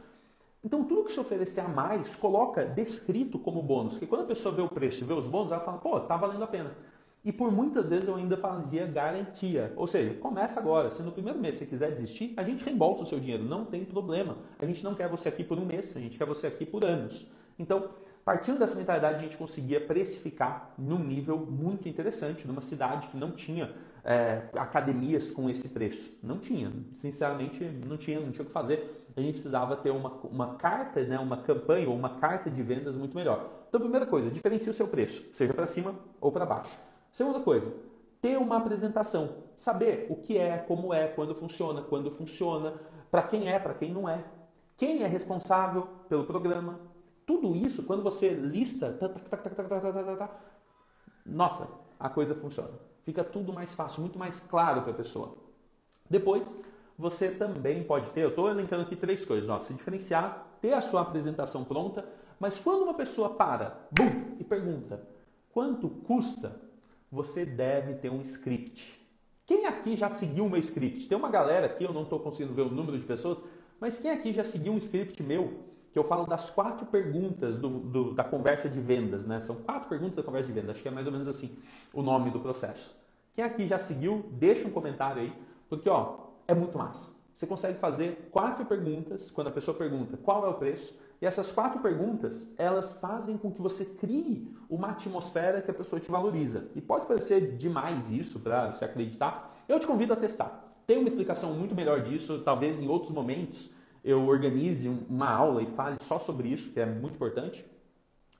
Então, 0.63 0.83
tudo 0.85 1.03
que 1.03 1.11
se 1.11 1.19
oferecer 1.19 1.61
a 1.61 1.67
mais, 1.67 2.15
coloca 2.15 2.65
descrito 2.65 3.37
como 3.37 3.61
bônus. 3.61 3.93
Porque 3.93 4.07
quando 4.07 4.23
a 4.23 4.27
pessoa 4.27 4.55
vê 4.55 4.63
o 4.63 4.69
preço 4.69 5.03
e 5.03 5.05
vê 5.05 5.13
os 5.13 5.27
bônus, 5.27 5.51
ela 5.51 5.61
fala, 5.61 5.77
pô, 5.77 5.99
tá 5.99 6.17
valendo 6.17 6.43
a 6.43 6.47
pena. 6.47 6.75
E 7.23 7.31
por 7.31 7.51
muitas 7.51 7.91
vezes 7.91 8.07
eu 8.07 8.15
ainda 8.15 8.35
fazia 8.35 8.85
garantia. 8.87 9.71
Ou 9.75 9.85
seja, 9.85 10.15
começa 10.15 10.59
agora. 10.59 10.89
Se 10.89 11.03
no 11.03 11.11
primeiro 11.11 11.37
mês 11.37 11.55
você 11.55 11.67
quiser 11.67 11.91
desistir, 11.91 12.33
a 12.35 12.43
gente 12.43 12.63
reembolsa 12.65 13.03
o 13.03 13.05
seu 13.05 13.19
dinheiro. 13.19 13.43
Não 13.43 13.63
tem 13.63 13.85
problema. 13.85 14.37
A 14.57 14.65
gente 14.65 14.83
não 14.83 14.95
quer 14.95 15.07
você 15.07 15.29
aqui 15.29 15.43
por 15.43 15.59
um 15.59 15.65
mês, 15.65 15.95
a 15.95 15.99
gente 15.99 16.17
quer 16.17 16.25
você 16.25 16.47
aqui 16.47 16.65
por 16.65 16.83
anos. 16.83 17.27
Então, 17.59 17.89
partindo 18.25 18.57
dessa 18.57 18.75
mentalidade, 18.75 19.17
a 19.17 19.19
gente 19.19 19.37
conseguia 19.37 19.79
precificar 19.79 20.73
num 20.79 20.97
nível 20.97 21.37
muito 21.37 21.87
interessante, 21.87 22.47
numa 22.47 22.61
cidade 22.61 23.07
que 23.09 23.17
não 23.17 23.31
tinha 23.31 23.71
é, 24.03 24.49
academias 24.57 25.29
com 25.29 25.47
esse 25.47 25.69
preço. 25.69 26.17
Não 26.23 26.39
tinha. 26.39 26.73
Sinceramente, 26.91 27.63
não 27.63 27.97
tinha, 27.97 28.19
não 28.19 28.31
tinha 28.31 28.43
o 28.43 28.47
que 28.47 28.51
fazer. 28.51 29.05
A 29.15 29.21
gente 29.21 29.33
precisava 29.33 29.75
ter 29.75 29.91
uma, 29.91 30.09
uma 30.23 30.55
carta, 30.55 31.03
né, 31.03 31.19
uma 31.19 31.37
campanha 31.37 31.87
ou 31.87 31.95
uma 31.95 32.17
carta 32.17 32.49
de 32.49 32.63
vendas 32.63 32.97
muito 32.97 33.15
melhor. 33.15 33.65
Então, 33.69 33.79
primeira 33.79 34.07
coisa, 34.07 34.31
diferencie 34.31 34.71
o 34.71 34.73
seu 34.73 34.87
preço, 34.87 35.23
seja 35.31 35.53
para 35.53 35.67
cima 35.67 35.93
ou 36.19 36.31
para 36.31 36.45
baixo. 36.47 36.90
Segunda 37.11 37.41
coisa, 37.41 37.73
ter 38.21 38.37
uma 38.37 38.57
apresentação, 38.57 39.43
saber 39.57 40.07
o 40.09 40.15
que 40.15 40.37
é, 40.37 40.57
como 40.57 40.93
é, 40.93 41.07
quando 41.07 41.35
funciona, 41.35 41.81
quando 41.81 42.09
funciona, 42.09 42.75
para 43.09 43.23
quem 43.23 43.49
é, 43.49 43.59
para 43.59 43.73
quem 43.73 43.91
não 43.91 44.07
é, 44.07 44.23
quem 44.77 45.03
é 45.03 45.07
responsável 45.07 45.87
pelo 46.07 46.23
programa. 46.23 46.79
Tudo 47.25 47.55
isso, 47.55 47.83
quando 47.83 48.01
você 48.01 48.29
lista, 48.29 48.93
tá, 48.93 49.09
tá, 49.09 49.37
tá, 49.37 50.39
nossa, 51.25 51.67
a 51.99 52.09
coisa 52.09 52.33
funciona. 52.33 52.71
Fica 53.03 53.23
tudo 53.23 53.51
mais 53.51 53.73
fácil, 53.73 54.01
muito 54.01 54.17
mais 54.17 54.39
claro 54.39 54.81
para 54.81 54.91
a 54.91 54.95
pessoa. 54.95 55.35
Depois, 56.09 56.63
você 56.97 57.29
também 57.29 57.83
pode 57.83 58.09
ter, 58.11 58.21
eu 58.21 58.29
estou 58.29 58.49
elencando 58.49 58.83
aqui 58.83 58.95
três 58.95 59.25
coisas, 59.25 59.49
ó, 59.49 59.59
se 59.59 59.73
diferenciar, 59.73 60.47
ter 60.61 60.73
a 60.73 60.81
sua 60.81 61.01
apresentação 61.01 61.63
pronta, 61.63 62.05
mas 62.39 62.59
quando 62.59 62.83
uma 62.83 62.93
pessoa 62.93 63.31
para, 63.31 63.87
bum, 63.91 64.35
e 64.39 64.43
pergunta 64.43 65.01
quanto 65.53 65.89
custa, 65.89 66.70
você 67.11 67.45
deve 67.45 67.95
ter 67.95 68.09
um 68.09 68.21
script. 68.21 68.99
Quem 69.45 69.65
aqui 69.65 69.97
já 69.97 70.09
seguiu 70.09 70.45
o 70.45 70.49
meu 70.49 70.59
script? 70.59 71.07
Tem 71.07 71.17
uma 71.17 71.29
galera 71.29 71.65
aqui, 71.65 71.83
eu 71.83 71.91
não 71.91 72.03
estou 72.03 72.19
conseguindo 72.19 72.53
ver 72.53 72.61
o 72.61 72.69
número 72.69 72.97
de 72.97 73.05
pessoas, 73.05 73.43
mas 73.79 73.99
quem 73.99 74.11
aqui 74.11 74.31
já 74.31 74.43
seguiu 74.43 74.71
um 74.71 74.77
script 74.77 75.21
meu 75.21 75.71
que 75.91 75.99
eu 75.99 76.05
falo 76.05 76.25
das 76.25 76.49
quatro 76.49 76.85
perguntas 76.85 77.57
do, 77.57 77.67
do, 77.67 78.13
da 78.13 78.23
conversa 78.23 78.69
de 78.69 78.79
vendas, 78.79 79.25
né? 79.25 79.41
São 79.41 79.57
quatro 79.57 79.89
perguntas 79.89 80.15
da 80.15 80.23
conversa 80.23 80.47
de 80.47 80.53
vendas, 80.53 80.71
acho 80.71 80.81
que 80.81 80.87
é 80.87 80.91
mais 80.91 81.05
ou 81.05 81.11
menos 81.11 81.27
assim 81.27 81.57
o 81.93 82.01
nome 82.01 82.31
do 82.31 82.39
processo. 82.39 82.95
Quem 83.35 83.43
aqui 83.43 83.67
já 83.67 83.77
seguiu, 83.77 84.25
deixa 84.31 84.67
um 84.67 84.71
comentário 84.71 85.21
aí, 85.21 85.33
porque 85.67 85.89
ó, 85.89 86.27
é 86.47 86.53
muito 86.53 86.77
massa. 86.77 87.13
Você 87.33 87.45
consegue 87.45 87.79
fazer 87.79 88.29
quatro 88.31 88.65
perguntas 88.65 89.29
quando 89.31 89.47
a 89.47 89.51
pessoa 89.51 89.75
pergunta 89.75 90.15
qual 90.15 90.45
é 90.45 90.49
o 90.49 90.53
preço, 90.53 90.97
e 91.21 91.25
essas 91.25 91.51
quatro 91.51 91.79
perguntas, 91.81 92.47
elas 92.57 92.93
fazem 92.93 93.37
com 93.37 93.51
que 93.51 93.61
você 93.61 93.85
crie 93.85 94.51
uma 94.67 94.89
atmosfera 94.89 95.61
que 95.61 95.69
a 95.69 95.73
pessoa 95.73 95.99
te 95.99 96.09
valoriza. 96.09 96.69
E 96.75 96.81
pode 96.81 97.05
parecer 97.05 97.57
demais 97.57 98.09
isso 98.09 98.39
para 98.39 98.71
você 98.71 98.83
acreditar. 98.83 99.55
Eu 99.69 99.79
te 99.79 99.85
convido 99.85 100.13
a 100.13 100.15
testar. 100.15 100.73
Tem 100.87 100.97
uma 100.97 101.07
explicação 101.07 101.53
muito 101.53 101.75
melhor 101.75 102.01
disso, 102.01 102.41
talvez 102.43 102.81
em 102.81 102.87
outros 102.87 103.11
momentos 103.11 103.69
eu 104.03 104.25
organize 104.25 104.89
uma 105.07 105.29
aula 105.29 105.61
e 105.61 105.67
fale 105.67 105.97
só 106.01 106.17
sobre 106.17 106.47
isso, 106.47 106.71
que 106.71 106.79
é 106.79 106.87
muito 106.87 107.13
importante. 107.13 107.63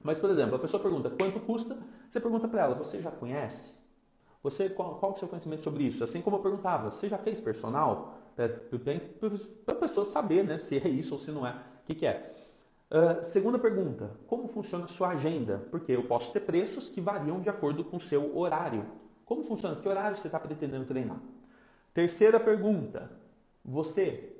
Mas, 0.03 0.17
por 0.17 0.31
exemplo, 0.31 0.55
a 0.55 0.59
pessoa 0.59 0.81
pergunta 0.81 1.11
quanto 1.11 1.39
custa, 1.39 1.77
você 2.09 2.19
pergunta 2.19 2.47
para 2.47 2.63
ela, 2.63 2.73
você 2.73 2.99
já 2.99 3.11
conhece? 3.11 3.75
Você, 4.41 4.69
qual, 4.69 4.95
qual 4.95 5.11
é 5.11 5.15
o 5.15 5.17
seu 5.19 5.27
conhecimento 5.27 5.61
sobre 5.61 5.83
isso? 5.83 6.03
Assim 6.03 6.19
como 6.19 6.37
eu 6.37 6.41
perguntava, 6.41 6.89
você 6.89 7.07
já 7.07 7.19
fez 7.19 7.39
personal? 7.39 8.17
Para 8.35 9.75
a 9.75 9.79
pessoa 9.79 10.03
saber 10.03 10.43
né, 10.43 10.57
se 10.57 10.79
é 10.79 10.89
isso 10.89 11.13
ou 11.13 11.19
se 11.19 11.29
não 11.29 11.45
é. 11.45 11.51
O 11.51 11.85
que, 11.85 11.93
que 11.93 12.07
é? 12.07 12.40
Uh, 12.91 13.23
segunda 13.23 13.57
pergunta, 13.57 14.11
como 14.27 14.49
funciona 14.49 14.83
a 14.83 14.89
sua 14.89 15.11
agenda? 15.11 15.65
Porque 15.71 15.93
eu 15.93 16.03
posso 16.03 16.33
ter 16.33 16.41
preços 16.41 16.89
que 16.89 16.99
variam 16.99 17.39
de 17.39 17.49
acordo 17.49 17.85
com 17.85 17.95
o 17.95 18.01
seu 18.01 18.37
horário. 18.37 18.85
Como 19.23 19.43
funciona? 19.43 19.77
Que 19.77 19.87
horário 19.87 20.17
você 20.17 20.27
está 20.27 20.37
pretendendo 20.37 20.83
treinar? 20.83 21.21
Terceira 21.93 22.37
pergunta, 22.37 23.09
você 23.63 24.30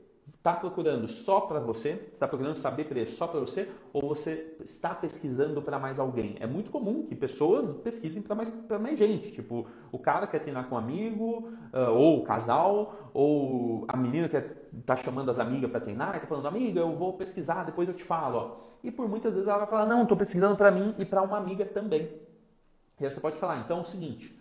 está 0.42 0.54
procurando 0.54 1.08
só 1.08 1.42
para 1.42 1.60
você, 1.60 2.08
está 2.12 2.28
procurando 2.28 2.56
saber 2.56 2.86
preço 2.86 3.16
só 3.16 3.28
para 3.28 3.40
você, 3.40 3.70
ou 3.94 4.10
você 4.10 4.58
está 4.64 4.90
pesquisando 4.90 5.62
para 5.62 5.78
mais 5.78 6.00
alguém? 6.00 6.36
É 6.40 6.48
muito 6.48 6.72
comum 6.72 7.06
que 7.06 7.14
pessoas 7.14 7.76
pesquisem 7.76 8.24
para 8.24 8.34
mais, 8.34 8.52
mais 8.82 8.98
gente. 8.98 9.32
Tipo, 9.32 9.68
o 9.92 10.00
cara 10.00 10.26
quer 10.26 10.40
treinar 10.40 10.68
com 10.68 10.74
um 10.74 10.78
amigo, 10.80 11.48
uh, 11.72 11.92
ou 11.92 12.22
o 12.22 12.24
casal, 12.24 13.12
ou 13.14 13.86
a 13.88 13.96
menina 13.96 14.28
que 14.28 14.36
está 14.80 14.96
chamando 14.96 15.30
as 15.30 15.38
amigas 15.38 15.70
para 15.70 15.80
treinar, 15.80 16.16
está 16.16 16.26
falando, 16.26 16.48
amiga, 16.48 16.80
eu 16.80 16.96
vou 16.96 17.14
pesquisar, 17.14 17.64
depois 17.64 17.88
eu 17.88 17.94
te 17.94 18.04
falo. 18.04 18.38
Ó. 18.38 18.58
E 18.84 18.90
por 18.90 19.08
muitas 19.08 19.36
vezes 19.36 19.48
ela 19.48 19.60
vai 19.60 19.68
falar, 19.68 19.86
não, 19.86 20.02
estou 20.02 20.18
pesquisando 20.18 20.56
para 20.56 20.72
mim 20.72 20.96
e 20.98 21.06
para 21.06 21.22
uma 21.22 21.38
amiga 21.38 21.66
também. 21.66 22.10
E 23.00 23.06
aí 23.06 23.12
você 23.12 23.20
pode 23.20 23.38
falar, 23.38 23.60
então 23.60 23.78
é 23.78 23.82
o 23.82 23.86
seguinte, 23.86 24.36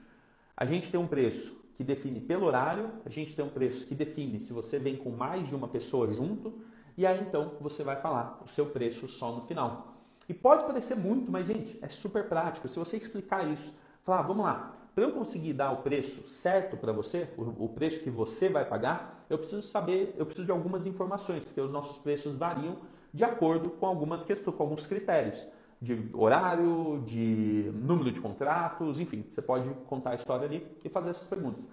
a 0.57 0.65
gente 0.65 0.91
tem 0.91 0.99
um 0.99 1.07
preço 1.07 1.60
que 1.81 1.85
define 1.85 2.21
pelo 2.21 2.45
horário, 2.45 2.91
a 3.07 3.09
gente 3.09 3.35
tem 3.35 3.43
um 3.43 3.49
preço 3.49 3.87
que 3.87 3.95
define 3.95 4.39
se 4.39 4.53
você 4.53 4.79
vem 4.79 4.99
com 4.99 5.09
mais 5.09 5.49
de 5.49 5.55
uma 5.55 5.67
pessoa 5.67 6.13
junto, 6.13 6.53
e 6.95 7.07
aí 7.07 7.19
então 7.27 7.53
você 7.59 7.83
vai 7.83 7.97
falar 7.97 8.39
o 8.45 8.47
seu 8.47 8.67
preço 8.67 9.09
só 9.09 9.33
no 9.33 9.47
final. 9.47 9.95
E 10.29 10.35
pode 10.35 10.67
parecer 10.67 10.95
muito, 10.95 11.33
mas 11.33 11.47
gente, 11.47 11.79
é 11.81 11.89
super 11.89 12.29
prático. 12.29 12.69
Se 12.69 12.79
você 12.79 12.99
explicar 12.99 13.51
isso, 13.51 13.73
falar, 14.05 14.19
ah, 14.19 14.23
vamos 14.25 14.45
lá, 14.45 14.77
para 14.95 15.05
eu 15.05 15.13
conseguir 15.13 15.55
dar 15.55 15.73
o 15.73 15.79
preço 15.79 16.29
certo 16.29 16.77
para 16.77 16.93
você, 16.93 17.27
o, 17.39 17.65
o, 17.65 17.69
preço 17.71 18.03
que 18.03 18.11
você 18.11 18.51
vai 18.51 18.67
pagar, 18.67 19.25
eu 19.31 19.39
preciso 19.39 19.63
saber, 19.63 20.15
eu 20.19 20.27
preciso 20.27 20.45
de 20.45 20.53
algumas 20.53 20.85
informações, 20.85 21.47
porque 21.47 21.63
os 21.63 21.73
nossos 21.73 21.97
preços 21.97 22.37
variam 22.37 22.77
de 23.11 23.25
acordo 23.25 23.71
com 23.71 23.87
algumas 23.87 24.23
questões, 24.27 24.55
com 24.55 24.63
alguns 24.63 24.87
critérios 24.87 25.47
de 25.81 26.11
horário, 26.13 27.03
de 27.07 27.71
número 27.75 28.13
de 28.13 28.21
contratos, 28.21 29.01
enfim, 29.01 29.25
você 29.29 29.41
pode 29.41 29.69
contar 29.87 30.11
a 30.11 30.15
história 30.15 30.47
ali 30.47 30.67
e 30.85 30.89
fazer 30.89 31.11
essas 31.11 31.27
perguntas. 31.27 31.67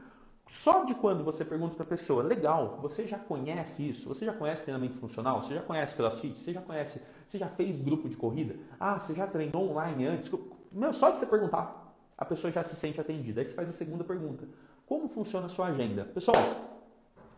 Só 0.48 0.86
de 0.86 0.96
quando 0.96 1.26
você 1.26 1.44
pergunta 1.44 1.76
para 1.76 1.84
a 1.84 1.88
pessoa, 1.88 2.24
legal, 2.24 2.80
você 2.82 3.06
já 3.06 3.20
conhece 3.20 3.90
isso? 3.90 4.08
Você 4.08 4.26
já 4.26 4.32
conhece 4.32 4.64
treinamento 4.64 4.98
funcional? 4.98 5.44
Você 5.44 5.54
já 5.54 5.62
conhece 5.62 5.96
CrossFit? 5.96 6.40
Você 6.40 6.54
já 6.54 6.62
conhece? 6.62 7.04
Você 7.28 7.38
já 7.38 7.50
fez 7.50 7.82
grupo 7.82 8.08
de 8.08 8.16
corrida? 8.16 8.56
Ah, 8.80 8.98
você 8.98 9.14
já 9.14 9.28
treinou 9.28 9.72
online 9.72 10.08
antes? 10.08 10.32
Meu, 10.72 10.94
só 10.94 11.10
de 11.10 11.20
você 11.20 11.26
perguntar, 11.26 11.94
a 12.18 12.24
pessoa 12.24 12.52
já 12.52 12.64
se 12.64 12.78
sente 12.78 13.00
atendida. 13.00 13.42
Aí 13.42 13.46
você 13.46 13.54
faz 13.54 13.70
a 13.70 13.74
segunda 13.74 14.06
pergunta: 14.06 14.48
como 14.86 15.10
funciona 15.10 15.48
a 15.48 15.50
sua 15.50 15.68
agenda? 15.68 16.06
Pessoal, 16.06 16.38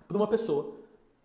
para 0.08 0.16
uma 0.16 0.28
pessoa 0.28 0.76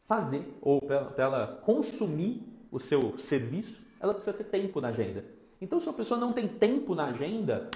fazer 0.06 0.58
ou 0.62 0.80
para 0.80 1.12
ela 1.18 1.60
consumir 1.66 2.42
o 2.70 2.80
seu 2.80 3.18
serviço, 3.18 3.82
ela 4.00 4.14
precisa 4.14 4.36
ter 4.36 4.44
tempo 4.44 4.80
na 4.80 4.88
agenda. 4.88 5.24
Então, 5.64 5.80
se 5.80 5.88
a 5.88 5.94
pessoa 5.94 6.20
não 6.20 6.30
tem 6.30 6.46
tempo 6.46 6.94
na 6.94 7.06
agenda, 7.06 7.70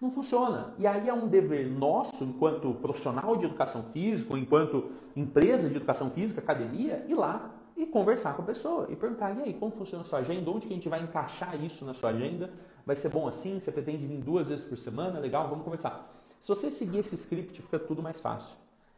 não 0.00 0.10
funciona. 0.10 0.72
E 0.78 0.86
aí 0.86 1.06
é 1.06 1.12
um 1.12 1.28
dever 1.28 1.70
nosso, 1.70 2.24
enquanto 2.24 2.72
profissional 2.80 3.36
de 3.36 3.44
educação 3.44 3.82
física, 3.92 4.38
enquanto 4.38 4.90
empresa 5.14 5.68
de 5.68 5.76
educação 5.76 6.08
física, 6.08 6.40
academia, 6.40 7.04
ir 7.06 7.14
lá 7.14 7.50
e 7.76 7.84
conversar 7.84 8.34
com 8.34 8.40
a 8.40 8.44
pessoa 8.46 8.86
e 8.88 8.96
perguntar: 8.96 9.36
e 9.36 9.42
aí, 9.42 9.52
como 9.52 9.70
funciona 9.72 10.00
a 10.00 10.06
sua 10.06 10.20
agenda? 10.20 10.50
Onde 10.50 10.66
que 10.66 10.72
a 10.72 10.76
gente 10.76 10.88
vai 10.88 11.02
encaixar 11.02 11.62
isso 11.62 11.84
na 11.84 11.92
sua 11.92 12.08
agenda? 12.08 12.50
Vai 12.86 12.96
ser 12.96 13.10
bom 13.10 13.28
assim? 13.28 13.60
Você 13.60 13.70
pretende 13.70 14.06
vir 14.06 14.22
duas 14.22 14.48
vezes 14.48 14.64
por 14.64 14.78
semana? 14.78 15.20
Legal, 15.20 15.46
vamos 15.50 15.62
conversar. 15.62 16.10
Se 16.40 16.48
você 16.48 16.70
seguir 16.70 17.00
esse 17.00 17.16
script, 17.16 17.60
fica 17.60 17.78
tudo 17.78 18.02
mais 18.02 18.18
fácil. 18.18 18.56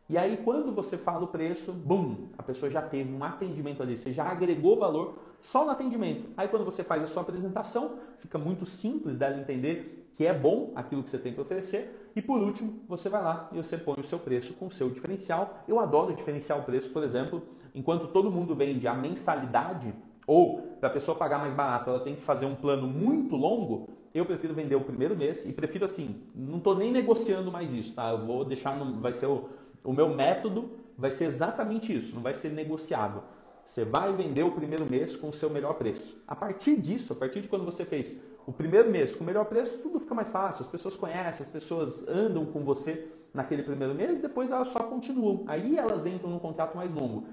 E 0.09 0.17
aí, 0.17 0.37
quando 0.45 0.73
você 0.73 0.97
fala 0.97 1.25
o 1.25 1.27
preço, 1.27 1.73
bum, 1.73 2.29
a 2.39 2.43
pessoa 2.43 2.71
já 2.71 2.81
teve 2.81 3.13
um 3.13 3.25
atendimento 3.25 3.83
ali, 3.83 3.97
você 3.97 4.13
já 4.13 4.25
agregou 4.25 4.79
valor 4.79 5.19
só 5.41 5.65
no 5.65 5.73
atendimento. 5.73 6.31
Aí, 6.37 6.47
quando 6.47 6.65
você 6.65 6.85
faz 6.85 7.03
a 7.03 7.09
sua 7.09 7.23
apresentação, 7.23 7.99
fica 8.19 8.39
muito 8.39 8.67
simples 8.67 9.19
dela 9.19 9.37
entender 9.37 10.09
que 10.13 10.25
é 10.25 10.33
bom 10.33 10.73
aquilo 10.77 11.03
que 11.03 11.11
você 11.11 11.19
tem 11.19 11.33
para 11.33 11.43
oferecer. 11.43 12.11
E 12.15 12.23
por 12.23 12.39
último, 12.39 12.81
você 12.89 13.09
vai 13.09 13.23
lá 13.23 13.51
e 13.53 13.57
você 13.57 13.77
põe 13.77 13.97
o 13.99 14.05
seu 14.05 14.19
preço 14.19 14.55
com 14.55 14.67
o 14.67 14.71
seu 14.71 14.89
diferencial. 14.89 15.65
Eu 15.67 15.81
adoro 15.81 16.15
diferenciar 16.15 16.59
o 16.59 16.63
preço, 16.63 16.89
por 16.91 17.03
exemplo, 17.03 17.43
enquanto 17.75 18.07
todo 18.07 18.31
mundo 18.31 18.55
vende 18.55 18.87
a 18.87 18.95
mensalidade, 18.95 19.93
ou 20.27 20.63
para 20.81 20.89
a 20.89 20.93
pessoa 20.93 21.17
pagar 21.17 21.39
mais 21.39 21.53
barato, 21.53 21.91
ela 21.91 22.01
tem 22.01 22.15
que 22.15 22.23
fazer 22.23 22.47
um 22.47 22.55
plano 22.55 22.87
muito 22.87 23.37
longo, 23.37 23.89
eu 24.15 24.25
prefiro 24.25 24.55
vender 24.55 24.75
o 24.75 24.81
primeiro 24.81 25.15
mês 25.15 25.47
e 25.47 25.53
prefiro 25.53 25.85
assim, 25.85 26.23
não 26.35 26.57
estou 26.59 26.75
nem 26.75 26.91
negociando 26.91 27.53
mais 27.53 27.73
isso, 27.73 27.95
tá? 27.95 28.11
Eu 28.11 28.25
vou 28.25 28.45
deixar, 28.45 28.77
no, 28.77 29.01
vai 29.01 29.13
ser 29.13 29.27
o 29.27 29.49
o 29.87 29.93
meu 29.93 30.09
método 30.09 30.71
vai 30.99 31.11
ser 31.11 31.25
exatamente 31.25 31.97
isso, 31.97 32.15
não 32.15 32.23
vai 32.23 32.35
ser 32.35 32.51
negociável. 32.51 33.23
Você 33.65 33.85
vai 33.85 34.13
vender 34.13 34.43
o 34.43 34.53
primeiro 34.53 34.85
mês 34.85 35.17
com 35.17 35.29
o 35.29 35.33
seu 35.33 35.51
melhor 35.51 35.75
preço. 35.75 36.23
A 36.27 36.37
partir 36.37 36.77
disso, 36.81 37.13
a 37.13 37.17
partir 37.17 37.41
de 37.41 37.49
quando 37.49 37.65
você 37.65 37.85
fez 37.85 38.21
o 38.47 38.53
primeiro 38.53 38.91
mês 38.91 39.15
com 39.15 39.25
o 39.25 39.27
melhor 39.27 39.45
preço, 39.47 39.79
tudo 39.79 39.99
fica 39.99 40.15
mais 40.15 40.31
fácil. 40.31 40.63
As 40.63 40.69
pessoas 40.69 40.97
conhecem, 40.97 41.45
as 41.45 41.51
pessoas 41.51 42.07
andam 42.09 42.47
com 42.47 42.63
você 42.65 43.09
naquele 43.35 43.63
primeiro 43.63 43.95
mês, 43.95 44.21
depois 44.21 44.51
elas 44.51 44.69
só 44.69 44.81
continuam. 44.85 45.45
Aí 45.49 45.77
elas 45.77 46.07
entram 46.07 46.31
num 46.31 46.39
contrato 46.39 46.77
mais 46.77 46.93
longo. 46.93 47.25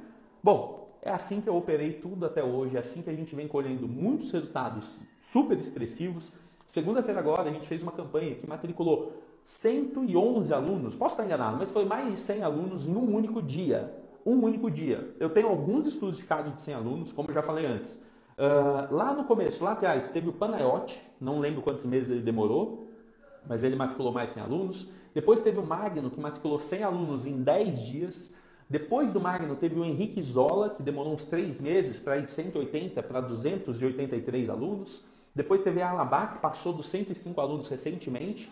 Bom, 0.42 0.98
é 1.02 1.12
assim 1.12 1.40
que 1.40 1.48
eu 1.48 1.56
operei 1.56 1.94
tudo 1.94 2.26
até 2.26 2.44
hoje, 2.44 2.78
é 2.78 2.80
assim 2.80 3.02
que 3.02 3.10
a 3.10 3.16
gente 3.16 3.36
vem 3.36 3.48
colhendo 3.48 3.88
muitos 3.88 4.32
resultados 4.32 4.98
super 5.20 5.58
expressivos. 5.58 6.32
Segunda-feira 6.66 7.20
agora 7.20 7.50
a 7.50 7.54
gente 7.54 7.68
fez 7.68 7.84
uma 7.84 7.92
campanha 7.92 8.36
que 8.36 8.48
matriculou 8.48 9.14
111 9.46 10.54
alunos, 10.54 10.96
posso 10.96 11.14
estar 11.14 11.26
enganado, 11.26 11.58
mas 11.58 11.70
foi 11.70 11.86
mais 11.86 12.08
de 12.08 12.18
100 12.18 12.44
alunos 12.44 12.88
num 12.88 13.14
único 13.14 13.42
dia. 13.42 13.94
Um 14.26 14.42
único 14.44 14.72
dia. 14.72 15.14
Eu 15.20 15.30
tenho 15.30 15.48
alguns 15.48 15.86
estudos 15.86 16.18
de 16.18 16.24
caso 16.24 16.52
de 16.52 16.62
100 16.62 16.74
alunos, 16.76 17.12
como 17.12 17.30
eu 17.30 17.34
já 17.34 17.44
falei 17.44 17.66
antes. 17.66 18.02
Uh, 18.38 18.94
lá 18.94 19.14
no 19.14 19.26
começo, 19.26 19.64
lá 19.64 19.74
atrás, 19.74 20.12
teve 20.12 20.30
o 20.30 20.34
Panayote, 20.34 21.00
não 21.20 21.40
lembro 21.40 21.62
quantos 21.62 21.86
meses 21.86 22.10
ele 22.10 22.22
demorou, 22.22 22.88
mas 23.48 23.64
ele 23.64 23.76
matriculou 23.76 24.14
mais 24.14 24.30
100 24.30 24.44
alunos. 24.44 24.88
Depois 25.14 25.42
teve 25.42 25.60
o 25.60 25.66
Magno, 25.66 26.10
que 26.10 26.20
matriculou 26.20 26.58
100 26.58 26.84
alunos 26.84 27.26
em 27.26 27.44
10 27.44 27.80
dias. 27.82 28.36
Depois 28.70 29.12
do 29.12 29.20
Magno, 29.20 29.56
teve 29.56 29.78
o 29.78 29.84
Henrique 29.84 30.24
Zola, 30.24 30.70
que 30.70 30.82
demorou 30.82 31.14
uns 31.14 31.26
3 31.26 31.60
meses 31.60 32.00
para 32.00 32.18
ir 32.18 32.24
de 32.24 32.32
180 32.32 33.04
para 33.04 33.20
283 33.20 34.50
alunos. 34.50 35.04
Depois 35.36 35.62
teve 35.62 35.82
a 35.82 35.90
Alabá, 35.90 36.28
que 36.28 36.40
passou 36.40 36.74
dos 36.74 36.88
105 36.90 37.40
alunos 37.42 37.68
recentemente. 37.68 38.50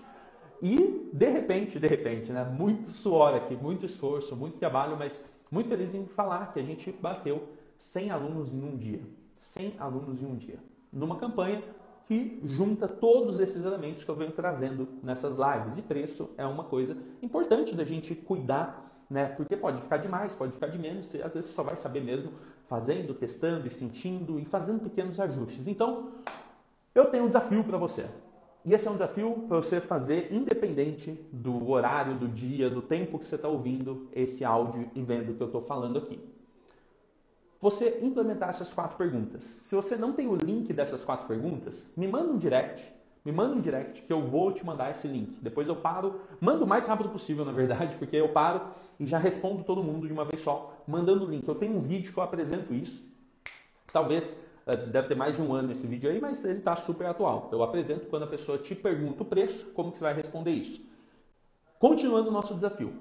E 0.62 1.10
de 1.12 1.30
repente, 1.30 1.80
de 1.80 1.88
repente, 1.88 2.32
né, 2.32 2.44
muito 2.44 2.90
suor 2.90 3.34
aqui, 3.34 3.56
muito 3.56 3.86
esforço, 3.86 4.36
muito 4.36 4.58
trabalho, 4.58 4.96
mas 4.98 5.30
muito 5.50 5.68
feliz 5.68 5.96
em 5.96 6.06
falar 6.06 6.54
que 6.54 6.60
a 6.60 6.64
gente 6.64 6.92
bateu 6.92 7.50
100 7.80 8.12
alunos 8.12 8.54
em 8.54 8.64
um 8.64 8.78
dia. 8.78 9.02
100 9.36 9.76
alunos 9.80 10.22
em 10.22 10.26
um 10.26 10.36
dia. 10.36 10.60
Numa 10.94 11.18
campanha 11.18 11.64
que 12.06 12.40
junta 12.44 12.88
todos 12.88 13.40
esses 13.40 13.66
elementos 13.66 14.04
que 14.04 14.12
eu 14.12 14.16
venho 14.16 14.32
trazendo 14.32 14.88
nessas 15.02 15.38
lives. 15.38 15.78
E 15.78 15.82
preço 15.82 16.30
é 16.38 16.46
uma 16.46 16.64
coisa 16.64 16.96
importante 17.22 17.74
da 17.74 17.84
gente 17.84 18.14
cuidar, 18.14 19.04
né? 19.10 19.26
Porque 19.26 19.58
pode 19.58 19.82
ficar 19.82 19.98
demais, 19.98 20.36
pode 20.36 20.54
ficar 20.54 20.68
de 20.68 20.78
menos, 20.78 21.14
e 21.14 21.24
às 21.24 21.34
vezes 21.34 21.52
só 21.52 21.64
vai 21.64 21.76
saber 21.76 22.02
mesmo 22.04 22.34
fazendo, 22.68 23.14
testando 23.14 23.66
e 23.66 23.70
sentindo 23.70 24.40
e 24.40 24.46
fazendo 24.46 24.82
pequenos 24.82 25.20
ajustes. 25.20 25.68
Então, 25.68 26.12
eu 26.94 27.06
tenho 27.06 27.26
um 27.26 27.28
desafio 27.28 27.64
para 27.64 27.78
você. 27.78 28.06
E 28.64 28.74
esse 28.74 28.88
é 28.88 28.92
um 28.92 28.94
desafio 28.94 29.46
para 29.48 29.58
você 29.58 29.82
fazer 29.82 30.32
independente 30.32 31.20
do 31.32 31.70
horário, 31.70 32.16
do 32.16 32.28
dia, 32.28 32.70
do 32.70 32.82
tempo 32.82 33.18
que 33.18 33.26
você 33.26 33.36
está 33.36 33.48
ouvindo 33.48 34.08
esse 34.14 34.46
áudio 34.46 34.90
e 34.94 35.02
vendo 35.02 35.32
o 35.32 35.36
que 35.36 35.42
eu 35.42 35.48
estou 35.48 35.64
falando 35.64 35.98
aqui. 35.98 36.20
Você 37.60 38.00
implementar 38.02 38.50
essas 38.50 38.74
quatro 38.74 38.98
perguntas. 38.98 39.44
Se 39.64 39.76
você 39.76 39.96
não 39.96 40.14
tem 40.14 40.28
o 40.28 40.36
link 40.36 40.72
dessas 40.74 41.04
quatro 41.04 41.28
perguntas, 41.28 41.92
me 41.98 42.08
manda 42.08 42.32
um 42.32 42.38
direct, 42.38 42.88
me 43.26 43.32
manda 43.32 43.56
um 43.56 43.62
direct 43.62 44.02
que 44.04 44.14
eu 44.14 44.22
vou 44.22 44.52
te 44.52 44.66
mandar 44.66 44.92
esse 44.92 45.08
link. 45.08 45.40
Depois 45.42 45.68
eu 45.68 45.76
paro, 45.76 46.22
mando 46.40 46.66
o 46.66 46.68
mais 46.68 46.88
rápido 46.88 47.10
possível, 47.10 47.46
na 47.46 47.52
verdade, 47.52 47.96
porque 48.02 48.16
eu 48.16 48.30
paro 48.30 48.62
e 49.00 49.06
já 49.08 49.18
respondo 49.18 49.64
todo 49.64 49.84
mundo 49.84 50.08
de 50.08 50.14
uma 50.14 50.26
vez 50.26 50.42
só, 50.42 50.76
mandando 50.88 51.26
o 51.26 51.30
link. 51.30 51.48
Eu 51.48 51.56
tenho 51.56 51.78
um 51.78 51.82
vídeo 51.82 52.12
que 52.14 52.18
eu 52.18 52.24
apresento 52.24 52.74
isso. 52.74 53.10
Talvez 53.92 54.44
deve 54.66 55.08
ter 55.08 55.16
mais 55.16 55.36
de 55.36 55.42
um 55.42 55.54
ano 55.54 55.72
esse 55.72 55.88
vídeo 55.88 56.10
aí, 56.10 56.22
mas 56.22 56.44
ele 56.46 56.60
está 56.60 56.76
super 56.76 57.08
atual. 57.08 57.50
Eu 57.52 57.64
apresento 57.64 58.08
quando 58.08 58.24
a 58.24 58.28
pessoa 58.28 58.58
te 58.58 58.76
pergunta 58.76 59.24
o 59.24 59.26
preço, 59.26 59.72
como 59.74 59.92
que 59.92 59.98
você 59.98 60.04
vai 60.04 60.14
responder 60.14 60.52
isso. 60.52 60.86
Continuando 61.80 62.30
o 62.30 62.32
nosso 62.32 62.54
desafio. 62.54 62.94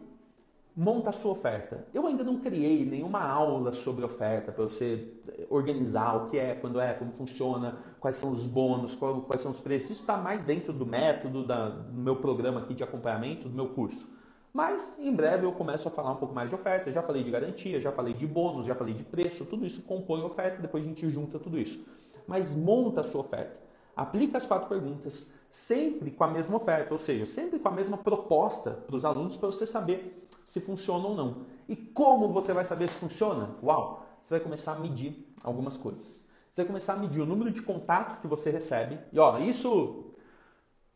Monta 0.74 1.10
a 1.10 1.12
sua 1.12 1.32
oferta. 1.32 1.86
Eu 1.92 2.06
ainda 2.06 2.24
não 2.24 2.38
criei 2.38 2.86
nenhuma 2.86 3.20
aula 3.20 3.72
sobre 3.72 4.04
oferta 4.04 4.52
para 4.52 4.64
você 4.64 5.12
organizar 5.50 6.16
o 6.16 6.30
que 6.30 6.38
é, 6.38 6.54
quando 6.54 6.80
é, 6.80 6.94
como 6.94 7.12
funciona, 7.12 7.78
quais 7.98 8.16
são 8.16 8.30
os 8.30 8.46
bônus, 8.46 8.94
quais 8.94 9.42
são 9.42 9.50
os 9.50 9.60
preços. 9.60 9.90
Isso 9.90 10.00
está 10.00 10.16
mais 10.16 10.44
dentro 10.44 10.72
do 10.72 10.86
método 10.86 11.44
da, 11.44 11.68
do 11.68 12.00
meu 12.00 12.16
programa 12.16 12.60
aqui 12.60 12.72
de 12.72 12.82
acompanhamento, 12.82 13.48
do 13.48 13.54
meu 13.54 13.68
curso. 13.68 14.19
Mas 14.52 14.98
em 14.98 15.14
breve 15.14 15.46
eu 15.46 15.52
começo 15.52 15.86
a 15.86 15.90
falar 15.90 16.12
um 16.12 16.16
pouco 16.16 16.34
mais 16.34 16.48
de 16.48 16.54
oferta. 16.54 16.90
Já 16.90 17.02
falei 17.02 17.22
de 17.22 17.30
garantia, 17.30 17.80
já 17.80 17.92
falei 17.92 18.14
de 18.14 18.26
bônus, 18.26 18.66
já 18.66 18.74
falei 18.74 18.94
de 18.94 19.04
preço, 19.04 19.44
tudo 19.44 19.64
isso 19.64 19.82
compõe 19.82 20.22
oferta, 20.22 20.60
depois 20.60 20.84
a 20.84 20.86
gente 20.86 21.08
junta 21.08 21.38
tudo 21.38 21.58
isso. 21.58 21.84
Mas 22.26 22.54
monta 22.54 23.00
a 23.00 23.04
sua 23.04 23.20
oferta. 23.20 23.58
Aplica 23.96 24.38
as 24.38 24.46
quatro 24.46 24.68
perguntas 24.68 25.32
sempre 25.50 26.10
com 26.10 26.24
a 26.24 26.28
mesma 26.28 26.56
oferta, 26.56 26.92
ou 26.92 26.98
seja, 26.98 27.26
sempre 27.26 27.58
com 27.58 27.68
a 27.68 27.72
mesma 27.72 27.96
proposta 27.96 28.70
para 28.70 28.96
os 28.96 29.04
alunos 29.04 29.36
para 29.36 29.48
você 29.48 29.66
saber 29.66 30.28
se 30.44 30.60
funciona 30.60 31.06
ou 31.06 31.14
não. 31.14 31.46
E 31.68 31.76
como 31.76 32.28
você 32.28 32.52
vai 32.52 32.64
saber 32.64 32.88
se 32.88 32.98
funciona? 32.98 33.50
Uau! 33.62 34.06
Você 34.22 34.34
vai 34.34 34.40
começar 34.40 34.72
a 34.72 34.78
medir 34.78 35.32
algumas 35.42 35.76
coisas. 35.76 36.26
Você 36.50 36.62
vai 36.62 36.66
começar 36.66 36.94
a 36.94 36.96
medir 36.96 37.20
o 37.20 37.26
número 37.26 37.50
de 37.50 37.62
contatos 37.62 38.16
que 38.18 38.26
você 38.26 38.50
recebe. 38.50 38.98
E 39.12 39.18
ó, 39.18 39.38
isso 39.38 40.09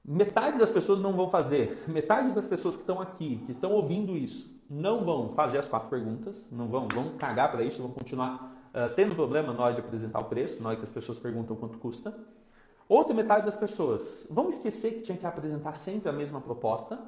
Metade 0.07 0.59
das 0.59 0.71
pessoas 0.71 1.01
não 1.01 1.15
vão 1.15 1.31
fazer, 1.31 1.83
metade 1.89 2.33
das 2.35 2.47
pessoas 2.47 2.77
que 2.77 2.83
estão 2.83 3.01
aqui, 3.01 3.43
que 3.47 3.53
estão 3.53 3.73
ouvindo 3.73 4.15
isso, 4.15 4.55
não 4.69 5.03
vão 5.03 5.31
fazer 5.31 5.57
as 5.57 5.67
quatro 5.67 5.89
perguntas, 5.89 6.47
não 6.53 6.67
vão, 6.67 6.87
vão 6.89 7.17
cagar 7.17 7.51
para 7.51 7.63
isso, 7.63 7.81
vão 7.81 7.91
continuar 7.91 8.55
uh, 8.75 8.95
tendo 8.95 9.15
problema 9.15 9.55
na 9.55 9.65
hora 9.65 9.75
de 9.75 9.81
apresentar 9.81 10.21
o 10.21 10.25
preço, 10.25 10.63
na 10.63 10.69
hora 10.69 10.77
que 10.77 10.85
as 10.85 10.91
pessoas 10.91 11.19
perguntam 11.19 11.57
quanto 11.57 11.79
custa. 11.79 12.15
Outra 12.87 13.15
metade 13.15 13.47
das 13.47 13.57
pessoas 13.57 14.27
vão 14.29 14.51
esquecer 14.51 14.97
que 14.97 15.01
tinha 15.01 15.17
que 15.17 15.25
apresentar 15.25 15.75
sempre 15.75 16.11
a 16.11 16.13
mesma 16.13 16.39
proposta 16.39 16.99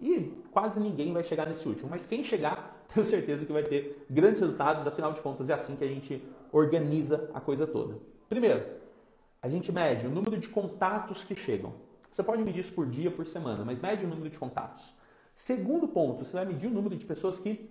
e 0.00 0.32
quase 0.50 0.80
ninguém 0.80 1.12
vai 1.12 1.22
chegar 1.22 1.46
nesse 1.46 1.68
último. 1.68 1.90
Mas 1.90 2.06
quem 2.06 2.24
chegar, 2.24 2.82
tenho 2.94 3.04
certeza 3.04 3.44
que 3.44 3.52
vai 3.52 3.62
ter 3.62 4.06
grandes 4.08 4.40
resultados, 4.40 4.86
afinal 4.86 5.12
de 5.12 5.20
contas 5.20 5.50
é 5.50 5.52
assim 5.52 5.76
que 5.76 5.84
a 5.84 5.88
gente 5.88 6.26
organiza 6.50 7.30
a 7.34 7.40
coisa 7.40 7.66
toda. 7.66 7.98
Primeiro, 8.26 8.64
a 9.42 9.50
gente 9.50 9.70
mede 9.70 10.06
o 10.06 10.10
número 10.10 10.38
de 10.38 10.48
contatos 10.48 11.24
que 11.24 11.36
chegam. 11.36 11.87
Você 12.10 12.22
pode 12.22 12.42
medir 12.42 12.60
isso 12.60 12.72
por 12.72 12.86
dia, 12.86 13.10
por 13.10 13.26
semana, 13.26 13.64
mas 13.64 13.80
mede 13.80 14.04
o 14.04 14.08
número 14.08 14.30
de 14.30 14.38
contatos. 14.38 14.94
Segundo 15.34 15.86
ponto, 15.88 16.24
você 16.24 16.36
vai 16.36 16.46
medir 16.46 16.66
o 16.66 16.70
número 16.70 16.96
de 16.96 17.06
pessoas 17.06 17.38
que 17.38 17.70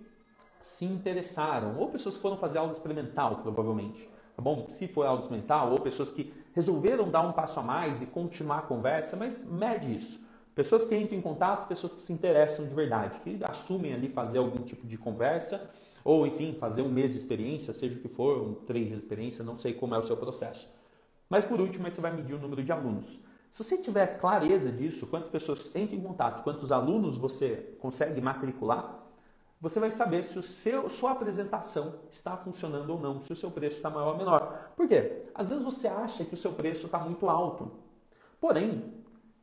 se 0.60 0.84
interessaram, 0.84 1.78
ou 1.78 1.88
pessoas 1.90 2.16
que 2.16 2.22
foram 2.22 2.36
fazer 2.36 2.58
aula 2.58 2.72
experimental, 2.72 3.42
provavelmente. 3.42 4.08
Tá 4.34 4.42
bom? 4.42 4.66
Se 4.70 4.88
for 4.88 5.04
aula 5.06 5.20
experimental, 5.20 5.72
ou 5.72 5.80
pessoas 5.80 6.10
que 6.10 6.32
resolveram 6.54 7.10
dar 7.10 7.22
um 7.22 7.32
passo 7.32 7.60
a 7.60 7.62
mais 7.62 8.02
e 8.02 8.06
continuar 8.06 8.58
a 8.58 8.62
conversa, 8.62 9.16
mas 9.16 9.44
mede 9.44 9.96
isso. 9.96 10.20
Pessoas 10.54 10.84
que 10.84 10.96
entram 10.96 11.18
em 11.18 11.20
contato, 11.20 11.68
pessoas 11.68 11.94
que 11.94 12.00
se 12.00 12.12
interessam 12.12 12.66
de 12.66 12.74
verdade, 12.74 13.20
que 13.20 13.38
assumem 13.44 13.92
ali 13.92 14.08
fazer 14.08 14.38
algum 14.38 14.62
tipo 14.62 14.86
de 14.86 14.98
conversa, 14.98 15.70
ou 16.04 16.26
enfim, 16.26 16.56
fazer 16.58 16.82
um 16.82 16.88
mês 16.88 17.12
de 17.12 17.18
experiência, 17.18 17.72
seja 17.72 17.96
o 17.96 18.00
que 18.00 18.08
for, 18.08 18.42
um 18.42 18.54
três 18.54 18.88
de 18.88 18.94
experiência, 18.94 19.44
não 19.44 19.56
sei 19.56 19.74
como 19.74 19.94
é 19.94 19.98
o 19.98 20.02
seu 20.02 20.16
processo. 20.16 20.68
Mas 21.28 21.44
por 21.44 21.60
último, 21.60 21.88
você 21.88 22.00
vai 22.00 22.12
medir 22.12 22.34
o 22.34 22.38
número 22.38 22.64
de 22.64 22.72
alunos. 22.72 23.20
Se 23.50 23.64
você 23.64 23.78
tiver 23.78 24.18
clareza 24.18 24.70
disso, 24.70 25.06
quantas 25.06 25.28
pessoas 25.28 25.74
entram 25.74 25.98
em 25.98 26.02
contato, 26.02 26.42
quantos 26.44 26.70
alunos 26.70 27.16
você 27.16 27.76
consegue 27.80 28.20
matricular, 28.20 29.06
você 29.60 29.80
vai 29.80 29.90
saber 29.90 30.24
se 30.24 30.38
o 30.38 30.42
seu, 30.42 30.88
sua 30.88 31.12
apresentação 31.12 32.00
está 32.10 32.36
funcionando 32.36 32.90
ou 32.90 33.00
não, 33.00 33.20
se 33.20 33.32
o 33.32 33.36
seu 33.36 33.50
preço 33.50 33.76
está 33.76 33.90
maior 33.90 34.12
ou 34.12 34.18
menor. 34.18 34.72
Por 34.76 34.86
quê? 34.86 35.24
Às 35.34 35.48
vezes 35.48 35.64
você 35.64 35.88
acha 35.88 36.24
que 36.24 36.34
o 36.34 36.36
seu 36.36 36.52
preço 36.52 36.86
está 36.86 36.98
muito 36.98 37.28
alto. 37.28 37.72
Porém, 38.40 38.94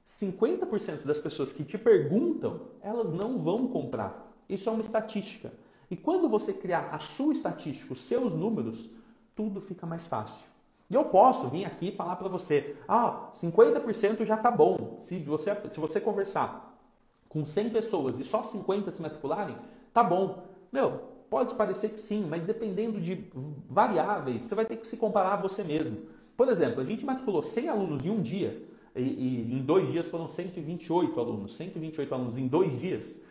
50% 0.05 1.03
das 1.03 1.19
pessoas 1.19 1.51
que 1.51 1.65
te 1.65 1.77
perguntam, 1.77 2.61
elas 2.81 3.11
não 3.11 3.43
vão 3.43 3.67
comprar. 3.67 4.31
Isso 4.47 4.69
é 4.69 4.71
uma 4.71 4.81
estatística. 4.81 5.51
E 5.89 5.97
quando 5.97 6.29
você 6.29 6.53
criar 6.53 6.89
a 6.93 6.99
sua 6.99 7.33
estatística, 7.33 7.91
os 7.91 8.01
seus 8.01 8.33
números, 8.33 8.89
tudo 9.35 9.59
fica 9.59 9.85
mais 9.85 10.07
fácil. 10.07 10.45
E 10.89 10.93
eu 10.93 11.05
posso 11.05 11.47
vir 11.49 11.65
aqui 11.65 11.91
falar 11.91 12.15
para 12.15 12.27
você, 12.27 12.75
ah, 12.87 13.29
50% 13.33 14.25
já 14.25 14.35
está 14.35 14.51
bom. 14.51 14.97
Se 14.99 15.17
você, 15.19 15.55
se 15.69 15.79
você 15.79 15.99
conversar 15.99 16.79
com 17.27 17.43
100 17.43 17.69
pessoas 17.71 18.19
e 18.19 18.23
só 18.23 18.43
50 18.43 18.91
se 18.91 19.01
matricularem, 19.01 19.57
tá 19.93 20.03
bom. 20.03 20.43
Meu, 20.71 21.01
pode 21.29 21.55
parecer 21.55 21.89
que 21.89 21.99
sim, 21.99 22.25
mas 22.29 22.45
dependendo 22.45 23.01
de 23.01 23.29
variáveis, 23.69 24.43
você 24.43 24.55
vai 24.55 24.65
ter 24.65 24.77
que 24.77 24.85
se 24.85 24.97
comparar 24.97 25.33
a 25.33 25.41
você 25.41 25.63
mesmo. 25.63 25.97
Por 26.37 26.47
exemplo, 26.49 26.81
a 26.81 26.85
gente 26.85 27.05
matriculou 27.05 27.41
100 27.41 27.69
alunos 27.69 28.05
em 28.05 28.09
um 28.09 28.21
dia, 28.21 28.63
e, 28.95 29.01
e 29.01 29.55
em 29.55 29.63
dois 29.63 29.91
dias 29.91 30.07
foram 30.07 30.27
128 30.27 31.19
alunos, 31.19 31.55
128 31.55 32.13
alunos 32.13 32.37
em 32.37 32.47
dois 32.47 32.79
dias, 32.79 33.21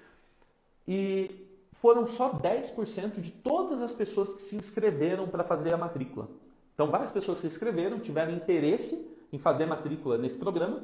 e 0.87 1.31
foram 1.73 2.07
só 2.07 2.31
10% 2.31 3.21
de 3.21 3.31
todas 3.31 3.81
as 3.83 3.93
pessoas 3.93 4.35
que 4.35 4.43
se 4.43 4.57
inscreveram 4.57 5.29
para 5.29 5.45
fazer 5.45 5.73
a 5.73 5.77
matrícula. 5.77 6.29
Então, 6.75 6.91
várias 6.91 7.12
pessoas 7.12 7.39
se 7.39 7.47
inscreveram, 7.47 8.01
tiveram 8.01 8.33
interesse 8.33 9.11
em 9.33 9.39
fazer 9.39 9.66
matrícula 9.66 10.18
nesse 10.18 10.39
programa 10.39 10.83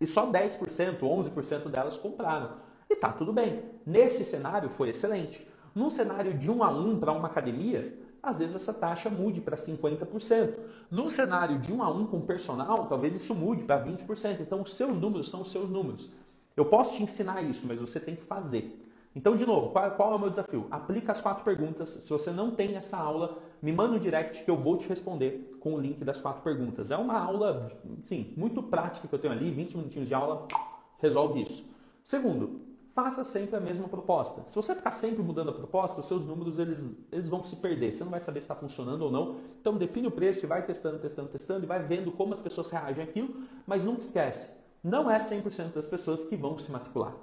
e 0.00 0.06
só 0.06 0.30
10%, 0.30 1.00
11% 1.00 1.68
delas 1.68 1.96
compraram. 1.96 2.56
E 2.88 2.96
tá 2.96 3.12
tudo 3.12 3.32
bem. 3.32 3.62
Nesse 3.84 4.24
cenário 4.24 4.70
foi 4.70 4.90
excelente. 4.90 5.46
Num 5.74 5.90
cenário 5.90 6.34
de 6.34 6.50
um 6.50 6.64
a 6.64 6.70
um 6.70 6.98
para 6.98 7.12
uma 7.12 7.28
academia, 7.28 7.96
às 8.22 8.38
vezes 8.38 8.56
essa 8.56 8.72
taxa 8.72 9.08
mude 9.08 9.40
para 9.40 9.56
50%. 9.56 10.54
Num 10.90 11.08
cenário 11.08 11.58
de 11.58 11.72
um 11.72 11.82
a 11.82 11.90
um 11.90 12.06
com 12.06 12.20
personal, 12.20 12.86
talvez 12.86 13.14
isso 13.14 13.34
mude 13.34 13.62
para 13.62 13.84
20%. 13.84 14.40
Então, 14.40 14.62
os 14.62 14.74
seus 14.74 14.98
números 14.98 15.30
são 15.30 15.42
os 15.42 15.50
seus 15.50 15.70
números. 15.70 16.10
Eu 16.56 16.64
posso 16.64 16.96
te 16.96 17.02
ensinar 17.02 17.42
isso, 17.42 17.66
mas 17.66 17.78
você 17.78 18.00
tem 18.00 18.16
que 18.16 18.24
fazer. 18.24 18.89
Então, 19.14 19.34
de 19.34 19.44
novo, 19.44 19.70
qual, 19.70 19.90
qual, 19.92 20.12
é 20.12 20.14
o 20.16 20.18
meu 20.18 20.30
desafio? 20.30 20.66
Aplica 20.70 21.10
as 21.10 21.20
quatro 21.20 21.44
perguntas. 21.44 21.88
Se 21.88 22.10
você 22.10 22.30
não 22.30 22.52
tem 22.52 22.76
essa 22.76 22.96
aula, 22.96 23.38
me 23.60 23.72
manda 23.72 23.96
um 23.96 23.98
direct 23.98 24.44
que 24.44 24.50
eu 24.50 24.56
vou 24.56 24.76
te 24.76 24.88
responder 24.88 25.56
com 25.58 25.74
o 25.74 25.80
link 25.80 26.04
das 26.04 26.20
quatro 26.20 26.42
perguntas. 26.42 26.90
É 26.90 26.96
uma 26.96 27.18
aula, 27.18 27.68
sim, 28.02 28.32
muito 28.36 28.62
prática 28.62 29.08
que 29.08 29.14
eu 29.14 29.18
tenho 29.18 29.34
ali, 29.34 29.50
20 29.50 29.76
minutinhos 29.76 30.08
de 30.08 30.14
aula, 30.14 30.46
resolve 30.98 31.42
isso. 31.42 31.68
Segundo, 32.04 32.60
faça 32.92 33.24
sempre 33.24 33.56
a 33.56 33.60
mesma 33.60 33.88
proposta. 33.88 34.44
Se 34.46 34.54
você 34.54 34.76
ficar 34.76 34.92
sempre 34.92 35.22
mudando 35.22 35.50
a 35.50 35.54
proposta, 35.54 36.00
os 36.00 36.06
seus 36.06 36.24
números 36.24 36.60
eles, 36.60 36.96
eles 37.10 37.28
vão 37.28 37.42
se 37.42 37.56
perder. 37.56 37.92
Você 37.92 38.04
não 38.04 38.12
vai 38.12 38.20
saber 38.20 38.40
se 38.40 38.44
está 38.44 38.54
funcionando 38.54 39.02
ou 39.02 39.10
não. 39.10 39.36
Então, 39.60 39.76
define 39.76 40.06
o 40.06 40.10
preço 40.12 40.44
e 40.44 40.48
vai 40.48 40.64
testando, 40.64 41.00
testando, 41.00 41.28
testando 41.28 41.64
e 41.64 41.66
vai 41.66 41.82
vendo 41.82 42.12
como 42.12 42.32
as 42.32 42.40
pessoas 42.40 42.70
reagem 42.70 43.02
àquilo. 43.02 43.42
Mas 43.66 43.82
nunca 43.82 44.02
esquece, 44.02 44.56
não 44.84 45.10
é 45.10 45.18
100% 45.18 45.72
das 45.74 45.86
pessoas 45.86 46.24
que 46.24 46.36
vão 46.36 46.58
se 46.58 46.70
matricular. 46.70 47.14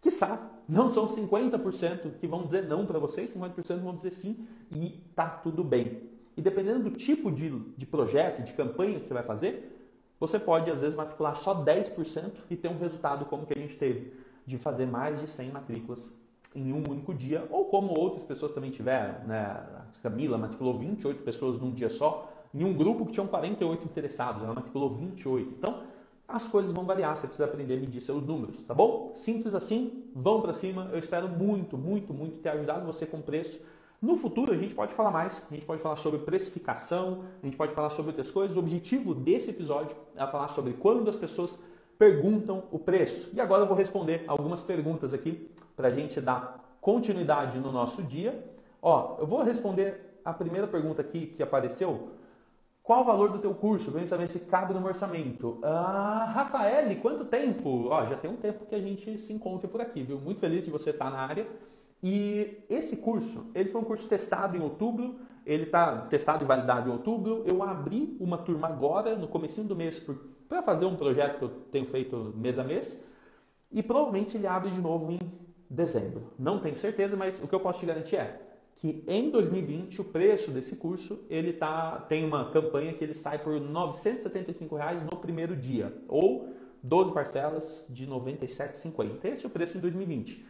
Quiçá, 0.00 0.50
não 0.68 0.88
são 0.88 1.06
50% 1.06 2.18
que 2.18 2.26
vão 2.26 2.44
dizer 2.44 2.64
não 2.64 2.86
para 2.86 2.98
você, 2.98 3.24
50% 3.24 3.80
vão 3.80 3.94
dizer 3.94 4.12
sim 4.12 4.46
e 4.74 4.90
tá 5.14 5.28
tudo 5.28 5.62
bem. 5.62 6.02
E 6.36 6.42
dependendo 6.42 6.90
do 6.90 6.96
tipo 6.96 7.30
de, 7.30 7.50
de 7.76 7.86
projeto, 7.86 8.42
de 8.42 8.52
campanha 8.54 8.98
que 8.98 9.06
você 9.06 9.14
vai 9.14 9.22
fazer, 9.22 9.70
você 10.18 10.38
pode 10.38 10.70
às 10.70 10.80
vezes 10.82 10.96
matricular 10.96 11.36
só 11.36 11.64
10% 11.64 12.32
e 12.50 12.56
ter 12.56 12.68
um 12.68 12.78
resultado 12.78 13.24
como 13.26 13.46
que 13.46 13.52
a 13.52 13.60
gente 13.60 13.76
teve, 13.76 14.12
de 14.46 14.58
fazer 14.58 14.86
mais 14.86 15.20
de 15.20 15.28
100 15.28 15.50
matrículas 15.50 16.18
em 16.54 16.72
um 16.72 16.82
único 16.88 17.12
dia, 17.12 17.46
ou 17.50 17.66
como 17.66 17.98
outras 17.98 18.24
pessoas 18.24 18.52
também 18.52 18.70
tiveram. 18.70 19.26
Né? 19.26 19.40
A 19.40 19.84
Camila 20.02 20.38
matriculou 20.38 20.78
28 20.78 21.22
pessoas 21.22 21.58
num 21.58 21.72
dia 21.72 21.90
só, 21.90 22.32
em 22.54 22.64
um 22.64 22.72
grupo 22.72 23.04
que 23.04 23.12
tinham 23.12 23.26
48 23.26 23.84
interessados, 23.84 24.42
ela 24.42 24.54
matriculou 24.54 24.94
28. 24.94 25.54
Então, 25.58 25.82
as 26.26 26.48
coisas 26.48 26.72
vão 26.72 26.84
variar, 26.84 27.16
você 27.16 27.26
precisa 27.26 27.44
aprender 27.44 27.74
a 27.74 27.80
medir 27.80 28.00
seus 28.00 28.26
números, 28.26 28.62
tá 28.64 28.74
bom? 28.74 29.12
Simples 29.14 29.54
assim, 29.54 30.04
vão 30.14 30.40
para 30.40 30.52
cima. 30.52 30.88
Eu 30.92 30.98
espero 30.98 31.28
muito, 31.28 31.76
muito, 31.76 32.14
muito 32.14 32.38
ter 32.38 32.50
ajudado 32.50 32.86
você 32.86 33.06
com 33.06 33.20
preço. 33.20 33.60
No 34.00 34.16
futuro 34.16 34.52
a 34.52 34.56
gente 34.56 34.74
pode 34.74 34.92
falar 34.92 35.10
mais, 35.10 35.46
a 35.50 35.54
gente 35.54 35.66
pode 35.66 35.80
falar 35.80 35.96
sobre 35.96 36.20
precificação, 36.20 37.24
a 37.42 37.46
gente 37.46 37.56
pode 37.56 37.72
falar 37.72 37.90
sobre 37.90 38.10
outras 38.10 38.30
coisas. 38.30 38.56
O 38.56 38.60
objetivo 38.60 39.14
desse 39.14 39.50
episódio 39.50 39.96
é 40.16 40.26
falar 40.26 40.48
sobre 40.48 40.72
quando 40.74 41.08
as 41.08 41.16
pessoas 41.16 41.64
perguntam 41.98 42.64
o 42.70 42.78
preço. 42.78 43.30
E 43.32 43.40
agora 43.40 43.62
eu 43.62 43.66
vou 43.66 43.76
responder 43.76 44.24
algumas 44.26 44.62
perguntas 44.62 45.14
aqui 45.14 45.50
para 45.76 45.88
a 45.88 45.90
gente 45.90 46.20
dar 46.20 46.76
continuidade 46.80 47.58
no 47.58 47.70
nosso 47.72 48.02
dia. 48.02 48.44
Ó, 48.82 49.16
eu 49.18 49.26
vou 49.26 49.42
responder 49.42 50.18
a 50.24 50.32
primeira 50.32 50.66
pergunta 50.66 51.00
aqui 51.00 51.26
que 51.26 51.42
apareceu 51.42 52.10
Qual 52.84 53.00
o 53.00 53.04
valor 53.04 53.32
do 53.32 53.38
teu 53.38 53.54
curso? 53.54 53.90
Vem 53.90 54.04
saber 54.04 54.28
se 54.28 54.40
cabe 54.40 54.74
no 54.74 54.78
meu 54.78 54.90
orçamento. 54.90 55.58
Ah, 55.62 56.30
Rafael, 56.34 56.94
quanto 57.00 57.24
tempo? 57.24 57.86
Ó, 57.88 58.04
já 58.04 58.14
tem 58.14 58.30
um 58.30 58.36
tempo 58.36 58.66
que 58.66 58.74
a 58.74 58.78
gente 58.78 59.16
se 59.16 59.32
encontra 59.32 59.66
por 59.66 59.80
aqui, 59.80 60.02
viu? 60.02 60.20
Muito 60.20 60.38
feliz 60.38 60.66
de 60.66 60.70
você 60.70 60.90
estar 60.90 61.10
na 61.10 61.16
área. 61.16 61.46
E 62.02 62.62
esse 62.68 62.98
curso, 62.98 63.50
ele 63.54 63.70
foi 63.70 63.80
um 63.80 63.84
curso 63.84 64.06
testado 64.06 64.54
em 64.54 64.60
outubro, 64.60 65.14
ele 65.46 65.62
está 65.62 66.02
testado 66.08 66.44
e 66.44 66.46
validado 66.46 66.90
em 66.90 66.92
outubro. 66.92 67.42
Eu 67.46 67.62
abri 67.62 68.18
uma 68.20 68.36
turma 68.36 68.68
agora, 68.68 69.16
no 69.16 69.28
começo 69.28 69.64
do 69.64 69.74
mês, 69.74 70.06
para 70.46 70.60
fazer 70.60 70.84
um 70.84 70.94
projeto 70.94 71.38
que 71.38 71.44
eu 71.46 71.48
tenho 71.72 71.86
feito 71.86 72.34
mês 72.36 72.58
a 72.58 72.64
mês. 72.64 73.10
E 73.72 73.82
provavelmente 73.82 74.36
ele 74.36 74.46
abre 74.46 74.70
de 74.70 74.80
novo 74.82 75.10
em 75.10 75.18
dezembro. 75.70 76.34
Não 76.38 76.60
tenho 76.60 76.76
certeza, 76.76 77.16
mas 77.16 77.42
o 77.42 77.48
que 77.48 77.54
eu 77.54 77.60
posso 77.60 77.80
te 77.80 77.86
garantir 77.86 78.16
é 78.16 78.43
que 78.76 79.04
em 79.06 79.30
2020 79.30 80.00
o 80.00 80.04
preço 80.04 80.50
desse 80.50 80.76
curso 80.76 81.20
ele 81.30 81.52
tá 81.52 82.04
tem 82.08 82.24
uma 82.24 82.50
campanha 82.50 82.92
que 82.92 83.04
ele 83.04 83.14
sai 83.14 83.38
por 83.38 83.60
975 83.60 84.76
reais 84.76 85.02
no 85.02 85.16
primeiro 85.16 85.56
dia 85.56 85.96
ou 86.08 86.48
12 86.82 87.12
parcelas 87.12 87.86
de 87.88 88.04
R$ 88.04 88.10
97,50. 88.10 89.24
Esse 89.24 89.44
é 89.44 89.46
o 89.46 89.50
preço 89.50 89.78
em 89.78 89.80
2020. 89.80 90.44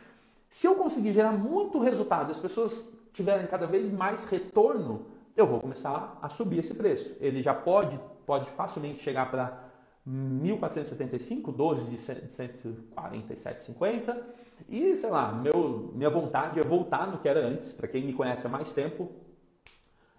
Se 0.51 0.67
eu 0.67 0.75
conseguir 0.77 1.13
gerar 1.13 1.33
muito 1.33 1.79
resultado, 1.79 2.31
as 2.31 2.39
pessoas 2.39 2.93
tiverem 3.13 3.47
cada 3.47 3.67
vez 3.67 3.93
mais 3.93 4.29
retorno, 4.29 5.07
eu 5.37 5.47
vou 5.47 5.61
começar 5.61 6.19
a 6.21 6.29
subir 6.29 6.59
esse 6.59 6.75
preço. 6.75 7.17
Ele 7.21 7.43
já 7.43 7.55
pode 7.55 7.99
pode 8.27 8.51
facilmente 8.51 9.03
chegar 9.03 9.31
para 9.31 9.63
1475, 10.07 11.51
12 11.53 11.85
de 11.85 11.97
147,50 11.97 14.23
e, 14.69 14.97
sei 14.97 15.11
lá, 15.11 15.33
meu, 15.33 15.93
minha 15.95 16.11
vontade 16.11 16.59
é 16.59 16.63
voltar 16.63 17.07
no 17.11 17.19
que 17.19 17.29
era 17.29 17.47
antes. 17.47 17.73
Para 17.73 17.89
quem 17.89 18.05
me 18.05 18.13
conhece 18.13 18.47
há 18.47 18.51
mais 18.51 18.73
tempo, 18.73 19.11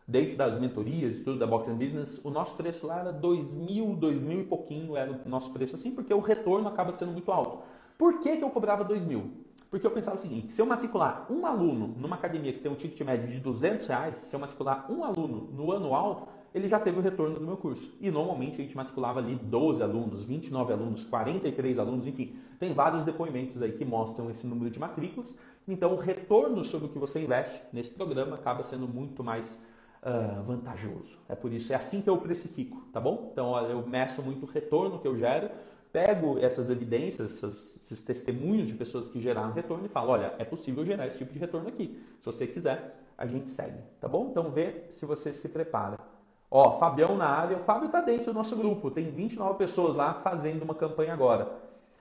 dentro 0.07 0.37
das 0.37 0.59
mentorias 0.59 1.15
e 1.15 1.23
tudo 1.23 1.39
da 1.39 1.47
Box 1.47 1.67
and 1.69 1.75
Business, 1.75 2.23
o 2.23 2.29
nosso 2.29 2.55
preço 2.55 2.85
lá 2.85 2.99
era 2.99 3.11
2 3.11 3.55
mil, 3.55 3.95
2 3.95 4.21
mil 4.21 4.41
e 4.41 4.43
pouquinho 4.43 4.95
era 4.95 5.11
o 5.25 5.29
nosso 5.29 5.51
preço 5.51 5.75
assim, 5.75 5.91
porque 5.91 6.13
o 6.13 6.19
retorno 6.19 6.67
acaba 6.67 6.91
sendo 6.91 7.11
muito 7.11 7.31
alto. 7.31 7.63
Por 7.97 8.19
que, 8.19 8.37
que 8.37 8.43
eu 8.43 8.49
cobrava 8.49 8.83
2 8.83 9.05
mil? 9.05 9.31
Porque 9.69 9.85
eu 9.85 9.91
pensava 9.91 10.15
o 10.15 10.19
seguinte, 10.19 10.49
se 10.49 10.61
eu 10.61 10.65
matricular 10.65 11.25
um 11.29 11.45
aluno 11.45 11.95
numa 11.97 12.15
academia 12.15 12.53
que 12.53 12.59
tem 12.59 12.71
um 12.71 12.75
ticket 12.75 13.01
médio 13.01 13.27
de 13.27 13.39
200 13.39 13.87
reais, 13.87 14.19
se 14.19 14.35
eu 14.35 14.39
matricular 14.39 14.89
um 14.91 15.03
aluno 15.03 15.49
no 15.51 15.71
anual, 15.71 16.29
ele 16.55 16.69
já 16.69 16.79
teve 16.79 16.97
o 16.97 17.01
retorno 17.01 17.35
do 17.35 17.45
meu 17.45 17.57
curso. 17.57 17.93
E 17.99 18.09
normalmente 18.09 18.53
a 18.53 18.63
gente 18.63 18.77
matriculava 18.77 19.19
ali 19.19 19.35
12 19.35 19.83
alunos, 19.83 20.23
29 20.23 20.71
alunos, 20.71 21.03
43 21.03 21.77
alunos, 21.77 22.07
enfim, 22.07 22.37
tem 22.57 22.71
vários 22.71 23.03
depoimentos 23.03 23.61
aí 23.61 23.73
que 23.73 23.83
mostram 23.83 24.31
esse 24.31 24.47
número 24.47 24.71
de 24.71 24.79
matrículas. 24.79 25.37
Então 25.67 25.91
o 25.91 25.97
retorno 25.97 26.63
sobre 26.63 26.87
o 26.87 26.89
que 26.89 26.97
você 26.97 27.21
investe 27.21 27.61
nesse 27.73 27.91
programa 27.91 28.35
acaba 28.37 28.63
sendo 28.63 28.87
muito 28.87 29.21
mais 29.21 29.67
uh, 30.01 30.43
vantajoso. 30.43 31.19
É 31.27 31.35
por 31.35 31.51
isso, 31.51 31.73
é 31.73 31.75
assim 31.75 32.01
que 32.01 32.09
eu 32.09 32.17
precifico, 32.17 32.81
tá 32.93 33.01
bom? 33.01 33.31
Então 33.33 33.47
olha, 33.47 33.73
eu 33.73 33.85
meço 33.85 34.23
muito 34.23 34.45
o 34.45 34.49
retorno 34.49 34.97
que 34.99 35.07
eu 35.09 35.17
gero, 35.17 35.49
pego 35.91 36.39
essas 36.39 36.69
evidências, 36.69 37.31
esses, 37.31 37.75
esses 37.75 38.01
testemunhos 38.01 38.69
de 38.69 38.75
pessoas 38.75 39.09
que 39.09 39.19
geraram 39.19 39.51
retorno 39.51 39.87
e 39.87 39.89
falo, 39.89 40.11
olha, 40.11 40.33
é 40.39 40.45
possível 40.45 40.85
gerar 40.85 41.05
esse 41.05 41.17
tipo 41.17 41.33
de 41.33 41.39
retorno 41.39 41.67
aqui. 41.67 42.01
Se 42.21 42.25
você 42.25 42.47
quiser, 42.47 42.97
a 43.17 43.27
gente 43.27 43.49
segue, 43.49 43.79
tá 43.99 44.07
bom? 44.07 44.29
Então 44.31 44.51
vê 44.51 44.85
se 44.89 45.05
você 45.05 45.33
se 45.33 45.49
prepara. 45.49 46.14
Ó, 46.57 46.79
Fabião 46.79 47.17
na 47.17 47.27
área, 47.27 47.57
o 47.57 47.59
Fábio 47.59 47.87
está 47.87 47.99
dentro 47.99 48.27
do 48.27 48.33
nosso 48.33 48.55
grupo, 48.55 48.89
tem 48.89 49.11
29 49.11 49.57
pessoas 49.57 49.93
lá 49.93 50.13
fazendo 50.13 50.63
uma 50.63 50.73
campanha 50.73 51.11
agora. 51.11 51.51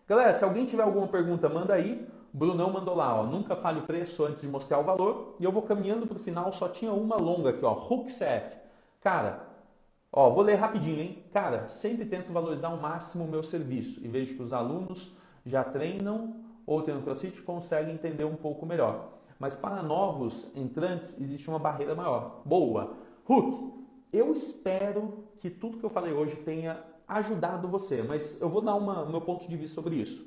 Galera, 0.07 0.33
se 0.33 0.45
alguém 0.45 0.65
tiver 0.65 0.85
alguma 0.85 1.09
pergunta, 1.09 1.49
manda 1.49 1.75
aí. 1.75 2.07
Brunão 2.33 2.73
mandou 2.73 2.95
lá, 2.95 3.19
ó, 3.19 3.25
nunca 3.25 3.57
fale 3.57 3.81
o 3.81 3.83
preço 3.83 4.25
antes 4.25 4.43
de 4.43 4.47
mostrar 4.47 4.79
o 4.79 4.85
valor. 4.85 5.35
E 5.41 5.45
eu 5.45 5.51
vou 5.51 5.63
caminhando 5.63 6.07
para 6.07 6.19
o 6.19 6.21
final, 6.21 6.53
só 6.53 6.69
tinha 6.69 6.93
uma 6.93 7.17
longa 7.17 7.51
aqui, 7.51 7.65
ó, 7.65 7.73
Hook 7.73 8.07
CF. 8.13 8.57
Cara, 9.01 9.41
ó, 10.13 10.31
vou 10.31 10.45
ler 10.45 10.55
rapidinho, 10.55 11.01
hein? 11.01 11.25
Cara, 11.33 11.67
sempre 11.67 12.05
tento 12.05 12.33
valorizar 12.33 12.69
ao 12.69 12.77
máximo 12.77 13.25
o 13.25 13.29
meu 13.29 13.43
serviço 13.43 14.05
e 14.05 14.09
vejo 14.09 14.37
que 14.37 14.43
os 14.45 14.53
alunos 14.53 15.17
já 15.45 15.65
treinam 15.65 16.33
ou 16.65 16.79
no 16.79 17.03
CrossFit 17.03 17.43
conseguem 17.43 17.95
entender 17.95 18.25
um 18.25 18.37
pouco 18.37 18.65
melhor. 18.65 19.15
Mas 19.37 19.57
para 19.57 19.83
novos 19.83 20.57
entrantes 20.57 21.21
existe 21.21 21.49
uma 21.49 21.59
barreira 21.59 21.97
maior. 21.97 22.41
Boa! 22.45 22.93
Hook, 23.29 23.84
eu 24.15 24.33
espero 24.33 25.25
que 25.41 25.51
tudo 25.51 25.79
que 25.79 25.85
eu 25.85 25.91
falei 25.91 26.13
hoje 26.13 26.37
tenha 26.37 26.81
ajudado 27.07 27.67
você, 27.67 28.03
mas 28.03 28.41
eu 28.41 28.49
vou 28.49 28.63
dar 28.63 28.77
uma, 28.77 29.05
meu 29.05 29.21
ponto 29.21 29.49
de 29.49 29.57
vista 29.57 29.75
sobre 29.75 29.97
isso. 29.97 30.25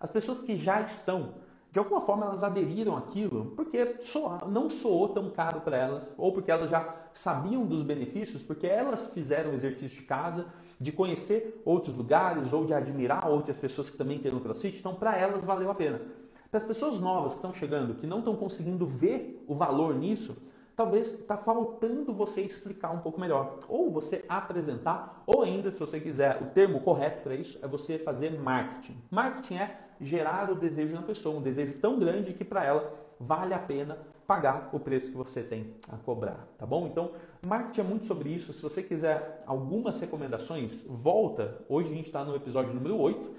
As 0.00 0.10
pessoas 0.10 0.42
que 0.42 0.56
já 0.56 0.80
estão, 0.82 1.36
de 1.70 1.78
alguma 1.78 2.00
forma 2.00 2.26
elas 2.26 2.42
aderiram 2.42 2.96
àquilo 2.96 3.52
porque 3.54 4.02
soa, 4.02 4.42
não 4.48 4.68
soou 4.68 5.08
tão 5.10 5.30
caro 5.30 5.60
para 5.60 5.76
elas, 5.76 6.12
ou 6.18 6.32
porque 6.32 6.50
elas 6.50 6.68
já 6.68 6.94
sabiam 7.14 7.64
dos 7.64 7.84
benefícios, 7.84 8.42
porque 8.42 8.66
elas 8.66 9.12
fizeram 9.14 9.52
o 9.52 9.54
exercício 9.54 10.00
de 10.00 10.06
casa, 10.06 10.46
de 10.78 10.90
conhecer 10.90 11.62
outros 11.64 11.94
lugares 11.94 12.52
ou 12.52 12.66
de 12.66 12.74
admirar 12.74 13.28
outras 13.28 13.56
pessoas 13.56 13.88
que 13.88 13.96
também 13.96 14.18
têm 14.18 14.32
no 14.32 14.40
CrossFit, 14.40 14.78
então 14.78 14.96
para 14.96 15.16
elas 15.16 15.46
valeu 15.46 15.70
a 15.70 15.74
pena. 15.76 16.02
Para 16.50 16.58
as 16.58 16.66
pessoas 16.66 16.98
novas 16.98 17.32
que 17.32 17.38
estão 17.38 17.54
chegando, 17.54 17.94
que 17.94 18.06
não 18.06 18.18
estão 18.18 18.34
conseguindo 18.34 18.84
ver 18.84 19.44
o 19.46 19.54
valor 19.54 19.94
nisso, 19.94 20.36
talvez 20.76 21.20
está 21.20 21.36
faltando 21.36 22.12
você 22.12 22.40
explicar 22.40 22.90
um 22.90 22.98
pouco 22.98 23.20
melhor, 23.20 23.60
ou 23.68 23.90
você 23.90 24.24
apresentar, 24.28 25.22
ou 25.26 25.42
ainda, 25.42 25.70
se 25.70 25.78
você 25.78 26.00
quiser, 26.00 26.42
o 26.42 26.46
termo 26.46 26.80
correto 26.80 27.22
para 27.22 27.34
isso 27.34 27.58
é 27.62 27.68
você 27.68 27.98
fazer 27.98 28.38
marketing. 28.40 28.96
Marketing 29.10 29.56
é 29.56 29.78
gerar 30.00 30.50
o 30.50 30.54
desejo 30.54 30.94
na 30.94 31.02
pessoa, 31.02 31.38
um 31.38 31.42
desejo 31.42 31.74
tão 31.78 31.98
grande 31.98 32.32
que 32.32 32.44
para 32.44 32.64
ela 32.64 32.92
vale 33.18 33.54
a 33.54 33.58
pena 33.58 33.98
pagar 34.26 34.70
o 34.72 34.80
preço 34.80 35.10
que 35.10 35.16
você 35.16 35.42
tem 35.42 35.74
a 35.88 35.96
cobrar, 35.96 36.48
tá 36.58 36.64
bom? 36.66 36.86
Então, 36.86 37.12
marketing 37.42 37.80
é 37.80 37.84
muito 37.84 38.04
sobre 38.06 38.30
isso. 38.30 38.52
Se 38.52 38.62
você 38.62 38.82
quiser 38.82 39.42
algumas 39.46 40.00
recomendações, 40.00 40.86
volta. 40.88 41.60
Hoje 41.68 41.90
a 41.90 41.94
gente 41.94 42.06
está 42.06 42.24
no 42.24 42.34
episódio 42.34 42.72
número 42.72 42.98
8. 42.98 43.34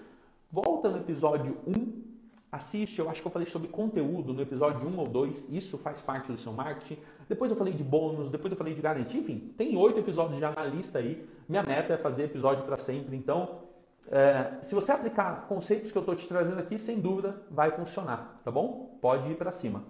Volta 0.52 0.90
no 0.90 0.98
episódio 0.98 1.58
1 1.66 2.15
Assiste, 2.56 3.00
eu 3.00 3.10
acho 3.10 3.22
que 3.22 3.28
eu 3.28 3.32
falei 3.32 3.46
sobre 3.46 3.68
conteúdo 3.68 4.34
no 4.34 4.42
episódio 4.42 4.88
1 4.88 4.98
ou 4.98 5.08
2, 5.08 5.52
isso 5.52 5.78
faz 5.78 6.00
parte 6.00 6.32
do 6.32 6.38
seu 6.38 6.54
marketing. 6.54 6.98
Depois 7.28 7.52
eu 7.52 7.58
falei 7.58 7.74
de 7.74 7.84
bônus, 7.84 8.30
depois 8.30 8.50
eu 8.50 8.58
falei 8.58 8.74
de 8.74 8.82
garantia, 8.82 9.20
enfim, 9.20 9.54
tem 9.58 9.76
oito 9.76 10.00
episódios 10.00 10.40
já 10.40 10.52
na 10.52 10.64
lista 10.64 11.00
aí. 11.00 11.28
Minha 11.50 11.64
meta 11.64 11.94
é 11.94 11.98
fazer 11.98 12.24
episódio 12.24 12.64
para 12.64 12.78
sempre, 12.78 13.18
então 13.18 13.60
é, 14.08 14.54
se 14.62 14.74
você 14.74 14.94
aplicar 14.94 15.48
conceitos 15.48 15.92
que 15.92 15.98
eu 15.98 16.00
estou 16.00 16.16
te 16.16 16.26
trazendo 16.30 16.60
aqui, 16.60 16.80
sem 16.80 17.02
dúvida 17.02 17.42
vai 17.52 17.72
funcionar, 17.72 18.40
tá 18.46 18.50
bom? 18.50 18.98
Pode 19.02 19.30
ir 19.30 19.36
para 19.36 19.52
cima. 19.52 19.84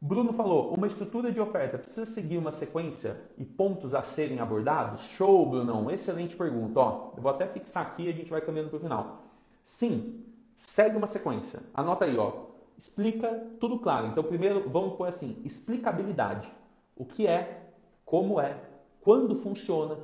Bruno 0.00 0.32
falou, 0.32 0.72
uma 0.74 0.86
estrutura 0.86 1.32
de 1.32 1.40
oferta 1.40 1.76
precisa 1.76 2.06
seguir 2.06 2.38
uma 2.38 2.52
sequência 2.52 3.20
e 3.36 3.44
pontos 3.44 3.96
a 3.96 4.02
serem 4.04 4.38
abordados? 4.38 5.00
Show, 5.08 5.50
Brunão, 5.50 5.90
excelente 5.90 6.36
pergunta. 6.36 6.78
Ó, 6.78 7.12
eu 7.16 7.22
vou 7.22 7.32
até 7.32 7.48
fixar 7.48 7.84
aqui 7.84 8.04
e 8.04 8.08
a 8.10 8.12
gente 8.12 8.30
vai 8.30 8.40
caminhando 8.40 8.68
para 8.68 8.76
o 8.76 8.80
final. 8.80 9.24
Sim, 9.62 10.22
segue 10.66 10.96
uma 10.96 11.06
sequência. 11.06 11.60
Anota 11.72 12.04
aí, 12.04 12.16
ó. 12.16 12.46
Explica 12.76 13.28
tudo 13.60 13.78
claro. 13.78 14.08
Então, 14.08 14.24
primeiro, 14.24 14.68
vamos 14.68 14.96
pôr 14.96 15.06
assim: 15.06 15.40
explicabilidade. 15.44 16.50
O 16.96 17.04
que 17.04 17.26
é, 17.26 17.70
como 18.04 18.40
é, 18.40 18.60
quando 19.00 19.34
funciona, 19.34 19.98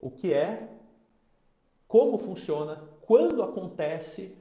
o 0.00 0.10
que 0.10 0.32
é, 0.32 0.68
como 1.86 2.18
funciona, 2.18 2.82
quando 3.02 3.42
acontece, 3.42 4.36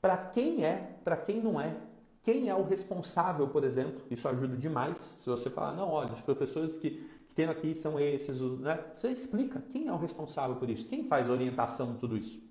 para 0.00 0.16
quem 0.16 0.64
é, 0.64 0.96
para 1.02 1.16
quem 1.16 1.40
não 1.40 1.60
é, 1.60 1.76
quem 2.22 2.48
é 2.48 2.54
o 2.54 2.62
responsável, 2.62 3.48
por 3.48 3.64
exemplo. 3.64 4.02
Isso 4.10 4.28
ajuda 4.28 4.56
demais. 4.56 4.98
Se 5.18 5.28
você 5.28 5.50
falar, 5.50 5.72
não, 5.72 5.90
olha, 5.90 6.12
os 6.12 6.20
professores 6.20 6.76
que, 6.76 6.90
que 7.28 7.34
tem 7.34 7.46
aqui 7.46 7.74
são 7.74 7.98
esses, 8.00 8.40
né? 8.60 8.82
Você 8.92 9.08
explica 9.08 9.62
quem 9.72 9.88
é 9.88 9.92
o 9.92 9.96
responsável 9.96 10.56
por 10.56 10.70
isso, 10.70 10.88
quem 10.88 11.06
faz 11.08 11.28
orientação 11.28 11.96
tudo 11.96 12.16
isso. 12.16 12.42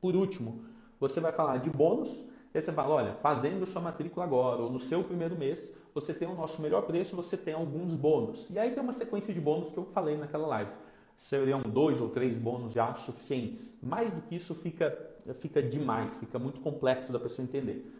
Por 0.00 0.14
último, 0.14 0.64
você 1.00 1.20
vai 1.20 1.32
falar 1.32 1.58
de 1.58 1.70
bônus, 1.70 2.10
e 2.54 2.58
aí 2.58 2.62
você 2.62 2.72
fala, 2.72 2.94
olha, 2.94 3.14
fazendo 3.22 3.66
sua 3.66 3.82
matrícula 3.82 4.24
agora, 4.24 4.62
ou 4.62 4.70
no 4.70 4.80
seu 4.80 5.04
primeiro 5.04 5.36
mês, 5.36 5.78
você 5.94 6.14
tem 6.14 6.26
o 6.26 6.34
nosso 6.34 6.62
melhor 6.62 6.82
preço, 6.82 7.14
você 7.14 7.36
tem 7.36 7.54
alguns 7.54 7.94
bônus. 7.94 8.48
E 8.50 8.58
aí 8.58 8.70
tem 8.70 8.82
uma 8.82 8.92
sequência 8.92 9.34
de 9.34 9.40
bônus 9.40 9.70
que 9.70 9.78
eu 9.78 9.84
falei 9.84 10.16
naquela 10.16 10.46
live. 10.46 10.70
Seriam 11.16 11.60
dois 11.60 12.00
ou 12.00 12.08
três 12.08 12.38
bônus 12.38 12.72
já 12.72 12.94
suficientes. 12.94 13.78
Mais 13.82 14.12
do 14.12 14.22
que 14.22 14.36
isso 14.36 14.54
fica, 14.54 14.96
fica 15.40 15.62
demais, 15.62 16.16
fica 16.18 16.38
muito 16.38 16.60
complexo 16.60 17.12
da 17.12 17.18
pessoa 17.18 17.44
entender. 17.46 17.92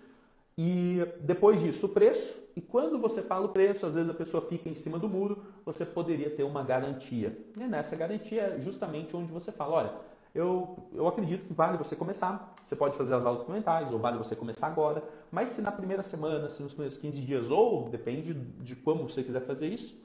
E 0.57 0.99
depois 1.21 1.61
disso, 1.61 1.87
o 1.87 1.89
preço. 1.91 2.37
E 2.57 2.61
quando 2.61 2.99
você 2.99 3.23
fala 3.23 3.47
o 3.47 3.51
preço, 3.51 3.87
às 3.87 3.95
vezes 3.95 4.11
a 4.11 4.15
pessoa 4.15 4.43
fica 4.43 4.69
em 4.69 4.75
cima 4.75 4.99
do 4.99 5.09
muro, 5.09 5.43
você 5.65 5.85
poderia 5.85 6.31
ter 6.31 6.43
uma 6.43 6.63
garantia. 6.65 7.39
E 7.57 7.65
nessa 7.65 7.95
garantia 7.95 8.43
é 8.43 8.61
justamente 8.61 9.15
onde 9.15 9.31
você 9.31 9.53
fala, 9.53 9.75
olha, 9.75 9.93
eu, 10.35 10.89
eu 10.93 11.07
acredito 11.09 11.47
que 11.47 11.53
vale 11.53 11.77
você 11.77 11.97
começar. 11.97 12.55
Você 12.65 12.77
pode 12.77 12.97
fazer 12.97 13.15
as 13.15 13.25
aulas 13.25 13.41
experimentais, 13.41 13.91
ou 13.91 13.99
vale 13.99 14.19
você 14.19 14.37
começar 14.37 14.67
agora. 14.67 15.03
Mas 15.31 15.51
se 15.51 15.63
na 15.63 15.73
primeira 15.73 16.03
semana, 16.03 16.51
se 16.51 16.63
nos 16.63 16.73
primeiros 16.73 16.99
15 16.99 17.21
dias, 17.21 17.51
ou 17.51 17.89
depende 17.89 18.35
de 18.35 18.77
como 18.77 19.09
você 19.09 19.23
quiser 19.23 19.41
fazer 19.41 19.69
isso, 19.69 19.97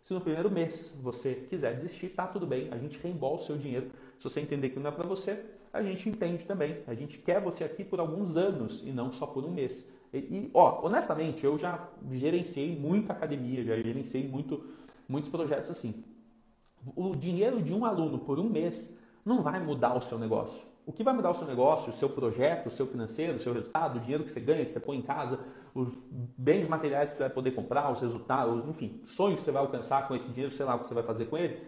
se 0.00 0.12
no 0.12 0.20
primeiro 0.20 0.50
mês 0.50 1.00
você 1.02 1.34
quiser 1.48 1.74
desistir, 1.74 2.10
tá 2.10 2.26
tudo 2.26 2.46
bem, 2.46 2.68
a 2.70 2.76
gente 2.76 2.98
reembolsa 2.98 3.44
o 3.44 3.46
seu 3.46 3.56
dinheiro. 3.56 3.90
Se 4.18 4.24
você 4.24 4.40
entender 4.40 4.70
que 4.70 4.78
não 4.78 4.90
é 4.90 4.92
para 4.92 5.06
você, 5.06 5.44
a 5.72 5.82
gente 5.82 6.08
entende 6.08 6.44
também. 6.44 6.82
A 6.86 6.94
gente 6.94 7.18
quer 7.18 7.40
você 7.40 7.64
aqui 7.64 7.82
por 7.82 7.98
alguns 7.98 8.36
anos 8.36 8.82
e 8.84 8.92
não 8.92 9.10
só 9.10 9.26
por 9.26 9.44
um 9.44 9.50
mês. 9.50 9.94
E, 10.12 10.18
e 10.18 10.50
ó, 10.54 10.86
honestamente, 10.86 11.44
eu 11.44 11.58
já 11.58 11.88
gerenciei 12.12 12.78
muita 12.78 13.12
academia, 13.12 13.64
já 13.64 13.76
gerenciei 13.76 14.28
muito, 14.28 14.64
muitos 15.08 15.30
projetos 15.30 15.70
assim. 15.70 16.04
O 16.94 17.16
dinheiro 17.16 17.62
de 17.62 17.74
um 17.74 17.84
aluno 17.84 18.18
por 18.18 18.38
um 18.38 18.48
mês 18.48 18.98
não 19.24 19.42
vai 19.42 19.58
mudar 19.60 19.94
o 19.96 20.00
seu 20.00 20.18
negócio. 20.18 20.60
O 20.86 20.92
que 20.92 21.02
vai 21.02 21.14
mudar 21.14 21.30
o 21.30 21.34
seu 21.34 21.46
negócio, 21.46 21.90
o 21.90 21.94
seu 21.94 22.10
projeto, 22.10 22.66
o 22.66 22.70
seu 22.70 22.86
financeiro, 22.86 23.36
o 23.36 23.40
seu 23.40 23.54
resultado, 23.54 23.96
o 23.96 24.00
dinheiro 24.00 24.22
que 24.22 24.30
você 24.30 24.40
ganha, 24.40 24.64
que 24.66 24.72
você 24.72 24.80
põe 24.80 24.98
em 24.98 25.02
casa, 25.02 25.40
os 25.74 25.88
bens 26.12 26.68
materiais 26.68 27.10
que 27.10 27.16
você 27.16 27.22
vai 27.22 27.32
poder 27.32 27.52
comprar, 27.52 27.90
os 27.90 28.00
resultados, 28.00 28.68
enfim, 28.68 29.00
sonhos 29.06 29.38
que 29.38 29.46
você 29.46 29.50
vai 29.50 29.62
alcançar 29.62 30.06
com 30.06 30.14
esse 30.14 30.28
dinheiro, 30.28 30.54
sei 30.54 30.66
lá 30.66 30.74
o 30.74 30.80
que 30.80 30.88
você 30.88 30.94
vai 30.94 31.02
fazer 31.02 31.24
com 31.24 31.38
ele. 31.38 31.58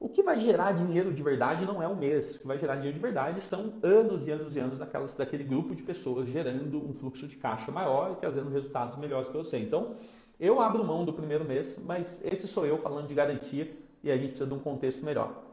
O 0.00 0.08
que 0.08 0.22
vai 0.22 0.40
gerar 0.40 0.72
dinheiro 0.72 1.12
de 1.12 1.22
verdade 1.22 1.66
não 1.66 1.82
é 1.82 1.88
um 1.88 1.96
mês. 1.96 2.36
O 2.36 2.40
que 2.40 2.46
vai 2.46 2.56
gerar 2.56 2.76
dinheiro 2.76 2.94
de 2.94 3.02
verdade 3.02 3.42
são 3.42 3.74
anos 3.82 4.26
e 4.26 4.30
anos 4.30 4.56
e 4.56 4.60
anos 4.60 4.78
daquelas, 4.78 5.14
daquele 5.16 5.44
grupo 5.44 5.74
de 5.74 5.82
pessoas 5.82 6.28
gerando 6.28 6.78
um 6.78 6.94
fluxo 6.94 7.26
de 7.26 7.36
caixa 7.36 7.70
maior 7.72 8.12
e 8.12 8.16
trazendo 8.16 8.48
resultados 8.48 8.96
melhores 8.96 9.28
para 9.28 9.38
você. 9.38 9.58
Então, 9.58 9.96
eu 10.38 10.60
abro 10.60 10.84
mão 10.84 11.04
do 11.04 11.12
primeiro 11.12 11.44
mês, 11.44 11.82
mas 11.84 12.24
esse 12.24 12.46
sou 12.46 12.64
eu 12.64 12.78
falando 12.78 13.08
de 13.08 13.14
garantia 13.14 13.76
e 14.02 14.10
a 14.10 14.16
gente 14.16 14.28
precisa 14.28 14.48
de 14.48 14.54
um 14.54 14.60
contexto 14.60 15.04
melhor. 15.04 15.47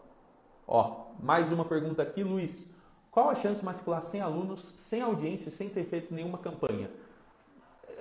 Ó, 0.68 1.08
mais 1.20 1.52
uma 1.52 1.66
pergunta 1.66 2.02
aqui, 2.02 2.24
Luiz. 2.24 2.74
Qual 3.12 3.30
a 3.30 3.36
chance 3.36 3.60
de 3.60 3.66
matricular 3.66 4.02
100 4.02 4.22
alunos 4.22 4.74
sem 4.78 5.02
audiência, 5.02 5.52
sem 5.52 5.70
ter 5.70 5.86
feito 5.86 6.14
nenhuma 6.14 6.38
campanha? 6.38 6.90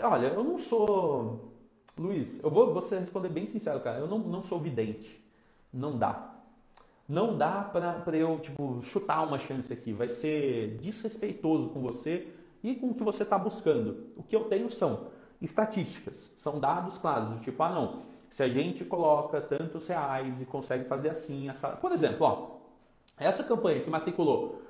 Olha, 0.03 0.29
eu 0.29 0.43
não 0.43 0.59
sou. 0.59 1.53
Luiz, 1.97 2.43
eu 2.43 2.51
vou 2.51 2.75
você 2.75 2.99
responder 2.99 3.29
bem 3.29 3.47
sincero, 3.47 3.81
cara. 3.81 3.99
Eu 3.99 4.09
não, 4.09 4.19
não 4.19 4.43
sou 4.43 4.59
vidente. 4.59 5.23
Não 5.73 5.97
dá. 5.97 6.35
Não 7.09 7.37
dá 7.37 7.63
para 7.63 8.17
eu, 8.17 8.41
tipo, 8.41 8.81
chutar 8.83 9.23
uma 9.23 9.39
chance 9.39 9.73
aqui. 9.73 9.93
Vai 9.93 10.09
ser 10.09 10.79
desrespeitoso 10.79 11.69
com 11.69 11.81
você 11.81 12.29
e 12.63 12.75
com 12.75 12.89
o 12.89 12.95
que 12.95 13.05
você 13.05 13.23
está 13.23 13.39
buscando. 13.39 14.09
O 14.17 14.23
que 14.23 14.35
eu 14.35 14.45
tenho 14.45 14.71
são 14.71 15.09
estatísticas, 15.41 16.35
são 16.39 16.59
dados 16.59 16.97
claros, 16.97 17.43
tipo, 17.43 17.63
ah, 17.63 17.69
não, 17.69 18.03
se 18.31 18.43
a 18.43 18.49
gente 18.49 18.85
coloca 18.85 19.41
tantos 19.41 19.87
reais 19.87 20.41
e 20.41 20.47
consegue 20.47 20.85
fazer 20.85 21.11
assim, 21.11 21.49
essa... 21.49 21.69
por 21.69 21.93
exemplo, 21.93 22.27
ó, 22.27 22.54
essa 23.19 23.45
campanha 23.45 23.81
que 23.81 23.91
matriculou 23.91 24.63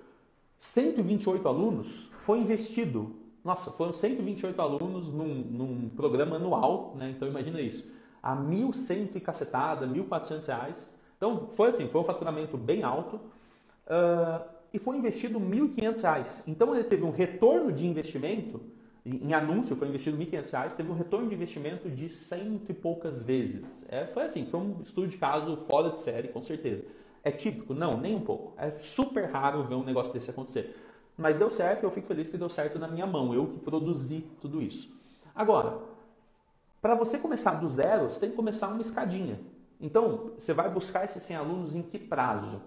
128 0.58 1.46
alunos 1.46 2.08
foi 2.20 2.38
investido. 2.38 3.16
Nossa, 3.44 3.70
foram 3.70 3.92
128 3.92 4.60
alunos 4.60 5.12
num, 5.12 5.34
num 5.34 5.88
programa 5.90 6.36
anual, 6.36 6.94
né? 6.96 7.10
Então 7.10 7.28
imagina 7.28 7.60
isso. 7.60 7.92
A 8.22 8.34
1.100 8.34 9.16
e 9.16 9.20
cacetada, 9.20 9.86
1.400 9.86 10.46
reais. 10.46 10.98
Então 11.16 11.48
foi 11.48 11.68
assim, 11.68 11.88
foi 11.88 12.00
um 12.00 12.04
faturamento 12.04 12.56
bem 12.56 12.82
alto. 12.82 13.16
Uh, 13.86 14.54
e 14.74 14.78
foi 14.78 14.96
investido 14.96 15.38
1.500 15.38 16.00
reais. 16.02 16.42
Então 16.48 16.74
ele 16.74 16.82
teve 16.82 17.04
um 17.04 17.12
retorno 17.12 17.70
de 17.70 17.86
investimento, 17.86 18.60
em 19.06 19.32
anúncio 19.32 19.76
foi 19.76 19.86
investido 19.86 20.18
1.500 20.18 20.50
reais, 20.50 20.74
teve 20.74 20.90
um 20.90 20.94
retorno 20.94 21.28
de 21.28 21.34
investimento 21.34 21.88
de 21.88 22.08
cento 22.08 22.70
e 22.70 22.74
poucas 22.74 23.22
vezes. 23.22 23.86
É, 23.92 24.06
foi 24.06 24.24
assim, 24.24 24.46
foi 24.46 24.60
um 24.60 24.80
estudo 24.82 25.06
de 25.06 25.16
caso 25.16 25.56
fora 25.68 25.90
de 25.90 26.00
série, 26.00 26.28
com 26.28 26.42
certeza. 26.42 26.84
É 27.24 27.30
típico? 27.30 27.72
Não, 27.72 27.96
nem 27.96 28.14
um 28.14 28.20
pouco. 28.20 28.52
É 28.58 28.70
super 28.78 29.30
raro 29.30 29.64
ver 29.64 29.74
um 29.74 29.82
negócio 29.82 30.12
desse 30.12 30.30
acontecer. 30.30 30.76
Mas 31.16 31.38
deu 31.38 31.48
certo 31.48 31.84
eu 31.84 31.90
fico 31.90 32.06
feliz 32.06 32.28
que 32.28 32.36
deu 32.36 32.48
certo 32.50 32.78
na 32.78 32.86
minha 32.86 33.06
mão, 33.06 33.32
eu 33.34 33.46
que 33.46 33.58
produzi 33.60 34.20
tudo 34.40 34.60
isso. 34.60 34.94
Agora, 35.34 35.78
para 36.82 36.94
você 36.94 37.18
começar 37.18 37.54
do 37.54 37.66
zero, 37.66 38.10
você 38.10 38.20
tem 38.20 38.30
que 38.30 38.36
começar 38.36 38.68
uma 38.68 38.82
escadinha. 38.82 39.40
Então, 39.80 40.32
você 40.36 40.52
vai 40.52 40.70
buscar 40.70 41.04
esses 41.04 41.22
100 41.22 41.36
alunos 41.36 41.74
em 41.74 41.82
que 41.82 41.98
prazo? 41.98 42.60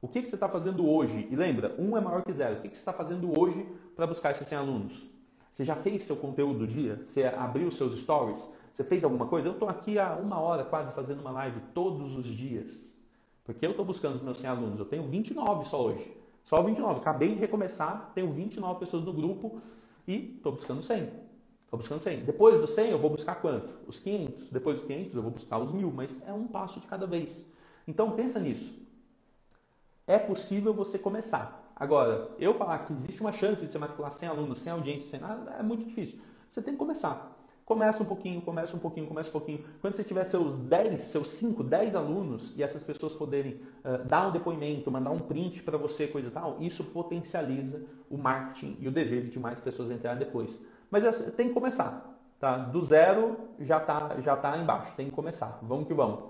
O 0.00 0.06
que, 0.06 0.20
que 0.20 0.28
você 0.28 0.36
está 0.36 0.48
fazendo 0.48 0.88
hoje? 0.88 1.26
E 1.30 1.34
lembra, 1.34 1.74
um 1.78 1.96
é 1.96 2.00
maior 2.00 2.22
que 2.22 2.32
zero. 2.32 2.56
O 2.56 2.60
que, 2.60 2.68
que 2.68 2.76
você 2.76 2.82
está 2.82 2.92
fazendo 2.92 3.38
hoje 3.38 3.66
para 3.96 4.06
buscar 4.06 4.32
esses 4.32 4.46
100 4.46 4.58
alunos? 4.58 5.06
Você 5.50 5.64
já 5.64 5.74
fez 5.74 6.02
seu 6.02 6.16
conteúdo 6.16 6.60
do 6.60 6.66
dia? 6.66 7.00
Você 7.02 7.24
abriu 7.24 7.70
seus 7.70 7.98
stories? 7.98 8.54
Você 8.72 8.84
fez 8.84 9.02
alguma 9.04 9.26
coisa? 9.26 9.48
Eu 9.48 9.52
estou 9.52 9.68
aqui 9.68 9.98
há 9.98 10.14
uma 10.16 10.38
hora 10.38 10.64
quase 10.64 10.94
fazendo 10.94 11.20
uma 11.20 11.30
live 11.30 11.60
todos 11.72 12.14
os 12.14 12.26
dias. 12.26 12.95
Porque 13.46 13.64
eu 13.64 13.70
estou 13.70 13.84
buscando 13.84 14.16
os 14.16 14.22
meus 14.22 14.38
100 14.38 14.50
alunos, 14.50 14.78
eu 14.80 14.84
tenho 14.84 15.08
29 15.08 15.64
só 15.64 15.82
hoje. 15.82 16.16
Só 16.44 16.62
29. 16.62 17.00
Acabei 17.00 17.32
de 17.32 17.40
recomeçar, 17.40 18.10
tenho 18.14 18.32
29 18.32 18.80
pessoas 18.80 19.04
no 19.04 19.12
grupo 19.12 19.60
e 20.06 20.34
estou 20.36 20.52
buscando 20.52 20.82
100. 20.82 21.02
Estou 21.64 21.78
buscando 21.78 22.00
100. 22.00 22.24
Depois 22.24 22.60
dos 22.60 22.70
100 22.70 22.90
eu 22.90 22.98
vou 22.98 23.10
buscar 23.10 23.36
quanto? 23.36 23.68
Os 23.86 23.98
500. 24.00 24.50
Depois 24.50 24.78
dos 24.78 24.86
500 24.86 25.14
eu 25.14 25.22
vou 25.22 25.30
buscar 25.30 25.58
os 25.58 25.72
1000, 25.72 25.90
mas 25.92 26.26
é 26.26 26.32
um 26.32 26.46
passo 26.46 26.80
de 26.80 26.86
cada 26.86 27.06
vez. 27.06 27.52
Então 27.86 28.12
pensa 28.12 28.40
nisso. 28.40 28.84
É 30.06 30.18
possível 30.18 30.74
você 30.74 30.98
começar. 30.98 31.72
Agora, 31.74 32.30
eu 32.38 32.54
falar 32.54 32.78
que 32.86 32.92
existe 32.92 33.20
uma 33.20 33.32
chance 33.32 33.66
de 33.66 33.70
você 33.70 33.78
matricular 33.78 34.10
100 34.10 34.28
alunos, 34.28 34.60
sem 34.60 34.72
audiência, 34.72 35.08
sem 35.08 35.20
nada, 35.20 35.50
é 35.58 35.62
muito 35.62 35.84
difícil. 35.84 36.20
Você 36.48 36.62
tem 36.62 36.74
que 36.74 36.78
começar. 36.78 37.35
Começa 37.66 38.00
um 38.00 38.06
pouquinho, 38.06 38.40
começa 38.40 38.76
um 38.76 38.78
pouquinho, 38.78 39.08
começa 39.08 39.28
um 39.28 39.32
pouquinho. 39.32 39.64
Quando 39.80 39.94
você 39.94 40.04
tiver 40.04 40.24
seus 40.24 40.56
10, 40.56 41.02
seus 41.02 41.32
5, 41.32 41.64
10 41.64 41.96
alunos 41.96 42.56
e 42.56 42.62
essas 42.62 42.84
pessoas 42.84 43.12
poderem 43.12 43.60
uh, 43.84 44.06
dar 44.06 44.28
um 44.28 44.30
depoimento, 44.30 44.88
mandar 44.88 45.10
um 45.10 45.18
print 45.18 45.64
para 45.64 45.76
você, 45.76 46.06
coisa 46.06 46.28
e 46.28 46.30
tal, 46.30 46.58
isso 46.60 46.84
potencializa 46.84 47.84
o 48.08 48.16
marketing 48.16 48.76
e 48.78 48.86
o 48.86 48.92
desejo 48.92 49.32
de 49.32 49.40
mais 49.40 49.58
pessoas 49.58 49.90
entrarem 49.90 50.16
depois. 50.16 50.64
Mas 50.88 51.02
é, 51.02 51.10
tem 51.10 51.48
que 51.48 51.54
começar, 51.54 52.16
tá? 52.38 52.56
Do 52.56 52.80
zero 52.82 53.36
já 53.58 53.80
tá, 53.80 54.14
já 54.22 54.36
tá 54.36 54.56
embaixo, 54.56 54.94
tem 54.96 55.06
que 55.06 55.12
começar. 55.12 55.58
Vamos 55.60 55.88
que 55.88 55.94
vamos. 55.94 56.20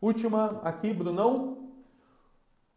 Última 0.00 0.60
aqui, 0.62 0.94
Brunão. 0.94 1.72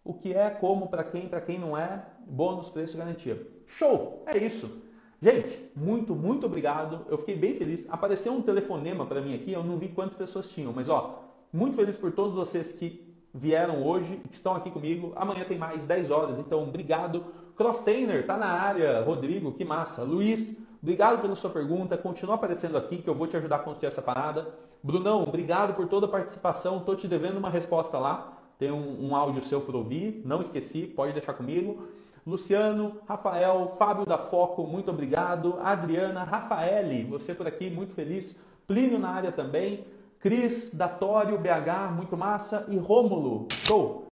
O 0.03 0.15
que 0.15 0.33
é, 0.33 0.49
como, 0.49 0.87
para 0.87 1.03
quem, 1.03 1.29
para 1.29 1.41
quem 1.41 1.59
não 1.59 1.77
é, 1.77 2.03
bônus, 2.25 2.71
preço, 2.71 2.97
garantia. 2.97 3.47
Show! 3.67 4.23
É 4.25 4.35
isso. 4.35 4.88
Gente, 5.21 5.71
muito, 5.75 6.15
muito 6.15 6.45
obrigado. 6.45 7.05
Eu 7.09 7.17
fiquei 7.17 7.35
bem 7.35 7.55
feliz. 7.55 7.89
Apareceu 7.89 8.31
um 8.33 8.41
telefonema 8.41 9.05
para 9.05 9.21
mim 9.21 9.35
aqui, 9.35 9.51
eu 9.51 9.63
não 9.63 9.77
vi 9.77 9.89
quantas 9.89 10.15
pessoas 10.15 10.49
tinham, 10.49 10.71
mas 10.73 10.87
ó, 10.87 11.23
muito 11.51 11.75
feliz 11.75 11.97
por 11.97 12.11
todos 12.11 12.35
vocês 12.35 12.71
que 12.71 13.09
vieram 13.33 13.85
hoje 13.85 14.17
que 14.29 14.35
estão 14.35 14.55
aqui 14.55 14.71
comigo. 14.71 15.13
Amanhã 15.15 15.43
tem 15.45 15.57
mais 15.57 15.85
10 15.85 16.11
horas, 16.11 16.39
então 16.39 16.63
obrigado. 16.63 17.25
Crosstainer, 17.55 18.25
tá 18.25 18.37
na 18.37 18.47
área. 18.47 19.01
Rodrigo, 19.01 19.51
que 19.51 19.65
massa. 19.65 20.03
Luiz, 20.03 20.65
obrigado 20.81 21.21
pela 21.21 21.35
sua 21.35 21.49
pergunta. 21.49 21.97
Continua 21.97 22.35
aparecendo 22.35 22.77
aqui 22.77 23.01
que 23.01 23.09
eu 23.09 23.15
vou 23.15 23.27
te 23.27 23.35
ajudar 23.35 23.57
a 23.57 23.59
construir 23.59 23.87
essa 23.87 24.01
parada. 24.01 24.47
Brunão, 24.81 25.23
obrigado 25.23 25.75
por 25.75 25.87
toda 25.87 26.05
a 26.05 26.09
participação. 26.09 26.79
Tô 26.79 26.95
te 26.95 27.07
devendo 27.07 27.37
uma 27.37 27.49
resposta 27.49 27.97
lá. 27.99 28.37
Tem 28.57 28.71
um, 28.71 29.09
um 29.09 29.15
áudio 29.15 29.43
seu 29.43 29.61
para 29.61 29.75
ouvir. 29.75 30.21
Não 30.25 30.41
esqueci, 30.41 30.87
pode 30.87 31.13
deixar 31.13 31.33
comigo. 31.33 31.83
Luciano, 32.29 32.97
Rafael, 33.07 33.73
Fábio 33.77 34.05
da 34.05 34.17
Foco, 34.17 34.65
muito 34.67 34.91
obrigado. 34.91 35.59
Adriana, 35.61 36.23
Rafaele, 36.23 37.03
você 37.03 37.33
por 37.33 37.47
aqui, 37.47 37.69
muito 37.69 37.93
feliz. 37.93 38.41
Plínio 38.67 38.99
na 38.99 39.09
área 39.09 39.31
também. 39.31 39.83
Cris, 40.19 40.73
Datório, 40.75 41.39
BH, 41.39 41.91
muito 41.95 42.15
massa. 42.15 42.67
E 42.69 42.77
Rômulo, 42.77 43.47
show! 43.51 44.05